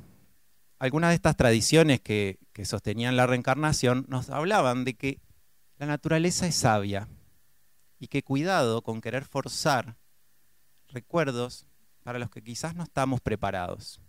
algunas 0.77 1.09
de 1.09 1.15
estas 1.15 1.35
tradiciones 1.35 1.99
que, 1.99 2.37
que 2.53 2.63
sostenían 2.63 3.17
la 3.17 3.25
reencarnación 3.25 4.05
nos 4.07 4.29
hablaban 4.29 4.85
de 4.85 4.93
que 4.93 5.21
la 5.79 5.87
naturaleza 5.87 6.45
es 6.45 6.53
sabia 6.53 7.07
y 7.97 8.07
que 8.07 8.21
cuidado 8.21 8.83
con 8.83 9.01
querer 9.01 9.25
forzar 9.25 9.97
recuerdos 10.89 11.65
para 12.03 12.19
los 12.19 12.29
que 12.29 12.43
quizás 12.43 12.75
no 12.75 12.83
estamos 12.83 13.19
preparados. 13.19 13.99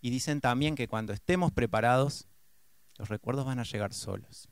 Y 0.00 0.10
dicen 0.10 0.40
también 0.40 0.74
que 0.74 0.88
cuando 0.88 1.12
estemos 1.12 1.52
preparados, 1.52 2.28
los 2.96 3.08
recuerdos 3.08 3.44
van 3.44 3.58
a 3.58 3.64
llegar 3.64 3.92
solos. 3.92 4.48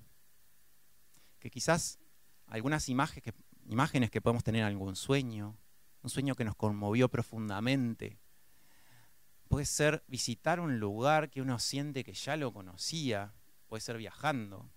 Que 1.39 1.51
quizás 1.51 1.99
algunas 2.47 2.89
imágenes 2.89 3.23
que, 3.23 3.35
imágenes 3.69 4.11
que 4.11 4.21
podemos 4.21 4.45
tener 4.45 4.63
en 4.63 4.69
algún 4.69 4.97
sueño, 4.97 5.57
un 6.03 6.11
sueño 6.11 6.35
que 6.35 6.45
nos 6.45 6.57
conmovió 6.57 7.09
profundamente, 7.09 8.19
puede 9.49 9.67
ser 9.67 10.05
visitar 10.07 10.61
un 10.61 10.79
lugar 10.79 11.31
que 11.31 11.41
uno 11.41 11.59
siente 11.59 12.05
que 12.05 12.13
ya 12.13 12.37
lo 12.37 12.53
conocía, 12.53 13.35
puede 13.67 13.81
ser 13.81 13.97
viajando, 13.99 14.71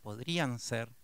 podrían 0.00 0.58
ser 0.58 0.94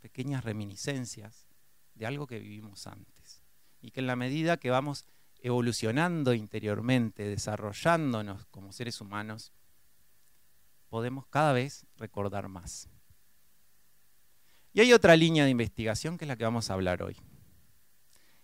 pequeñas 0.00 0.44
reminiscencias 0.44 1.46
de 1.94 2.06
algo 2.06 2.26
que 2.26 2.38
vivimos 2.38 2.86
antes. 2.86 3.42
Y 3.80 3.90
que 3.90 4.00
en 4.00 4.06
la 4.06 4.16
medida 4.16 4.56
que 4.56 4.70
vamos 4.70 5.06
evolucionando 5.42 6.34
interiormente, 6.34 7.24
desarrollándonos 7.24 8.46
como 8.46 8.72
seres 8.72 9.00
humanos, 9.00 9.52
podemos 10.88 11.26
cada 11.26 11.52
vez 11.52 11.84
recordar 11.96 12.48
más. 12.48 12.88
Y 14.72 14.80
hay 14.80 14.92
otra 14.92 15.16
línea 15.16 15.44
de 15.44 15.50
investigación 15.50 16.16
que 16.16 16.24
es 16.24 16.28
la 16.28 16.36
que 16.36 16.44
vamos 16.44 16.70
a 16.70 16.74
hablar 16.74 17.02
hoy, 17.02 17.16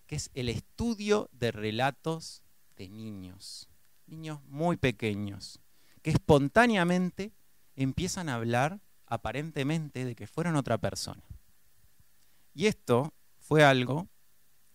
que 0.07 0.17
es 0.17 0.31
el 0.35 0.49
estudio 0.49 1.31
de 1.33 1.53
relatos 1.53 2.43
de 2.77 2.89
niños, 2.89 3.71
niños 4.07 4.43
muy 4.45 4.77
pequeños, 4.77 5.61
que 6.03 6.11
espontáneamente 6.11 7.33
empiezan 7.77 8.29
a 8.29 8.35
hablar 8.35 8.81
aparentemente 9.07 10.05
de 10.05 10.15
que 10.15 10.27
fueron 10.27 10.57
otra 10.57 10.79
persona. 10.79 11.23
Y 12.55 12.67
esto 12.67 13.15
fue 13.39 13.65
algo 13.65 14.09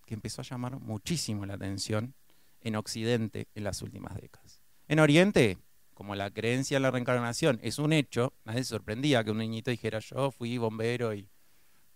que 0.06 0.14
empezó 0.14 0.42
a 0.42 0.46
llamar 0.46 0.80
muchísimo 0.80 1.46
la 1.46 1.56
atención 1.56 2.16
en 2.62 2.76
Occidente 2.76 3.48
en 3.56 3.64
las 3.64 3.82
últimas 3.82 4.16
décadas. 4.16 4.62
En 4.88 5.00
Oriente, 5.00 5.58
como 5.94 6.16
la 6.16 6.32
creencia 6.32 6.78
en 6.78 6.84
la 6.84 6.92
reencarnación 6.92 7.60
es 7.62 7.80
un 7.80 7.94
hecho, 7.94 8.34
nadie 8.46 8.64
se 8.64 8.70
sorprendía 8.70 9.24
que 9.24 9.32
un 9.32 9.38
niñito 9.38 9.72
dijera 9.72 10.00
yo 10.00 10.32
fui 10.32 10.58
bombero 10.58 11.14
y 11.14 11.28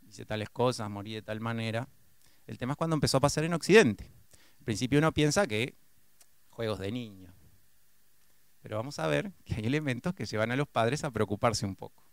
hice 0.08 0.26
tales 0.26 0.50
cosas, 0.50 0.90
morí 0.90 1.14
de 1.14 1.22
tal 1.22 1.40
manera. 1.40 1.90
El 2.46 2.58
tema 2.58 2.74
es 2.74 2.78
cuando 2.78 2.96
empezó 2.96 3.18
a 3.18 3.22
pasar 3.22 3.44
en 3.44 3.54
Occidente. 3.54 4.12
Al 4.60 4.66
principio 4.66 5.00
uno 5.00 5.12
piensa 5.14 5.48
que 5.48 5.76
juegos 6.50 6.80
de 6.80 6.92
niños. 6.92 7.34
Pero 8.62 8.78
vamos 8.78 9.00
a 9.00 9.08
ver 9.08 9.32
que 9.46 9.56
hay 9.56 9.66
elementos 9.66 10.14
que 10.14 10.26
llevan 10.26 10.52
a 10.52 10.56
los 10.56 10.68
padres 10.68 11.04
a 11.04 11.12
preocuparse 11.12 11.66
un 11.66 11.76
poco. 11.76 12.04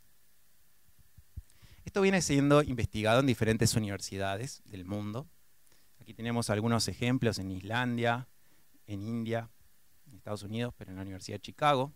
Esto 1.85 2.01
viene 2.01 2.23
siendo 2.23 2.63
investigado 2.63 3.21
en 3.21 3.27
diferentes 3.27 3.75
universidades 3.75 4.63
del 4.65 4.85
mundo. 4.85 5.29
Aquí 6.05 6.13
tenemos 6.13 6.51
algunos 6.51 6.87
ejemplos 6.89 7.39
en 7.39 7.51
Islandia, 7.51 8.29
en 8.87 9.01
India, 9.01 9.49
en 10.07 10.17
Estados 10.17 10.43
Unidos, 10.43 10.75
pero 10.77 10.91
en 10.91 10.97
la 10.97 11.03
Universidad 11.03 11.37
de 11.37 11.41
Chicago. 11.41 11.95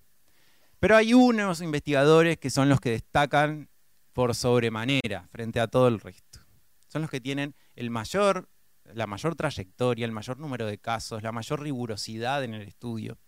Pero 0.80 0.96
hay 0.96 1.12
unos 1.12 1.61
investigadores 1.61 2.38
que 2.38 2.48
son 2.48 2.70
los 2.70 2.80
que 2.80 2.88
destacan 2.88 3.68
por 4.14 4.34
sobremanera 4.34 5.28
frente 5.30 5.61
a 5.61 5.66
todo 5.66 5.88
el 5.88 6.00
resto. 6.00 6.40
Son 6.86 7.02
los 7.02 7.11
que 7.11 7.20
tienen 7.20 7.54
el 7.74 7.90
mayor, 7.90 8.48
la 8.94 9.06
mayor 9.06 9.34
trayectoria, 9.34 10.06
el 10.06 10.12
mayor 10.12 10.38
número 10.38 10.64
de 10.64 10.78
casos, 10.78 11.22
la 11.22 11.30
mayor 11.30 11.61
rigurosidad 11.61 12.42
en 12.44 12.54
el 12.54 12.62
estudio, 12.62 13.18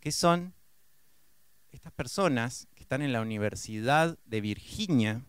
que 0.00 0.12
son 0.12 0.52
estas 1.72 1.92
personas 1.92 2.68
que 2.74 2.82
están 2.82 3.00
en 3.00 3.14
la 3.14 3.22
Universidad 3.22 4.18
de 4.26 4.42
Virginia, 4.42 5.24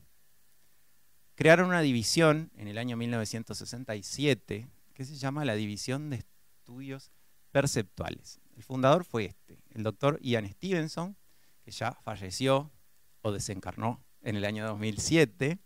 crearon 1.36 1.68
una 1.68 1.82
división 1.82 2.52
en 2.56 2.68
el 2.68 2.78
año 2.78 2.98
1967 2.98 4.68
que 4.94 5.06
se 5.06 5.16
llama 5.16 5.46
la 5.46 5.56
División 5.56 6.10
de 6.10 6.18
Estudios 6.18 7.12
Perceptuales. 7.52 8.40
El 8.56 8.64
fundador 8.64 9.04
fue 9.04 9.26
este, 9.26 9.60
el 9.74 9.84
doctor 9.84 10.20
Ian 10.22 10.50
Stevenson, 10.50 11.18
que 11.64 11.72
ya 11.72 11.92
falleció 12.04 12.72
o 13.22 13.32
desencarnó 13.32 14.04
en 14.22 14.38
el 14.38 14.46
año 14.46 14.66
2007, 14.66 15.60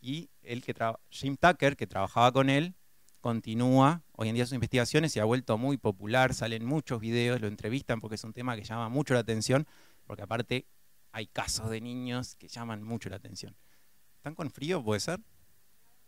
y 0.00 0.30
el 0.42 0.62
que 0.62 0.74
Jim 1.10 1.36
Tucker, 1.36 1.76
que 1.76 1.86
trabajaba 1.86 2.32
con 2.32 2.48
él, 2.50 2.74
continúa 3.20 4.02
hoy 4.12 4.28
en 4.28 4.34
día 4.34 4.44
sus 4.44 4.54
investigaciones 4.54 5.16
y 5.16 5.20
ha 5.20 5.24
vuelto 5.24 5.56
muy 5.58 5.76
popular, 5.76 6.34
salen 6.34 6.64
muchos 6.64 7.00
videos, 7.00 7.40
lo 7.40 7.46
entrevistan 7.46 8.00
porque 8.00 8.16
es 8.16 8.24
un 8.24 8.32
tema 8.32 8.56
que 8.56 8.64
llama 8.64 8.88
mucho 8.88 9.14
la 9.14 9.20
atención, 9.20 9.66
porque 10.04 10.22
aparte 10.22 10.66
hay 11.12 11.26
casos 11.26 11.70
de 11.70 11.80
niños 11.80 12.34
que 12.34 12.48
llaman 12.48 12.82
mucho 12.82 13.08
la 13.08 13.16
atención. 13.16 13.56
¿Están 14.22 14.36
con 14.36 14.52
frío, 14.52 14.80
puede 14.84 15.00
ser? 15.00 15.18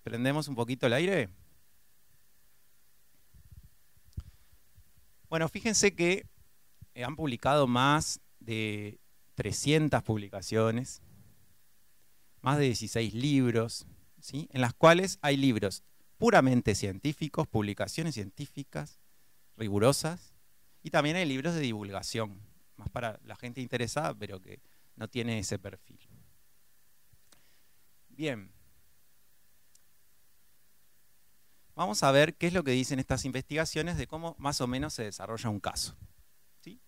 ¿Prendemos 0.05 0.47
un 0.47 0.55
poquito 0.55 0.87
el 0.87 0.93
aire? 0.93 1.31
Bueno, 5.29 5.49
fíjense 5.49 5.97
que 5.97 6.25
han 6.95 7.17
publicado 7.17 7.67
más 7.67 8.21
de 8.39 9.01
300 9.35 10.01
publicaciones, 10.05 11.03
más 12.41 12.57
de 12.59 12.67
16 12.67 13.15
libros, 13.15 13.85
¿sí? 14.21 14.49
en 14.53 14.61
las 14.61 14.75
cuales 14.75 15.19
hay 15.21 15.37
libros 15.37 15.83
puramente 16.17 16.77
científicos, 16.77 17.49
publicaciones 17.49 18.15
científicas 18.15 19.01
rigurosas, 19.57 20.35
y 20.85 20.91
también 20.91 21.17
hay 21.17 21.27
libros 21.27 21.55
de 21.55 21.63
divulgación, 21.63 22.41
más 22.77 22.91
para 22.91 23.19
la 23.25 23.35
gente 23.35 23.61
interesada, 23.61 24.15
pero 24.15 24.41
que 24.41 24.61
no 24.95 25.09
tiene 25.09 25.41
ese 25.41 25.59
perfil. 25.59 25.99
Bien. 28.17 28.53
Vamos 31.75 32.05
a 32.05 32.13
ver 32.13 32.37
qué 32.37 32.47
es 32.47 32.53
lo 32.53 32.63
que 32.63 32.71
dicen 32.71 33.01
estas 33.01 33.25
investigaciones 33.25 33.97
de 33.97 34.07
cómo 34.07 34.37
más 34.39 34.61
o 34.61 34.69
menos 34.69 34.95
se 34.95 35.03
desarrolla 35.03 35.51
un 35.51 35.59
caso. 35.59 35.97
¿Sí? 36.61 36.81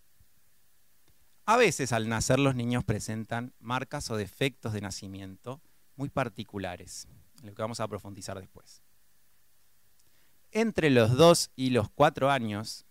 A 1.44 1.56
veces 1.56 1.92
al 1.92 2.08
nacer 2.08 2.38
los 2.38 2.54
niños 2.54 2.84
presentan 2.84 3.52
marcas 3.58 4.08
o 4.10 4.16
defectos 4.16 4.72
de 4.72 4.80
nacimiento 4.80 5.60
muy 5.96 6.08
particulares, 6.10 7.08
lo 7.42 7.54
que 7.54 7.62
vamos 7.62 7.80
a 7.80 7.88
profundizar 7.88 8.38
después. 8.38 8.82
Entre 10.52 10.90
los 10.90 11.16
2 11.16 11.50
y 11.56 11.70
los 11.70 11.90
4 11.90 12.30
años, 12.30 12.86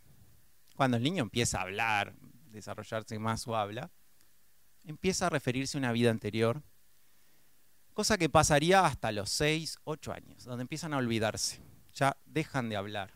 cuando 0.76 0.98
el 0.98 1.04
niño 1.04 1.24
empieza 1.24 1.60
a 1.60 1.62
hablar, 1.62 2.16
desarrollarse 2.52 3.18
más 3.18 3.42
su 3.42 3.56
habla, 3.56 3.92
empieza 4.84 5.28
a 5.28 5.30
referirse 5.30 5.78
a 5.78 5.80
una 5.80 5.94
vida 5.94 6.12
anterior 6.12 6.62
cosa 7.96 8.18
que 8.18 8.28
pasaría 8.28 8.86
hasta 8.86 9.14
los 9.14 9.30
6, 9.32 9.78
8 9.86 10.14
años, 10.14 10.44
donde 10.44 10.64
empiezan 10.64 10.94
a 10.94 10.98
olvidarse, 10.98 11.62
ya 11.94 12.18
dejan 12.26 12.68
de 12.68 12.76
hablar. 12.76 13.14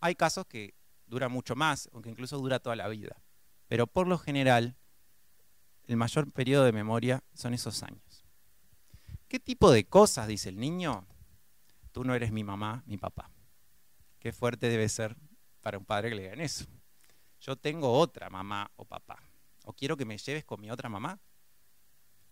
Hay 0.00 0.14
casos 0.14 0.46
que 0.46 0.74
duran 1.06 1.32
mucho 1.32 1.56
más, 1.56 1.88
aunque 1.94 2.10
incluso 2.10 2.36
dura 2.36 2.60
toda 2.60 2.76
la 2.76 2.88
vida, 2.88 3.22
pero 3.66 3.86
por 3.86 4.06
lo 4.06 4.18
general 4.18 4.76
el 5.86 5.96
mayor 5.96 6.30
periodo 6.30 6.64
de 6.64 6.72
memoria 6.72 7.24
son 7.32 7.54
esos 7.54 7.82
años. 7.82 8.26
¿Qué 9.28 9.40
tipo 9.40 9.72
de 9.72 9.86
cosas 9.86 10.28
dice 10.28 10.50
el 10.50 10.60
niño? 10.60 11.06
Tú 11.92 12.04
no 12.04 12.14
eres 12.14 12.30
mi 12.30 12.44
mamá, 12.44 12.82
mi 12.86 12.98
papá. 12.98 13.30
Qué 14.18 14.30
fuerte 14.30 14.68
debe 14.68 14.90
ser 14.90 15.16
para 15.62 15.78
un 15.78 15.86
padre 15.86 16.10
que 16.10 16.16
le 16.16 16.22
digan 16.24 16.42
eso. 16.42 16.66
Yo 17.40 17.56
tengo 17.56 17.98
otra 17.98 18.28
mamá 18.28 18.70
o 18.76 18.84
papá. 18.84 19.22
O 19.64 19.72
quiero 19.72 19.96
que 19.96 20.04
me 20.04 20.18
lleves 20.18 20.44
con 20.44 20.60
mi 20.60 20.70
otra 20.70 20.90
mamá 20.90 21.18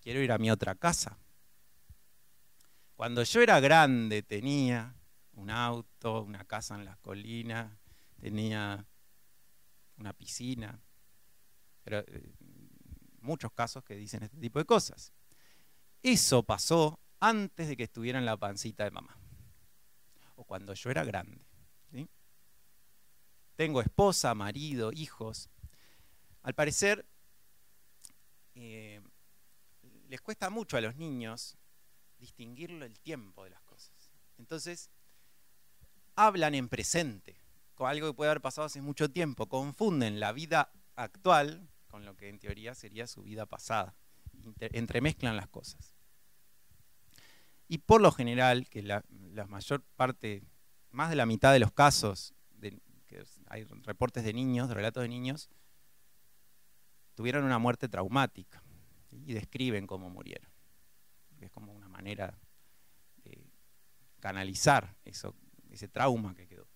quiero 0.07 0.21
ir 0.21 0.31
a 0.31 0.39
mi 0.39 0.53
otra 0.53 0.77
casa. 0.77 1.19
Cuando 2.95 3.25
yo 3.25 3.41
era 3.41 3.59
grande 3.59 4.23
tenía 4.23 4.95
un 5.33 5.51
auto, 5.51 6.23
una 6.23 6.45
casa 6.45 6.77
en 6.77 6.85
las 6.85 6.97
colinas, 6.99 7.77
tenía 8.21 8.87
una 9.97 10.13
piscina, 10.13 10.81
pero 11.83 12.05
eh, 12.07 12.37
muchos 13.19 13.51
casos 13.51 13.83
que 13.83 13.97
dicen 13.97 14.23
este 14.23 14.37
tipo 14.39 14.61
de 14.61 14.65
cosas. 14.65 15.13
Eso 16.05 16.45
pasó 16.45 17.01
antes 17.19 17.67
de 17.67 17.77
que 17.77 17.83
estuviera 17.83 18.21
en 18.21 18.27
la 18.27 18.37
pancita 18.37 18.85
de 18.85 18.93
mamá, 18.93 19.19
o 20.37 20.45
cuando 20.45 20.73
yo 20.75 20.89
era 20.89 21.03
grande. 21.03 21.45
Tengo 23.57 23.81
esposa, 23.81 24.33
marido, 24.37 24.93
hijos. 24.93 25.51
Al 26.43 26.55
parecer, 26.55 27.07
eh, 28.55 29.01
les 30.09 30.21
cuesta 30.21 30.51
mucho 30.51 30.77
a 30.77 30.81
los 30.81 30.97
niños 30.97 31.57
distinguirlo 32.19 32.85
el 32.85 32.99
tiempo 33.01 33.45
de 33.45 33.51
las 33.51 33.63
cosas. 33.63 34.11
Entonces, 34.39 34.91
hablan 36.15 36.55
en 36.55 36.69
presente, 36.69 37.37
con 37.75 37.89
algo 37.89 38.09
que 38.09 38.15
puede 38.15 38.31
haber 38.31 38.43
pasado 38.43 38.67
hace 38.67 38.81
mucho 38.81 39.11
tiempo, 39.11 39.49
confunden 39.49 40.21
la 40.21 40.33
vida 40.33 40.73
actual 40.95 41.69
con 41.89 42.05
lo 42.05 42.17
que 42.17 42.29
en 42.29 42.39
teoría 42.39 42.75
sería 42.75 43.07
su 43.07 43.23
vida 43.23 43.47
pasada, 43.47 43.95
entremezclan 44.59 45.37
las 45.37 45.49
cosas. 45.49 45.95
Y 47.69 47.79
por 47.79 48.01
lo 48.01 48.13
general, 48.13 48.69
que 48.69 48.83
la, 48.83 49.05
mayor 49.49 49.83
parte, 49.97 50.43
más 50.91 51.11
de 51.11 51.17
la 51.17 51.27
mitad 51.27 51.53
de 51.53 51.59
los 51.59 51.73
casos, 51.73 52.35
de, 52.51 52.81
que 53.07 53.25
hay 53.49 53.65
reportes 53.65 54.25
de 54.25 54.33
niños, 54.33 54.69
de 54.69 54.75
relatos 54.75 55.03
de 55.03 55.09
niños, 55.09 55.51
tuvieron 57.15 57.45
una 57.45 57.59
muerte 57.59 57.89
traumática 57.89 58.63
y 59.25 59.33
describen 59.33 59.87
cómo 59.87 60.11
murieron. 60.11 60.51
Es 61.41 61.51
como 61.51 61.73
una 61.73 61.89
manera 61.89 62.39
de 63.25 63.51
canalizar 64.21 64.97
eso, 65.05 65.35
ese 65.71 65.89
trauma 65.89 66.35
que 66.35 66.47
quedó. 66.47 66.67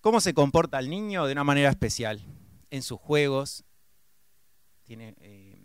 ¿Cómo 0.00 0.20
se 0.20 0.34
comporta 0.34 0.78
el 0.78 0.90
niño? 0.90 1.24
De 1.26 1.32
una 1.32 1.44
manera 1.44 1.70
especial. 1.70 2.20
En 2.70 2.82
sus 2.82 3.00
juegos, 3.00 3.64
tiene 4.82 5.14
eh, 5.18 5.58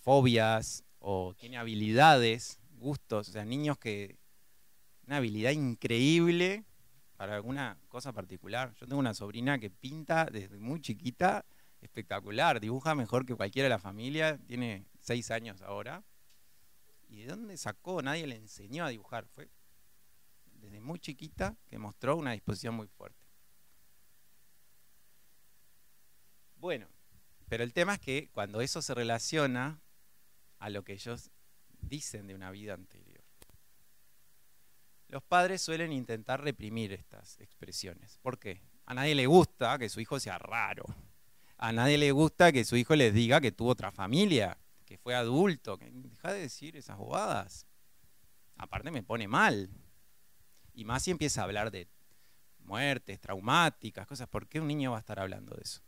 fobias 0.00 0.82
o 0.98 1.34
tiene 1.34 1.58
habilidades, 1.58 2.58
gustos. 2.78 3.28
O 3.28 3.32
sea, 3.32 3.44
niños 3.44 3.78
que. 3.78 4.18
Una 5.06 5.16
habilidad 5.16 5.50
increíble 5.50 6.64
para 7.16 7.34
alguna 7.34 7.78
cosa 7.88 8.12
particular. 8.12 8.72
Yo 8.80 8.86
tengo 8.86 8.98
una 8.98 9.14
sobrina 9.14 9.58
que 9.58 9.68
pinta 9.68 10.24
desde 10.24 10.58
muy 10.58 10.80
chiquita 10.80 11.44
espectacular, 11.82 12.60
dibuja 12.60 12.94
mejor 12.94 13.26
que 13.26 13.34
cualquiera 13.34 13.66
de 13.66 13.70
la 13.70 13.78
familia, 13.78 14.38
tiene 14.46 14.86
seis 15.00 15.30
años 15.30 15.60
ahora. 15.62 16.04
¿Y 17.08 17.22
de 17.22 17.26
dónde 17.26 17.56
sacó? 17.56 18.00
Nadie 18.00 18.26
le 18.26 18.36
enseñó 18.36 18.86
a 18.86 18.88
dibujar. 18.88 19.26
Fue 19.26 19.50
desde 20.46 20.80
muy 20.80 20.98
chiquita 20.98 21.56
que 21.68 21.78
mostró 21.78 22.16
una 22.16 22.32
disposición 22.32 22.74
muy 22.74 22.86
fuerte. 22.86 23.20
Bueno, 26.56 26.88
pero 27.48 27.64
el 27.64 27.72
tema 27.72 27.94
es 27.94 28.00
que 28.00 28.30
cuando 28.30 28.60
eso 28.60 28.80
se 28.80 28.94
relaciona 28.94 29.82
a 30.58 30.70
lo 30.70 30.84
que 30.84 30.92
ellos 30.92 31.32
dicen 31.80 32.28
de 32.28 32.34
una 32.36 32.52
vida 32.52 32.74
anterior, 32.74 33.24
los 35.08 35.22
padres 35.24 35.60
suelen 35.60 35.92
intentar 35.92 36.42
reprimir 36.42 36.92
estas 36.92 37.38
expresiones. 37.40 38.16
¿Por 38.18 38.38
qué? 38.38 38.62
A 38.86 38.94
nadie 38.94 39.14
le 39.14 39.26
gusta 39.26 39.76
que 39.78 39.88
su 39.88 40.00
hijo 40.00 40.18
sea 40.18 40.38
raro 40.38 40.86
a 41.58 41.72
nadie 41.72 41.98
le 41.98 42.10
gusta 42.12 42.52
que 42.52 42.64
su 42.64 42.76
hijo 42.76 42.96
les 42.96 43.14
diga 43.14 43.40
que 43.40 43.52
tuvo 43.52 43.70
otra 43.70 43.92
familia, 43.92 44.58
que 44.84 44.98
fue 44.98 45.14
adulto. 45.14 45.78
Deja 45.78 46.32
de 46.32 46.40
decir 46.40 46.76
esas 46.76 46.98
bobadas. 46.98 47.66
Aparte 48.56 48.90
me 48.90 49.02
pone 49.02 49.28
mal. 49.28 49.70
Y 50.74 50.84
más 50.84 51.02
si 51.02 51.10
empieza 51.10 51.40
a 51.40 51.44
hablar 51.44 51.70
de, 51.70 51.88
muertes 52.64 53.20
traumáticas, 53.20 54.06
cosas. 54.06 54.28
¿Por 54.28 54.48
qué 54.48 54.60
un 54.60 54.68
niño 54.68 54.92
va 54.92 54.98
a 54.98 55.00
estar 55.00 55.18
hablando 55.18 55.54
de 55.54 55.62
eso? 55.62 55.80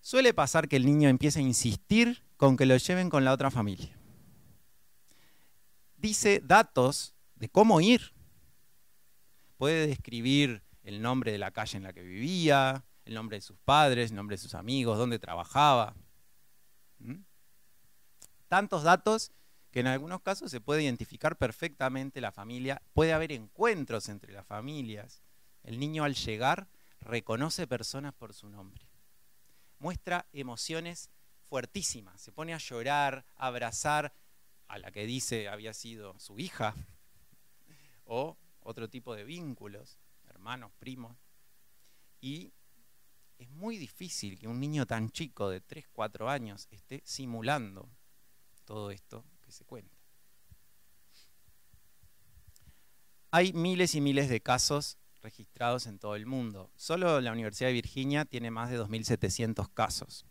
Suele 0.00 0.34
pasar 0.34 0.68
que 0.68 0.76
el 0.76 0.84
niño 0.84 1.08
empiece 1.08 1.38
a 1.38 1.42
insistir 1.42 2.24
con 2.36 2.56
que 2.56 2.66
lo 2.66 2.76
lleven 2.76 3.08
con 3.08 3.24
la 3.24 3.32
otra 3.32 3.50
familia. 3.50 3.96
Dice 5.96 6.40
datos 6.44 7.14
de 7.36 7.48
cómo 7.48 7.80
ir. 7.80 8.12
Puede 9.56 9.86
describir 9.86 10.64
el 10.82 11.00
nombre 11.00 11.30
de 11.30 11.38
la 11.38 11.52
calle 11.52 11.76
en 11.76 11.84
la 11.84 11.92
que 11.92 12.02
vivía, 12.02 12.84
el 13.04 13.14
nombre 13.14 13.36
de 13.38 13.42
sus 13.42 13.58
padres, 13.58 14.10
el 14.10 14.16
nombre 14.16 14.34
de 14.34 14.42
sus 14.42 14.54
amigos, 14.54 14.98
dónde 14.98 15.18
trabajaba. 15.18 15.94
Tantos 18.48 18.82
datos 18.82 19.32
que 19.70 19.80
en 19.80 19.86
algunos 19.86 20.20
casos 20.20 20.50
se 20.50 20.60
puede 20.60 20.82
identificar 20.82 21.36
perfectamente 21.36 22.20
la 22.20 22.30
familia, 22.30 22.82
puede 22.92 23.12
haber 23.12 23.32
encuentros 23.32 24.08
entre 24.08 24.32
las 24.32 24.46
familias. 24.46 25.22
El 25.62 25.80
niño 25.80 26.04
al 26.04 26.14
llegar 26.14 26.68
reconoce 27.00 27.66
personas 27.66 28.12
por 28.12 28.34
su 28.34 28.48
nombre. 28.48 28.86
Muestra 29.78 30.26
emociones 30.32 31.10
fuertísimas, 31.44 32.20
se 32.20 32.32
pone 32.32 32.54
a 32.54 32.58
llorar, 32.58 33.24
a 33.36 33.46
abrazar 33.46 34.14
a 34.68 34.78
la 34.78 34.90
que 34.92 35.06
dice 35.06 35.48
había 35.48 35.74
sido 35.74 36.18
su 36.18 36.38
hija 36.38 36.74
o 38.04 38.36
otro 38.60 38.88
tipo 38.88 39.14
de 39.14 39.24
vínculos, 39.24 39.98
hermanos, 40.28 40.72
primos. 40.78 41.16
Y 42.20 42.52
es 43.42 43.50
muy 43.50 43.76
difícil 43.76 44.38
que 44.38 44.46
un 44.46 44.60
niño 44.60 44.86
tan 44.86 45.10
chico 45.10 45.50
de 45.50 45.60
3, 45.60 45.86
4 45.92 46.30
años 46.30 46.68
esté 46.70 47.02
simulando 47.04 47.90
todo 48.64 48.90
esto 48.90 49.24
que 49.40 49.50
se 49.50 49.64
cuenta. 49.64 49.96
Hay 53.32 53.52
miles 53.52 53.94
y 53.94 54.00
miles 54.00 54.28
de 54.28 54.40
casos 54.40 54.98
registrados 55.22 55.86
en 55.86 55.98
todo 55.98 56.14
el 56.14 56.26
mundo. 56.26 56.70
Solo 56.76 57.20
la 57.20 57.32
Universidad 57.32 57.68
de 57.68 57.74
Virginia 57.74 58.24
tiene 58.24 58.50
más 58.50 58.70
de 58.70 58.78
2.700 58.78 59.68
casos. 59.72 60.26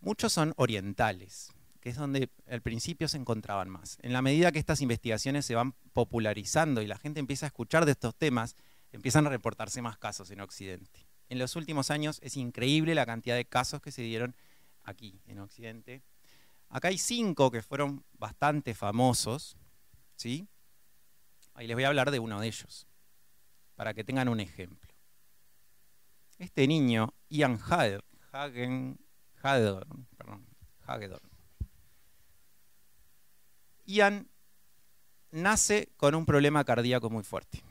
Muchos 0.00 0.32
son 0.32 0.52
orientales, 0.56 1.52
que 1.80 1.90
es 1.90 1.96
donde 1.96 2.30
al 2.46 2.60
principio 2.60 3.08
se 3.08 3.16
encontraban 3.16 3.70
más. 3.70 3.98
En 4.02 4.12
la 4.12 4.22
medida 4.22 4.52
que 4.52 4.58
estas 4.58 4.80
investigaciones 4.80 5.46
se 5.46 5.54
van 5.54 5.72
popularizando 5.92 6.82
y 6.82 6.86
la 6.86 6.98
gente 6.98 7.20
empieza 7.20 7.46
a 7.46 7.48
escuchar 7.48 7.86
de 7.86 7.92
estos 7.92 8.14
temas, 8.16 8.54
empiezan 8.92 9.26
a 9.26 9.30
reportarse 9.30 9.80
más 9.80 9.96
casos 9.96 10.30
en 10.30 10.40
Occidente. 10.40 11.07
En 11.28 11.38
los 11.38 11.56
últimos 11.56 11.90
años 11.90 12.20
es 12.22 12.36
increíble 12.36 12.94
la 12.94 13.04
cantidad 13.04 13.36
de 13.36 13.44
casos 13.44 13.82
que 13.82 13.92
se 13.92 14.02
dieron 14.02 14.34
aquí, 14.82 15.20
en 15.26 15.38
Occidente. 15.40 16.02
Acá 16.70 16.88
hay 16.88 16.98
cinco 16.98 17.50
que 17.50 17.62
fueron 17.62 18.04
bastante 18.12 18.74
famosos, 18.74 19.56
¿sí? 20.16 20.48
Ahí 21.54 21.66
les 21.66 21.76
voy 21.76 21.84
a 21.84 21.88
hablar 21.88 22.10
de 22.10 22.18
uno 22.18 22.40
de 22.40 22.46
ellos, 22.46 22.86
para 23.74 23.92
que 23.92 24.04
tengan 24.04 24.28
un 24.28 24.40
ejemplo. 24.40 24.94
Este 26.38 26.66
niño, 26.66 27.14
Ian 27.28 27.58
Hagen, 27.68 28.98
perdón, 30.16 30.46
Hagedorn. 30.86 31.28
Ian 33.84 34.28
nace 35.30 35.90
con 35.96 36.14
un 36.14 36.24
problema 36.24 36.64
cardíaco 36.64 37.10
muy 37.10 37.24
fuerte 37.24 37.62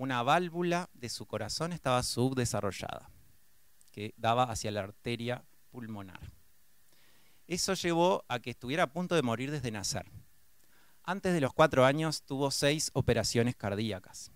una 0.00 0.22
válvula 0.22 0.88
de 0.94 1.10
su 1.10 1.26
corazón 1.26 1.74
estaba 1.74 2.02
subdesarrollada, 2.02 3.10
que 3.92 4.14
daba 4.16 4.44
hacia 4.44 4.70
la 4.70 4.80
arteria 4.80 5.44
pulmonar. 5.70 6.32
Eso 7.46 7.74
llevó 7.74 8.24
a 8.26 8.38
que 8.38 8.48
estuviera 8.48 8.84
a 8.84 8.92
punto 8.92 9.14
de 9.14 9.20
morir 9.20 9.50
desde 9.50 9.70
nacer. 9.70 10.10
Antes 11.02 11.34
de 11.34 11.42
los 11.42 11.52
cuatro 11.52 11.84
años 11.84 12.22
tuvo 12.22 12.50
seis 12.50 12.90
operaciones 12.94 13.56
cardíacas. 13.56 14.32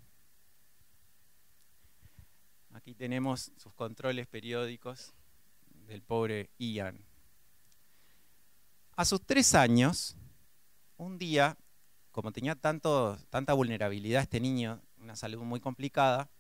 Aquí 2.75 2.95
tenemos 2.95 3.51
sus 3.57 3.73
controles 3.73 4.27
periódicos 4.27 5.15
del 5.87 6.03
pobre 6.03 6.51
Ian. 6.59 7.03
A 8.97 9.07
sus 9.07 9.25
tres 9.25 9.55
años, 9.55 10.15
un 10.99 11.17
día, 11.17 11.57
como 12.11 12.33
tenía 12.33 12.55
tanto, 12.55 13.17
tanta 13.31 13.55
vulnerabilidad 13.55 14.21
este 14.21 14.41
niño 14.41 14.83
una 15.05 15.17
salud 15.17 15.41
muy 15.43 15.61
complicada, 15.61 16.31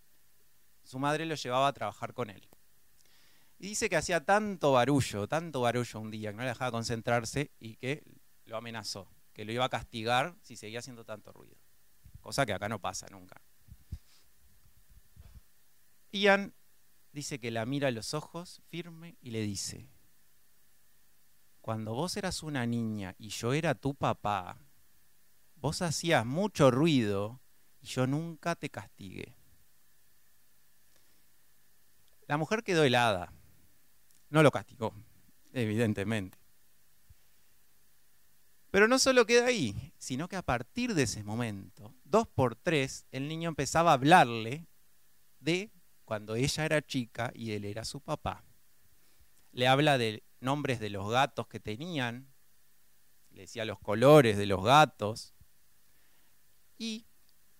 su 0.82 0.98
madre 0.98 1.26
lo 1.26 1.34
llevaba 1.34 1.68
a 1.68 1.72
trabajar 1.72 2.14
con 2.14 2.30
él. 2.30 2.48
Y 3.58 3.68
dice 3.68 3.88
que 3.88 3.96
hacía 3.96 4.24
tanto 4.24 4.72
barullo, 4.72 5.28
tanto 5.28 5.60
barullo 5.60 6.00
un 6.00 6.10
día, 6.10 6.30
que 6.30 6.36
no 6.36 6.42
le 6.42 6.48
dejaba 6.48 6.72
concentrarse 6.72 7.52
y 7.60 7.76
que 7.76 8.02
lo 8.46 8.56
amenazó, 8.56 9.08
que 9.32 9.44
lo 9.44 9.52
iba 9.52 9.64
a 9.64 9.68
castigar 9.68 10.36
si 10.42 10.56
seguía 10.56 10.80
haciendo 10.80 11.04
tanto 11.04 11.32
ruido. 11.32 11.56
Cosa 12.20 12.44
que 12.44 12.52
acá 12.52 12.68
no 12.68 12.80
pasa 12.80 13.06
nunca. 13.10 13.40
Ian 16.10 16.54
dice 17.12 17.38
que 17.38 17.50
la 17.50 17.66
mira 17.66 17.88
a 17.88 17.90
los 17.92 18.14
ojos 18.14 18.62
firme 18.68 19.16
y 19.20 19.30
le 19.30 19.42
dice, 19.42 19.88
cuando 21.60 21.94
vos 21.94 22.16
eras 22.16 22.42
una 22.42 22.66
niña 22.66 23.14
y 23.18 23.28
yo 23.28 23.52
era 23.52 23.74
tu 23.74 23.94
papá, 23.94 24.58
vos 25.56 25.80
hacías 25.80 26.26
mucho 26.26 26.70
ruido 26.70 27.40
y 27.84 27.86
yo 27.86 28.06
nunca 28.06 28.54
te 28.54 28.70
castigué. 28.70 29.36
La 32.26 32.38
mujer 32.38 32.64
quedó 32.64 32.82
helada. 32.82 33.34
No 34.30 34.42
lo 34.42 34.50
castigó, 34.50 34.94
evidentemente. 35.52 36.38
Pero 38.70 38.88
no 38.88 38.98
solo 38.98 39.26
queda 39.26 39.46
ahí, 39.48 39.92
sino 39.98 40.28
que 40.28 40.36
a 40.36 40.42
partir 40.42 40.94
de 40.94 41.02
ese 41.02 41.22
momento, 41.24 41.94
dos 42.04 42.26
por 42.26 42.56
tres, 42.56 43.06
el 43.12 43.28
niño 43.28 43.50
empezaba 43.50 43.90
a 43.90 43.94
hablarle 43.94 44.66
de 45.38 45.70
cuando 46.06 46.36
ella 46.36 46.64
era 46.64 46.80
chica 46.80 47.32
y 47.34 47.52
él 47.52 47.66
era 47.66 47.84
su 47.84 48.00
papá. 48.00 48.46
Le 49.52 49.68
habla 49.68 49.98
de 49.98 50.24
nombres 50.40 50.80
de 50.80 50.88
los 50.88 51.10
gatos 51.10 51.48
que 51.48 51.60
tenían, 51.60 52.32
le 53.28 53.42
decía 53.42 53.66
los 53.66 53.78
colores 53.78 54.38
de 54.38 54.46
los 54.46 54.64
gatos, 54.64 55.34
y 56.78 57.06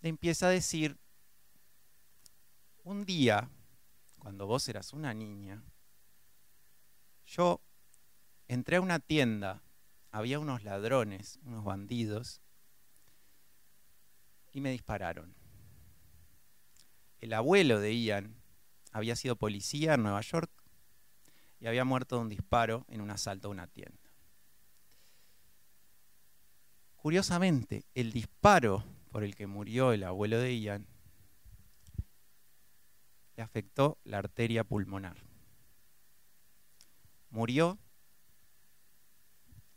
le 0.05 0.11
empieza 0.11 0.49
a 0.49 0.51
decir, 0.51 0.99
un 2.83 3.07
día, 3.07 3.49
cuando 4.19 4.47
vos 4.47 4.69
eras 4.69 4.93
una 4.93 5.15
niña, 5.15 5.65
yo 7.25 7.63
entré 8.47 8.77
a 8.77 8.83
una 8.83 8.99
tienda, 8.99 9.63
había 10.11 10.39
unos 10.41 10.63
ladrones, 10.63 11.39
unos 11.47 11.65
bandidos, 11.65 12.43
y 14.53 14.61
me 14.61 14.73
dispararon. 14.73 15.35
El 17.23 17.33
abuelo 17.33 17.81
de 17.81 17.99
Ian 17.99 18.37
había 18.93 19.17
sido 19.17 19.37
policía 19.37 19.95
en 19.95 20.03
Nueva 20.03 20.21
York 20.21 20.53
y 21.61 21.67
había 21.67 21.87
muerto 21.87 22.17
de 22.17 22.23
un 22.25 22.29
disparo 22.29 22.85
en 22.89 23.01
un 23.01 23.11
asalto 23.11 23.49
a 23.49 23.53
una 23.53 23.69
tienda. 23.69 24.11
Curiosamente, 26.95 27.87
el 27.95 28.13
disparo 28.13 28.85
por 29.15 29.23
el 29.23 29.37
que 29.37 29.47
murió 29.47 29.93
el 29.93 30.03
abuelo 30.03 30.41
de 30.41 30.59
Ian 30.59 30.89
le 33.37 33.45
afectó 33.45 33.97
la 34.03 34.19
arteria 34.19 34.65
pulmonar. 34.65 35.19
Murió 37.31 37.79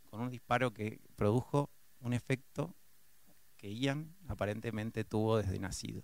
con 0.10 0.22
un 0.22 0.32
disparo 0.32 0.74
que 0.74 1.02
produjo 1.16 1.70
un 2.00 2.14
efecto 2.14 2.74
que 3.58 3.76
Ian 3.76 4.16
aparentemente 4.28 5.04
tuvo 5.04 5.38
desde 5.38 5.60
nacido. 5.60 6.02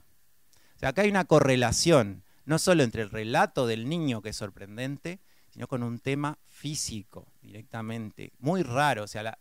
O 0.75 0.79
sea, 0.79 0.89
acá 0.89 1.01
hay 1.01 1.09
una 1.09 1.25
correlación, 1.25 2.23
no 2.45 2.59
solo 2.59 2.83
entre 2.83 3.01
el 3.01 3.09
relato 3.09 3.65
del 3.65 3.89
niño, 3.89 4.21
que 4.21 4.29
es 4.29 4.35
sorprendente, 4.35 5.21
sino 5.49 5.67
con 5.67 5.81
un 5.81 5.97
tema 5.97 6.37
físico 6.45 7.33
directamente, 7.41 8.31
muy 8.37 8.61
raro. 8.61 9.05
O 9.05 9.07
sea, 9.07 9.23
la, 9.23 9.39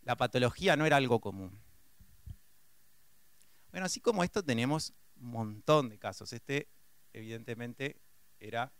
la 0.00 0.16
patología 0.16 0.74
no 0.76 0.86
era 0.86 0.96
algo 0.96 1.20
común. 1.20 1.65
Bueno, 3.76 3.84
así 3.84 4.00
como 4.00 4.24
esto 4.24 4.42
tenemos 4.42 4.94
un 5.16 5.32
montón 5.32 5.90
de 5.90 5.98
casos. 5.98 6.32
Este, 6.32 6.66
evidentemente, 7.12 8.00
era 8.40 8.72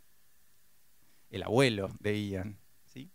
el 1.28 1.42
abuelo 1.42 1.94
de 2.00 2.28
Ian. 2.28 2.58
¿sí? 2.86 3.12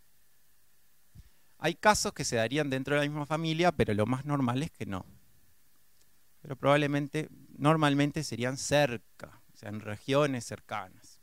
Hay 1.58 1.74
casos 1.74 2.12
que 2.12 2.24
se 2.24 2.36
darían 2.36 2.70
dentro 2.70 2.94
de 2.94 3.00
la 3.00 3.08
misma 3.08 3.26
familia, 3.26 3.72
pero 3.72 3.94
lo 3.94 4.06
más 4.06 4.24
normal 4.24 4.62
es 4.62 4.70
que 4.70 4.86
no. 4.86 5.04
Pero 6.40 6.54
probablemente, 6.54 7.28
normalmente 7.58 8.22
serían 8.22 8.58
cerca, 8.58 9.42
o 9.52 9.56
sea, 9.56 9.68
en 9.68 9.80
regiones 9.80 10.44
cercanas. 10.44 11.18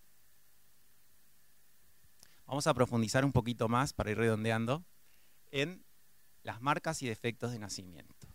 Vamos 2.45 2.67
a 2.67 2.73
profundizar 2.73 3.23
un 3.23 3.31
poquito 3.31 3.69
más, 3.69 3.93
para 3.93 4.11
ir 4.11 4.17
redondeando, 4.17 4.83
en 5.51 5.85
las 6.43 6.59
marcas 6.59 7.01
y 7.01 7.07
defectos 7.07 7.53
de 7.53 7.59
nacimiento 7.59 8.28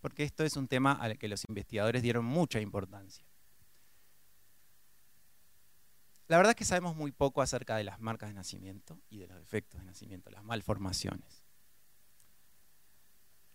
porque 0.00 0.24
esto 0.24 0.44
es 0.44 0.56
un 0.56 0.68
tema 0.68 0.92
al 0.92 1.18
que 1.18 1.28
los 1.28 1.44
investigadores 1.48 2.02
dieron 2.02 2.24
mucha 2.24 2.60
importancia. 2.60 3.24
La 6.26 6.36
verdad 6.36 6.50
es 6.50 6.56
que 6.56 6.64
sabemos 6.64 6.94
muy 6.94 7.10
poco 7.10 7.40
acerca 7.40 7.76
de 7.76 7.84
las 7.84 8.00
marcas 8.00 8.28
de 8.28 8.34
nacimiento 8.34 9.00
y 9.08 9.18
de 9.18 9.28
los 9.28 9.38
defectos 9.38 9.80
de 9.80 9.86
nacimiento, 9.86 10.30
las 10.30 10.44
malformaciones. 10.44 11.42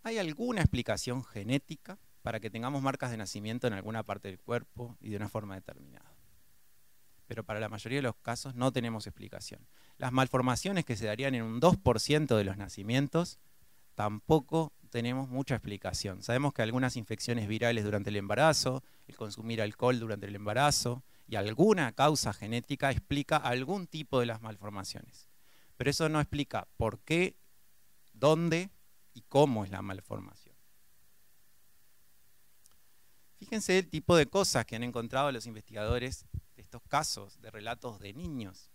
Hay 0.02 0.18
alguna 0.18 0.62
explicación 0.62 1.24
genética, 1.24 2.00
para 2.24 2.40
que 2.40 2.50
tengamos 2.50 2.82
marcas 2.82 3.12
de 3.12 3.18
nacimiento 3.18 3.68
en 3.68 3.74
alguna 3.74 4.02
parte 4.02 4.30
del 4.30 4.40
cuerpo 4.40 4.98
y 5.00 5.10
de 5.10 5.18
una 5.18 5.30
forma 5.30 5.56
determinada. 5.56 6.16
Pero 7.28 7.44
para 7.44 7.60
la 7.60 7.70
mayoría 7.70 7.98
de 8.00 8.04
los 8.04 8.16
casos 8.16 8.56
no 8.56 8.72
tenemos 8.72 9.06
explicación. 9.06 9.68
Las 9.98 10.12
malformaciones 10.12 10.86
que 10.86 10.96
se 10.96 11.06
darían 11.06 11.36
en 11.36 11.44
un 11.44 11.62
2% 11.62 12.36
de 12.36 12.44
los 12.44 12.58
nacimientos 12.58 13.40
tampoco 13.96 14.74
tenemos 14.90 15.28
mucha 15.28 15.56
explicación. 15.56 16.22
Sabemos 16.22 16.54
que 16.54 16.62
algunas 16.62 16.98
infecciones 16.98 17.48
virales 17.48 17.84
durante 17.84 18.10
el 18.12 18.16
embarazo, 18.16 18.84
el 19.08 19.16
consumir 19.16 19.62
alcohol 19.62 20.00
durante 20.00 20.28
el 20.28 20.36
embarazo 20.36 21.04
y 21.28 21.36
alguna 21.36 21.92
causa 21.94 22.32
genética 22.32 22.92
explica 22.92 23.38
algún 23.38 23.88
tipo 23.88 24.20
de 24.20 24.28
las 24.28 24.42
malformaciones. 24.42 25.30
Pero 25.78 25.90
eso 25.90 26.10
no 26.10 26.22
explica 26.22 26.68
por 26.78 27.00
qué, 27.00 27.38
dónde 28.14 28.70
y 29.14 29.22
cómo 29.22 29.66
es 29.66 29.72
la 29.72 29.82
malformación. 29.82 30.56
Fíjense 33.40 33.80
el 33.80 33.90
tipo 33.90 34.16
de 34.16 34.28
cosas 34.28 34.66
que 34.66 34.76
han 34.76 34.84
encontrado 34.84 35.32
los 35.32 35.48
investigadores 35.48 36.28
de 36.56 36.62
estos 36.62 36.82
casos 36.84 37.42
de 37.42 37.52
relatos 37.52 38.00
de 38.00 38.14
niños. 38.14 38.70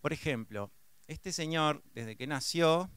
Por 0.00 0.12
ejemplo, 0.12 0.70
este 1.08 1.32
señor, 1.32 1.82
desde 1.94 2.16
que 2.16 2.26
nació, 2.26 2.90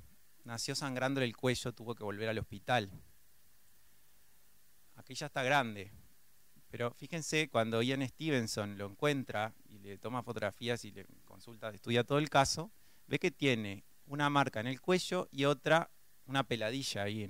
nació 0.44 0.76
sangrando 0.76 1.22
el 1.22 1.36
cuello, 1.36 1.74
tuvo 1.74 1.96
que 1.96 2.04
volver 2.04 2.28
al 2.30 2.38
hospital. 2.38 2.92
Aquí 4.96 5.16
ya 5.16 5.28
está 5.28 5.44
grande. 5.44 5.92
Pero 6.70 6.92
fíjense, 6.94 7.50
cuando 7.50 7.82
Ian 7.82 8.08
Stevenson 8.08 8.78
lo 8.78 8.86
encuentra 8.86 9.54
y 9.68 9.80
le 9.80 9.98
toma 9.98 10.24
fotografías 10.24 10.84
y 10.86 10.92
le 10.92 11.06
consulta, 11.26 11.70
estudia 11.70 12.04
todo 12.04 12.18
el 12.18 12.30
caso, 12.30 12.72
ve 13.08 13.18
que 13.18 13.32
tiene 13.32 13.86
una 14.06 14.30
marca 14.30 14.60
en 14.60 14.68
el 14.68 14.82
cuello 14.82 15.30
y 15.32 15.46
otra, 15.46 15.90
una 16.26 16.44
peladilla 16.44 17.04
ahí 17.04 17.30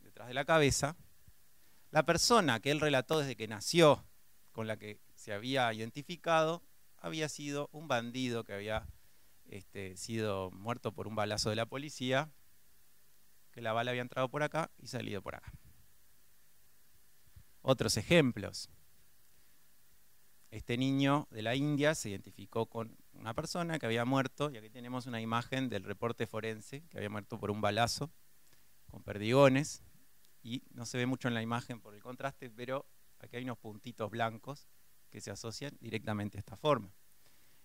detrás 0.00 0.28
de 0.28 0.34
la 0.34 0.46
cabeza. 0.46 0.96
La 1.90 2.04
persona 2.04 2.60
que 2.60 2.70
él 2.70 2.80
relató 2.80 3.20
desde 3.20 3.36
que 3.36 3.46
nació, 3.46 4.06
con 4.52 4.66
la 4.66 4.78
que 4.78 5.00
se 5.14 5.32
había 5.32 5.72
identificado, 5.72 6.62
había 6.96 7.28
sido 7.28 7.68
un 7.72 7.88
bandido 7.88 8.44
que 8.44 8.54
había 8.54 8.86
este, 9.48 9.96
sido 9.96 10.50
muerto 10.50 10.92
por 10.92 11.08
un 11.08 11.14
balazo 11.14 11.50
de 11.50 11.56
la 11.56 11.66
policía, 11.66 12.30
que 13.50 13.60
la 13.60 13.72
bala 13.72 13.90
había 13.90 14.02
entrado 14.02 14.28
por 14.28 14.42
acá 14.42 14.70
y 14.78 14.86
salido 14.86 15.22
por 15.22 15.34
acá. 15.34 15.52
Otros 17.62 17.96
ejemplos. 17.96 18.70
Este 20.50 20.78
niño 20.78 21.28
de 21.30 21.42
la 21.42 21.54
India 21.54 21.94
se 21.94 22.10
identificó 22.10 22.66
con 22.66 22.96
una 23.12 23.34
persona 23.34 23.78
que 23.78 23.86
había 23.86 24.04
muerto, 24.04 24.50
y 24.50 24.56
aquí 24.56 24.70
tenemos 24.70 25.06
una 25.06 25.20
imagen 25.20 25.68
del 25.68 25.84
reporte 25.84 26.26
forense, 26.26 26.82
que 26.88 26.98
había 26.98 27.10
muerto 27.10 27.38
por 27.38 27.50
un 27.50 27.60
balazo 27.60 28.10
con 28.86 29.02
perdigones, 29.02 29.82
y 30.42 30.62
no 30.70 30.86
se 30.86 30.96
ve 30.96 31.06
mucho 31.06 31.28
en 31.28 31.34
la 31.34 31.42
imagen 31.42 31.80
por 31.80 31.94
el 31.94 32.02
contraste, 32.02 32.48
pero 32.48 32.86
aquí 33.18 33.36
hay 33.36 33.44
unos 33.44 33.58
puntitos 33.58 34.10
blancos 34.10 34.68
que 35.10 35.20
se 35.20 35.30
asocian 35.30 35.76
directamente 35.80 36.38
a 36.38 36.40
esta 36.40 36.56
forma 36.56 36.94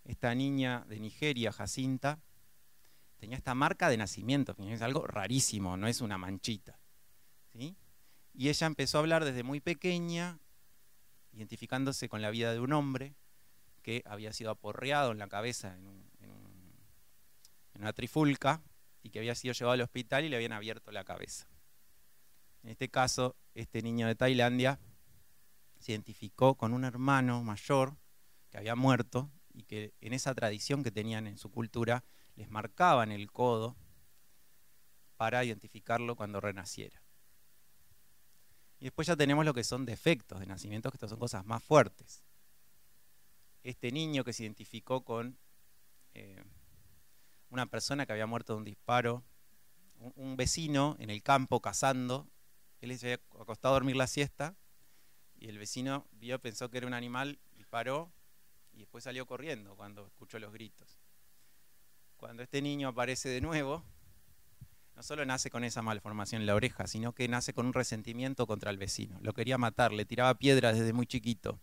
esta 0.06 0.34
niña 0.36 0.86
de 0.88 1.00
Nigeria, 1.00 1.52
Jacinta, 1.52 2.20
tenía 3.18 3.38
esta 3.38 3.56
marca 3.56 3.90
de 3.90 3.98
nacimiento, 3.98 4.56
es 4.60 4.82
algo 4.82 5.08
rarísimo, 5.08 5.78
no 5.78 5.88
es 5.88 6.02
una 6.02 6.18
manchita. 6.18 6.80
Y 7.54 8.50
ella 8.50 8.68
empezó 8.68 8.98
a 8.98 9.02
hablar 9.02 9.26
desde 9.26 9.44
muy 9.44 9.62
pequeña, 9.62 10.40
identificándose 11.32 12.10
con 12.10 12.22
la 12.22 12.32
vida 12.32 12.52
de 12.54 12.60
un 12.60 12.74
hombre 12.74 13.16
que 13.82 14.04
había 14.06 14.34
sido 14.34 14.52
aporreado 14.52 15.12
en 15.12 15.20
la 15.20 15.28
cabeza 15.28 15.76
en 15.76 16.04
una 17.76 17.94
trifulca 17.94 18.62
y 19.02 19.10
que 19.10 19.20
había 19.20 19.36
sido 19.36 19.54
llevado 19.54 19.74
al 19.74 19.82
hospital 19.82 20.24
y 20.24 20.30
le 20.30 20.38
habían 20.38 20.54
abierto 20.54 20.92
la 20.92 21.04
cabeza. 21.04 21.48
En 22.64 22.70
este 22.70 22.90
caso, 22.90 23.36
este 23.54 23.82
niño 23.82 24.08
de 24.08 24.16
Tailandia 24.16 24.80
se 25.80 25.92
identificó 25.92 26.56
con 26.56 26.74
un 26.74 26.86
hermano 26.86 27.44
mayor 27.44 27.98
que 28.50 28.58
había 28.58 28.76
muerto 28.76 29.30
y 29.54 29.64
que 29.64 29.94
en 30.02 30.14
esa 30.14 30.34
tradición 30.34 30.84
que 30.84 30.92
tenían 30.92 31.28
en 31.28 31.38
su 31.38 31.52
cultura 31.52 32.04
les 32.36 32.50
marcaban 32.50 33.12
el 33.12 33.32
codo 33.32 33.76
para 35.18 35.44
identificarlo 35.44 36.16
cuando 36.16 36.42
renaciera. 36.42 37.02
Y 38.80 38.86
después 38.86 39.08
ya 39.08 39.16
tenemos 39.16 39.46
lo 39.46 39.54
que 39.54 39.64
son 39.64 39.86
defectos 39.86 40.40
de 40.40 40.46
nacimiento, 40.46 40.92
que 40.92 40.98
estas 40.98 41.12
son 41.12 41.20
cosas 41.20 41.46
más 41.46 41.64
fuertes. 41.64 42.24
Este 43.64 43.92
niño 43.92 44.26
que 44.26 44.34
se 44.34 44.44
identificó 44.44 45.06
con 45.06 45.38
eh, 46.14 46.44
una 47.50 47.68
persona 47.68 48.06
que 48.06 48.12
había 48.12 48.26
muerto 48.26 48.54
de 48.54 48.58
un 48.58 48.66
disparo, 48.66 49.24
un, 50.16 50.36
vecino 50.36 50.98
en 51.00 51.10
el 51.10 51.24
campo 51.24 51.62
cazando, 51.62 52.28
él 52.82 52.98
se 52.98 53.14
había 53.14 53.24
acostado 53.40 53.74
a 53.74 53.78
dormir 53.78 53.96
la 53.96 54.08
siesta 54.08 54.58
y 55.40 55.48
el 55.48 55.58
vecino 55.58 56.06
vio, 56.12 56.40
pensó 56.40 56.70
que 56.70 56.80
era 56.80 56.88
un 56.88 56.94
animal, 56.94 57.40
disparó 57.56 58.12
y 58.74 58.80
después 58.80 59.04
salió 59.04 59.26
corriendo 59.26 59.76
cuando 59.76 60.08
escuchó 60.08 60.40
los 60.40 60.52
gritos. 60.52 61.00
Cuando 62.18 62.44
este 62.44 62.62
niño 62.62 62.90
aparece 62.90 63.30
de 63.30 63.42
nuevo, 63.42 63.84
no 64.96 65.04
solo 65.04 65.26
nace 65.26 65.50
con 65.50 65.64
esa 65.64 65.82
malformación 65.82 66.42
en 66.42 66.48
la 66.48 66.56
oreja, 66.56 66.88
sino 66.88 67.14
que 67.14 67.28
nace 67.28 67.54
con 67.54 67.66
un 67.66 67.74
resentimiento 67.74 68.48
contra 68.48 68.72
el 68.72 68.78
vecino. 68.78 69.18
Lo 69.22 69.34
quería 69.34 69.58
matar, 69.58 69.92
le 69.92 70.06
tiraba 70.06 70.36
piedras 70.36 70.78
desde 70.78 70.94
muy 70.94 71.06
chiquito. 71.06 71.60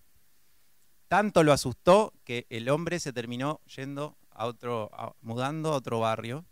Tanto 1.09 1.43
lo 1.43 1.53
asustó 1.53 2.13
que 2.25 2.47
el 2.51 2.69
hombre 2.69 3.01
se 3.01 3.13
terminó 3.13 3.61
yendo 3.67 4.17
a 4.31 4.47
otro, 4.47 4.91
mudando 5.21 5.73
a 5.73 5.77
otro 5.77 6.01
barrio 6.01 6.45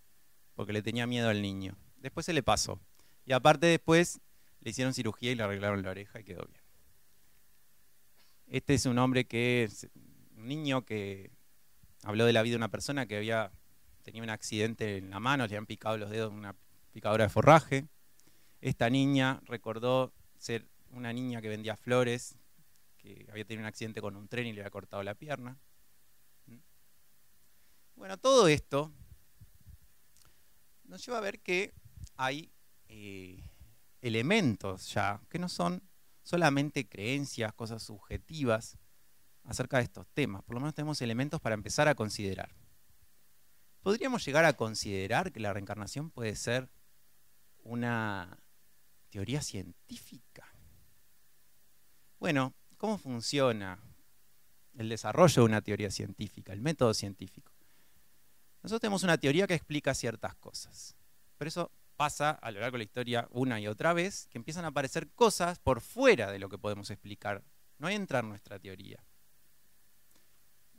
porque 0.55 0.73
le 0.73 0.83
tenía 0.83 1.07
miedo 1.07 1.29
al 1.29 1.43
niño. 1.43 1.77
Después 1.97 2.27
se 2.27 2.33
le 2.33 2.43
pasó. 2.43 2.81
Y 3.25 3.33
aparte 3.33 3.67
después 3.67 4.21
le 4.61 4.71
hicieron 4.71 4.95
cirugía 4.95 5.33
y 5.33 5.35
le 5.35 5.43
arreglaron 5.43 5.83
la 5.83 5.91
oreja 5.91 6.21
y 6.21 6.25
quedó 6.25 6.45
bien. 6.47 6.63
Este 8.47 8.75
es 8.75 8.87
un 8.87 8.99
hombre 8.99 9.27
que 9.27 9.69
un 10.39 10.47
niño 10.47 10.85
que 10.85 11.31
habló 12.05 12.25
de 12.25 12.33
la 12.33 12.43
vida 12.43 12.53
de 12.53 12.59
una 12.59 12.71
persona 12.71 13.07
que 13.07 13.17
había 13.17 13.51
tenido 14.03 14.25
un 14.25 14.31
accidente 14.31 14.99
en 14.99 15.11
la 15.11 15.21
mano, 15.21 15.45
le 15.45 15.51
habían 15.51 15.67
picado 15.67 15.99
los 15.99 16.11
dedos 16.11 16.33
en 16.33 16.39
una 16.39 16.55
picadora 16.93 17.25
de 17.25 17.31
forraje. 17.31 17.89
Esta 18.61 18.89
niña 18.89 19.41
recordó 19.45 20.13
ser 20.39 20.67
una 20.91 21.13
niña 21.13 21.43
que 21.43 21.49
vendía 21.49 21.77
flores, 21.77 22.37
que 22.97 23.27
había 23.31 23.45
tenido 23.45 23.63
un 23.63 23.69
accidente 23.69 24.01
con 24.01 24.17
un 24.17 24.29
tren 24.29 24.47
y 24.47 24.53
le 24.53 24.61
había 24.61 24.71
cortado 24.71 25.03
la 25.03 25.15
pierna. 25.15 25.59
Bueno, 27.97 28.17
todo 28.17 28.47
esto 28.47 28.93
nos 30.85 31.05
lleva 31.05 31.19
a 31.19 31.21
ver 31.21 31.41
que 31.41 31.75
hay 32.17 32.53
eh, 32.89 33.43
elementos 34.01 34.95
ya 34.95 35.21
que 35.29 35.41
no 35.41 35.49
son 35.49 35.83
solamente 36.23 36.89
creencias, 36.89 37.53
cosas 37.55 37.83
subjetivas, 37.83 38.79
acerca 39.49 39.79
de 39.79 39.85
estos 39.85 40.07
temas. 40.09 40.43
Por 40.45 40.55
lo 40.55 40.61
menos 40.61 40.75
tenemos 40.75 41.01
elementos 41.01 41.41
para 41.41 41.55
empezar 41.55 41.89
a 41.89 41.95
considerar. 41.95 42.55
¿Podríamos 43.81 44.25
llegar 44.25 44.45
a 44.45 44.53
considerar 44.53 45.33
que 45.33 45.41
la 45.41 45.53
reencarnación 45.53 46.11
puede 46.11 46.37
ser 46.37 46.69
una 47.65 48.39
teoría 49.09 49.41
científica? 49.41 50.47
Bueno, 52.19 52.55
¿cómo 52.77 52.99
funciona 52.99 53.81
el 54.77 54.91
desarrollo 54.91 55.43
de 55.43 55.47
una 55.47 55.63
teoría 55.63 55.91
científica, 55.91 56.53
el 56.53 56.61
método 56.61 56.93
científico? 56.93 57.53
Nosotros 58.63 58.83
tenemos 58.83 59.03
una 59.03 59.17
teoría 59.17 59.47
que 59.47 59.55
explica 59.55 59.95
ciertas 59.95 60.35
cosas, 60.35 60.95
pero 61.39 61.49
eso 61.49 61.73
pasa 61.97 62.31
a 62.31 62.51
lo 62.51 62.61
largo 62.61 62.75
de 62.75 62.81
la 62.81 62.85
historia 62.85 63.29
una 63.31 63.59
y 63.61 63.67
otra 63.67 63.95
vez, 63.95 64.27
que 64.27 64.37
empiezan 64.37 64.67
a 64.67 64.69
aparecer 64.69 65.11
cosas 65.13 65.59
por 65.59 65.81
fuera 65.81 66.31
de 66.31 66.39
lo 66.39 66.49
que 66.49 66.59
podemos 66.59 66.91
explicar. 66.91 67.45
No 67.79 67.89
entra 67.89 68.19
en 68.19 68.29
nuestra 68.29 68.59
teoría 68.59 69.08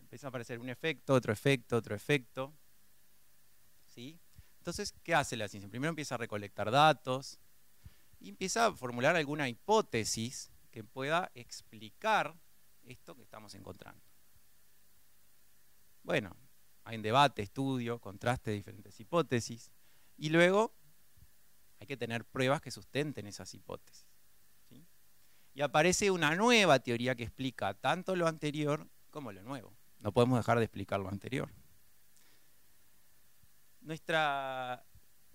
empieza 0.10 0.26
a 0.26 0.30
aparecer 0.30 0.60
un 0.60 0.70
efecto, 0.70 1.14
otro 1.14 1.32
efecto, 1.32 1.78
otro 1.78 1.96
efecto. 1.96 2.52
¿Sí? 3.86 4.20
Entonces, 4.58 4.92
¿qué 5.04 5.14
hace 5.14 5.38
la 5.38 5.48
ciencia? 5.48 5.70
Primero 5.70 5.90
empieza 5.90 6.16
a 6.16 6.18
recolectar 6.18 6.72
datos 6.72 7.40
y 8.20 8.30
empieza 8.30 8.66
a 8.66 8.74
formular 8.74 9.16
alguna 9.16 9.48
hipótesis 9.48 10.52
que 10.72 10.84
pueda 10.84 11.30
explicar 11.36 12.36
esto 12.82 13.16
que 13.16 13.22
estamos 13.22 13.54
encontrando. 13.54 14.02
Bueno, 16.02 16.36
hay 16.86 16.98
un 16.98 17.04
debate, 17.04 17.44
estudio, 17.44 18.00
contraste 18.00 18.50
de 18.50 18.58
diferentes 18.58 19.00
hipótesis 19.00 19.72
y 20.18 20.30
luego 20.30 20.74
hay 21.80 21.86
que 21.86 21.98
tener 21.98 22.26
pruebas 22.26 22.62
que 22.62 22.72
sustenten 22.72 23.28
esas 23.28 23.54
hipótesis. 23.54 24.08
Y 25.54 25.62
aparece 25.62 26.10
una 26.10 26.36
nueva 26.36 26.80
teoría 26.80 27.16
que 27.16 27.24
explica 27.24 27.76
tanto 27.76 28.16
lo 28.16 28.28
anterior 28.28 28.90
como 29.10 29.32
lo 29.32 29.44
nuevo. 29.44 29.79
No 30.00 30.12
podemos 30.12 30.40
dejar 30.40 30.58
de 30.58 30.66
explicar 30.66 31.00
lo 31.00 31.10
anterior. 31.10 31.50
Nuestra 33.82 34.86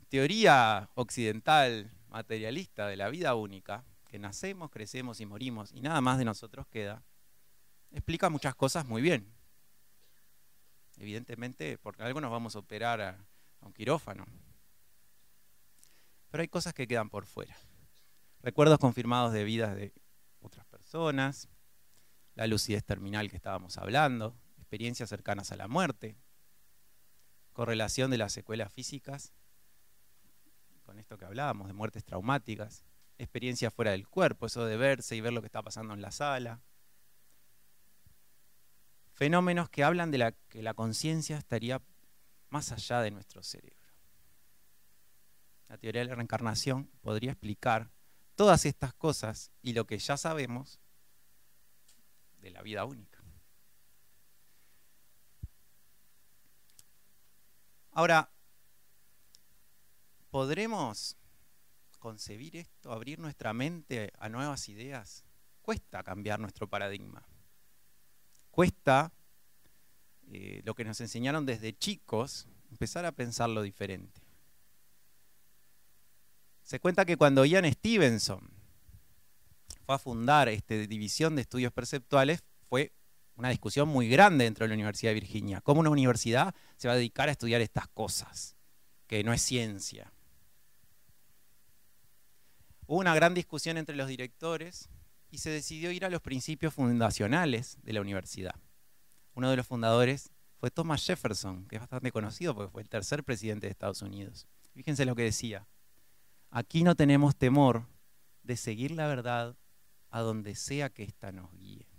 teoría 0.08 0.90
occidental 0.94 1.90
materialista 2.08 2.86
de 2.86 2.96
la 2.96 3.08
vida 3.08 3.34
única, 3.34 3.84
que 4.06 4.18
nacemos, 4.18 4.70
crecemos 4.70 5.20
y 5.20 5.26
morimos 5.26 5.72
y 5.72 5.80
nada 5.80 6.00
más 6.00 6.18
de 6.18 6.24
nosotros 6.24 6.66
queda, 6.68 7.02
explica 7.90 8.30
muchas 8.30 8.54
cosas 8.54 8.86
muy 8.86 9.02
bien. 9.02 9.32
Evidentemente, 10.96 11.76
porque 11.78 12.04
algo 12.04 12.20
nos 12.20 12.30
vamos 12.30 12.54
a 12.54 12.60
operar 12.60 13.00
a, 13.00 13.18
un 13.60 13.72
quirófano. 13.72 14.26
pero 16.30 16.42
hay 16.42 16.48
cosas 16.48 16.74
que 16.74 16.86
quedan 16.86 17.10
por 17.10 17.26
fuera. 17.26 17.56
Recuerdos 18.40 18.78
confirmados 18.78 19.32
de 19.32 19.42
vidas 19.42 19.74
de 19.74 19.92
otras 20.40 20.66
personas, 20.66 21.48
la 22.34 22.46
lucidez 22.46 22.84
terminal 22.84 23.30
que 23.30 23.36
estábamos 23.36 23.78
hablando, 23.78 24.36
experiencias 24.74 25.08
cercanas 25.08 25.52
a 25.52 25.56
la 25.56 25.68
muerte, 25.68 26.16
correlación 27.52 28.10
de 28.10 28.18
las 28.18 28.32
secuelas 28.32 28.72
físicas 28.72 29.32
con 30.82 30.98
esto 30.98 31.16
que 31.16 31.24
hablábamos, 31.24 31.68
de 31.68 31.72
muertes 31.72 32.04
traumáticas, 32.04 32.84
experiencias 33.16 33.72
fuera 33.72 33.92
del 33.92 34.08
cuerpo, 34.08 34.46
eso 34.46 34.66
de 34.66 34.76
verse 34.76 35.14
y 35.14 35.20
ver 35.20 35.32
lo 35.32 35.42
que 35.42 35.46
está 35.46 35.62
pasando 35.62 35.94
en 35.94 36.02
la 36.02 36.10
sala. 36.10 36.60
Fenómenos 39.12 39.70
que 39.70 39.84
hablan 39.84 40.10
de 40.10 40.34
que 40.48 40.60
la 40.60 40.74
conciencia 40.74 41.38
estaría 41.38 41.80
más 42.50 42.72
allá 42.72 43.00
de 43.00 43.12
nuestro 43.12 43.44
cerebro. 43.44 43.92
La 45.68 45.78
teoría 45.78 46.02
de 46.02 46.08
la 46.08 46.16
reencarnación 46.16 46.90
podría 47.00 47.30
explicar 47.30 47.92
todas 48.34 48.66
estas 48.66 48.92
cosas 48.92 49.52
y 49.62 49.72
lo 49.72 49.86
que 49.86 49.98
ya 49.98 50.16
sabemos 50.16 50.80
de 52.40 52.50
la 52.50 52.60
vida 52.62 52.84
única. 52.84 53.13
Ahora, 57.97 58.28
¿podremos 60.30 61.16
concebir 62.01 62.57
esto, 62.57 62.90
abrir 62.90 63.20
nuestra 63.20 63.53
mente 63.53 64.12
a 64.18 64.28
nuevas 64.28 64.68
ideas? 64.68 65.24
Cuesta 65.62 66.03
cambiar 66.03 66.40
nuestro 66.40 66.68
paradigma. 66.68 67.24
Cuesta 68.51 69.12
eh, 70.26 70.61
lo 70.64 70.74
que 70.74 70.84
nos 70.84 71.01
enseñaron 71.01 71.47
desde 71.47 71.72
chicos, 71.72 72.49
empezar 72.68 73.07
a 73.07 73.12
pensarlo 73.12 73.62
diferente. 73.62 74.20
Se 76.64 76.80
cuenta 76.80 77.05
que 77.05 77.16
cuando 77.16 77.45
Ian 77.45 77.70
Stevenson 77.72 78.51
fue 79.86 79.95
a 79.95 80.01
fundar 80.01 80.49
esta 80.49 80.74
división 80.74 81.36
de 81.36 81.42
estudios 81.42 81.72
perceptuales, 81.72 82.42
fue 82.68 82.92
una 83.37 83.49
discusión 83.51 83.89
muy 83.89 84.09
grande 84.09 84.45
dentro 84.45 84.64
de 84.64 84.68
la 84.68 84.74
Universidad 84.74 85.11
de 85.11 85.20
Virginia. 85.20 85.61
¿Cómo 85.61 85.80
una 85.80 85.91
universidad 85.91 86.55
se 86.76 86.89
va 86.89 86.95
a 86.95 86.97
dedicar 86.97 87.28
a 87.28 87.32
estudiar 87.32 87.61
estas 87.61 87.89
cosas? 87.89 88.57
Que 89.07 89.24
no 89.24 89.32
es 89.32 89.43
ciencia. 89.43 90.12
Hubo 92.87 92.99
una 92.99 93.14
gran 93.14 93.35
discusión 93.35 93.76
entre 93.76 93.97
los 93.97 94.09
directores 94.09 94.89
y 95.30 95.39
se 95.39 95.51
decidió 95.51 95.91
ir 95.91 96.05
a 96.05 96.11
los 96.11 96.20
principios 96.20 96.74
fundacionales 96.74 97.78
de 97.82 97.93
la 97.93 98.01
universidad. 98.01 98.55
Uno 99.35 99.51
de 99.51 99.57
los 99.57 99.66
fundadores 99.66 100.30
fue 100.59 100.70
Thomas 100.70 101.05
Jefferson, 101.05 101.66
que 101.66 101.76
es 101.76 101.80
bastante 101.80 102.12
conocido 102.12 102.55
porque 102.55 102.70
fue 102.70 102.82
el 102.82 102.89
tercer 102.89 103.24
presidente 103.24 103.66
de 103.66 103.72
Estados 103.72 104.03
Unidos. 104.03 104.47
Fíjense 104.74 105.05
lo 105.05 105.16
que 105.16 105.22
decía. 105.22 105.66
Aquí 106.51 106.85
no 106.85 106.95
tenemos 106.95 107.35
temor 107.37 107.89
de 108.43 108.57
seguir 108.57 108.93
la 108.93 109.09
verdad 109.09 109.57
a 110.11 110.20
donde 110.20 110.55
sea 110.55 110.91
que 110.91 111.03
ésta 111.03 111.32
nos 111.32 111.53
guíe. 111.53 111.93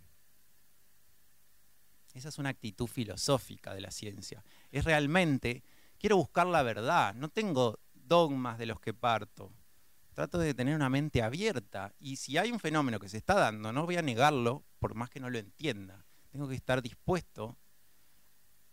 Esa 2.16 2.30
es 2.30 2.40
una 2.40 2.50
actitud 2.50 2.88
filosófica 2.88 3.74
de 3.74 3.82
la 3.82 3.92
ciencia. 3.92 4.42
Es 4.72 4.86
realmente, 4.86 5.66
quiero 6.00 6.16
buscar 6.16 6.48
la 6.48 6.64
verdad, 6.64 7.14
no 7.14 7.28
tengo 7.28 7.78
dogmas 7.94 8.58
de 8.58 8.66
los 8.66 8.80
que 8.80 8.94
parto. 8.94 9.52
Trato 10.14 10.38
de 10.38 10.54
tener 10.54 10.78
una 10.78 10.90
mente 10.90 11.22
abierta 11.22 11.94
y 12.00 12.16
si 12.16 12.38
hay 12.38 12.54
un 12.54 12.62
fenómeno 12.62 13.02
que 13.02 13.10
se 13.10 13.18
está 13.18 13.34
dando, 13.34 13.74
no 13.74 13.86
voy 13.86 13.98
a 13.98 14.02
negarlo 14.02 14.64
por 14.80 14.96
más 14.96 15.10
que 15.10 15.20
no 15.20 15.30
lo 15.30 15.38
entienda. 15.38 16.06
Tengo 16.32 16.48
que 16.48 16.56
estar 16.56 16.82
dispuesto 16.82 17.58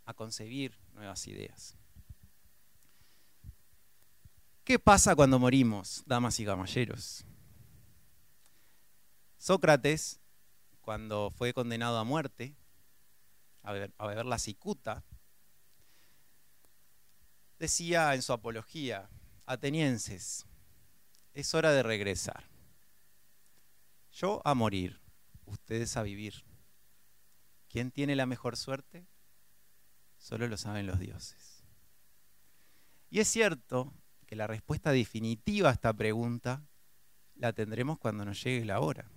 a 0.05 0.15
concebir 0.15 0.79
nuevas 0.93 1.27
ideas. 1.27 1.77
¿Qué 4.63 4.79
pasa 4.79 5.17
cuando 5.17 5.41
morimos, 5.41 6.05
damas 6.07 6.39
y 6.39 6.45
caballeros? 6.45 7.25
Sócrates, 9.37 10.21
cuando 10.81 11.33
fue 11.33 11.53
condenado 11.53 11.99
a 11.99 12.05
muerte, 12.05 12.57
a 13.63 13.73
beber, 13.73 14.27
la 14.27 14.39
cicuta, 14.39 15.05
decía 17.59 18.15
en 18.15 18.23
su 18.23 18.33
apología, 18.33 19.09
atenienses, 19.47 20.47
es 21.33 21.55
hora 21.55 21.73
de 21.73 21.83
regresar. 21.83 22.49
Yo 24.11 24.43
a 24.45 24.55
morir, 24.55 25.01
ustedes 25.47 25.97
a 25.97 26.03
vivir. 26.03 26.45
¿Quién 27.69 27.91
tiene 27.91 28.17
la 28.17 28.27
mejor 28.27 28.57
suerte? 28.57 29.07
Solo 30.19 30.47
lo 30.49 30.57
saben 30.57 30.87
los 30.87 30.99
dioses. 30.99 31.65
Y 33.09 33.21
es 33.21 33.29
cierto 33.29 33.95
que 34.27 34.37
la 34.37 34.47
respuesta 34.47 34.93
definitiva 34.93 35.71
a 35.71 35.73
esta 35.73 35.93
pregunta 35.93 36.67
la 37.35 37.53
tendremos 37.53 37.99
cuando 37.99 38.25
nos 38.25 38.43
llegue 38.43 38.65
la 38.65 38.81
hora. 38.81 39.11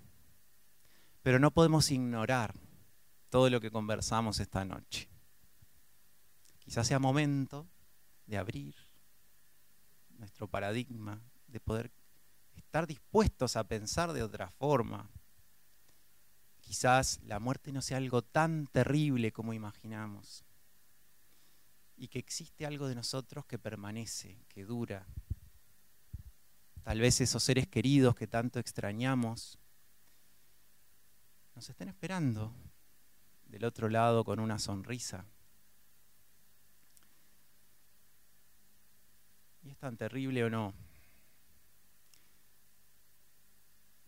Pero 1.22 1.38
no 1.38 1.50
podemos 1.50 1.90
ignorar 1.90 2.54
todo 3.28 3.50
lo 3.50 3.60
que 3.60 3.70
conversamos 3.70 4.40
esta 4.40 4.64
noche. 4.64 5.08
Quizás 6.58 6.86
sea 6.86 6.98
momento 6.98 7.68
de 8.26 8.38
abrir 8.38 8.74
nuestro 10.18 10.48
paradigma, 10.48 11.22
de 11.46 11.60
poder 11.60 11.92
estar 12.54 12.86
dispuestos 12.86 13.56
a 13.56 13.64
pensar 13.64 14.12
de 14.12 14.22
otra 14.22 14.50
forma. 14.50 15.10
Quizás 16.60 17.20
la 17.22 17.38
muerte 17.38 17.72
no 17.72 17.82
sea 17.82 17.98
algo 17.98 18.22
tan 18.22 18.66
terrible 18.66 19.32
como 19.32 19.52
imaginamos 19.52 20.44
y 21.96 22.08
que 22.08 22.18
existe 22.18 22.66
algo 22.66 22.88
de 22.88 22.94
nosotros 22.94 23.46
que 23.46 23.58
permanece, 23.58 24.44
que 24.48 24.64
dura. 24.64 25.06
Tal 26.82 27.00
vez 27.00 27.20
esos 27.20 27.42
seres 27.42 27.66
queridos 27.68 28.14
que 28.14 28.26
tanto 28.26 28.58
extrañamos 28.58 29.58
nos 31.54 31.70
estén 31.70 31.88
esperando 31.88 32.54
del 33.56 33.64
otro 33.64 33.88
lado 33.88 34.22
con 34.22 34.38
una 34.38 34.58
sonrisa. 34.58 35.24
¿Y 39.62 39.70
es 39.70 39.78
tan 39.78 39.96
terrible 39.96 40.44
o 40.44 40.50
no? 40.50 40.74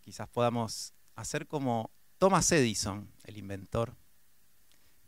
Quizás 0.03 0.28
podamos 0.28 0.92
hacer 1.14 1.46
como 1.46 1.90
Thomas 2.18 2.53
Edison, 2.53 3.11
el 3.24 3.38
inventor, 3.38 3.96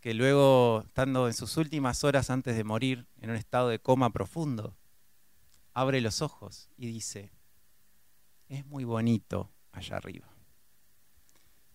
que 0.01 0.15
luego, 0.15 0.85
estando 0.87 1.27
en 1.27 1.35
sus 1.35 1.59
últimas 1.59 2.03
horas 2.03 2.31
antes 2.31 2.57
de 2.57 2.65
morir, 2.65 3.07
en 3.21 3.29
un 3.29 3.37
estado 3.37 3.69
de 3.69 3.79
coma 3.79 4.09
profundo, 4.09 4.75
abre 5.75 6.01
los 6.01 6.23
ojos 6.23 6.71
y 6.79 6.87
dice, 6.87 7.31
es 8.49 8.65
muy 8.65 8.85
bonito 8.85 9.53
allá 9.73 9.99
arriba. 9.99 10.29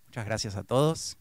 Muchas 0.07 0.25
gracias 0.25 0.55
a 0.55 0.63
todos. 0.63 1.19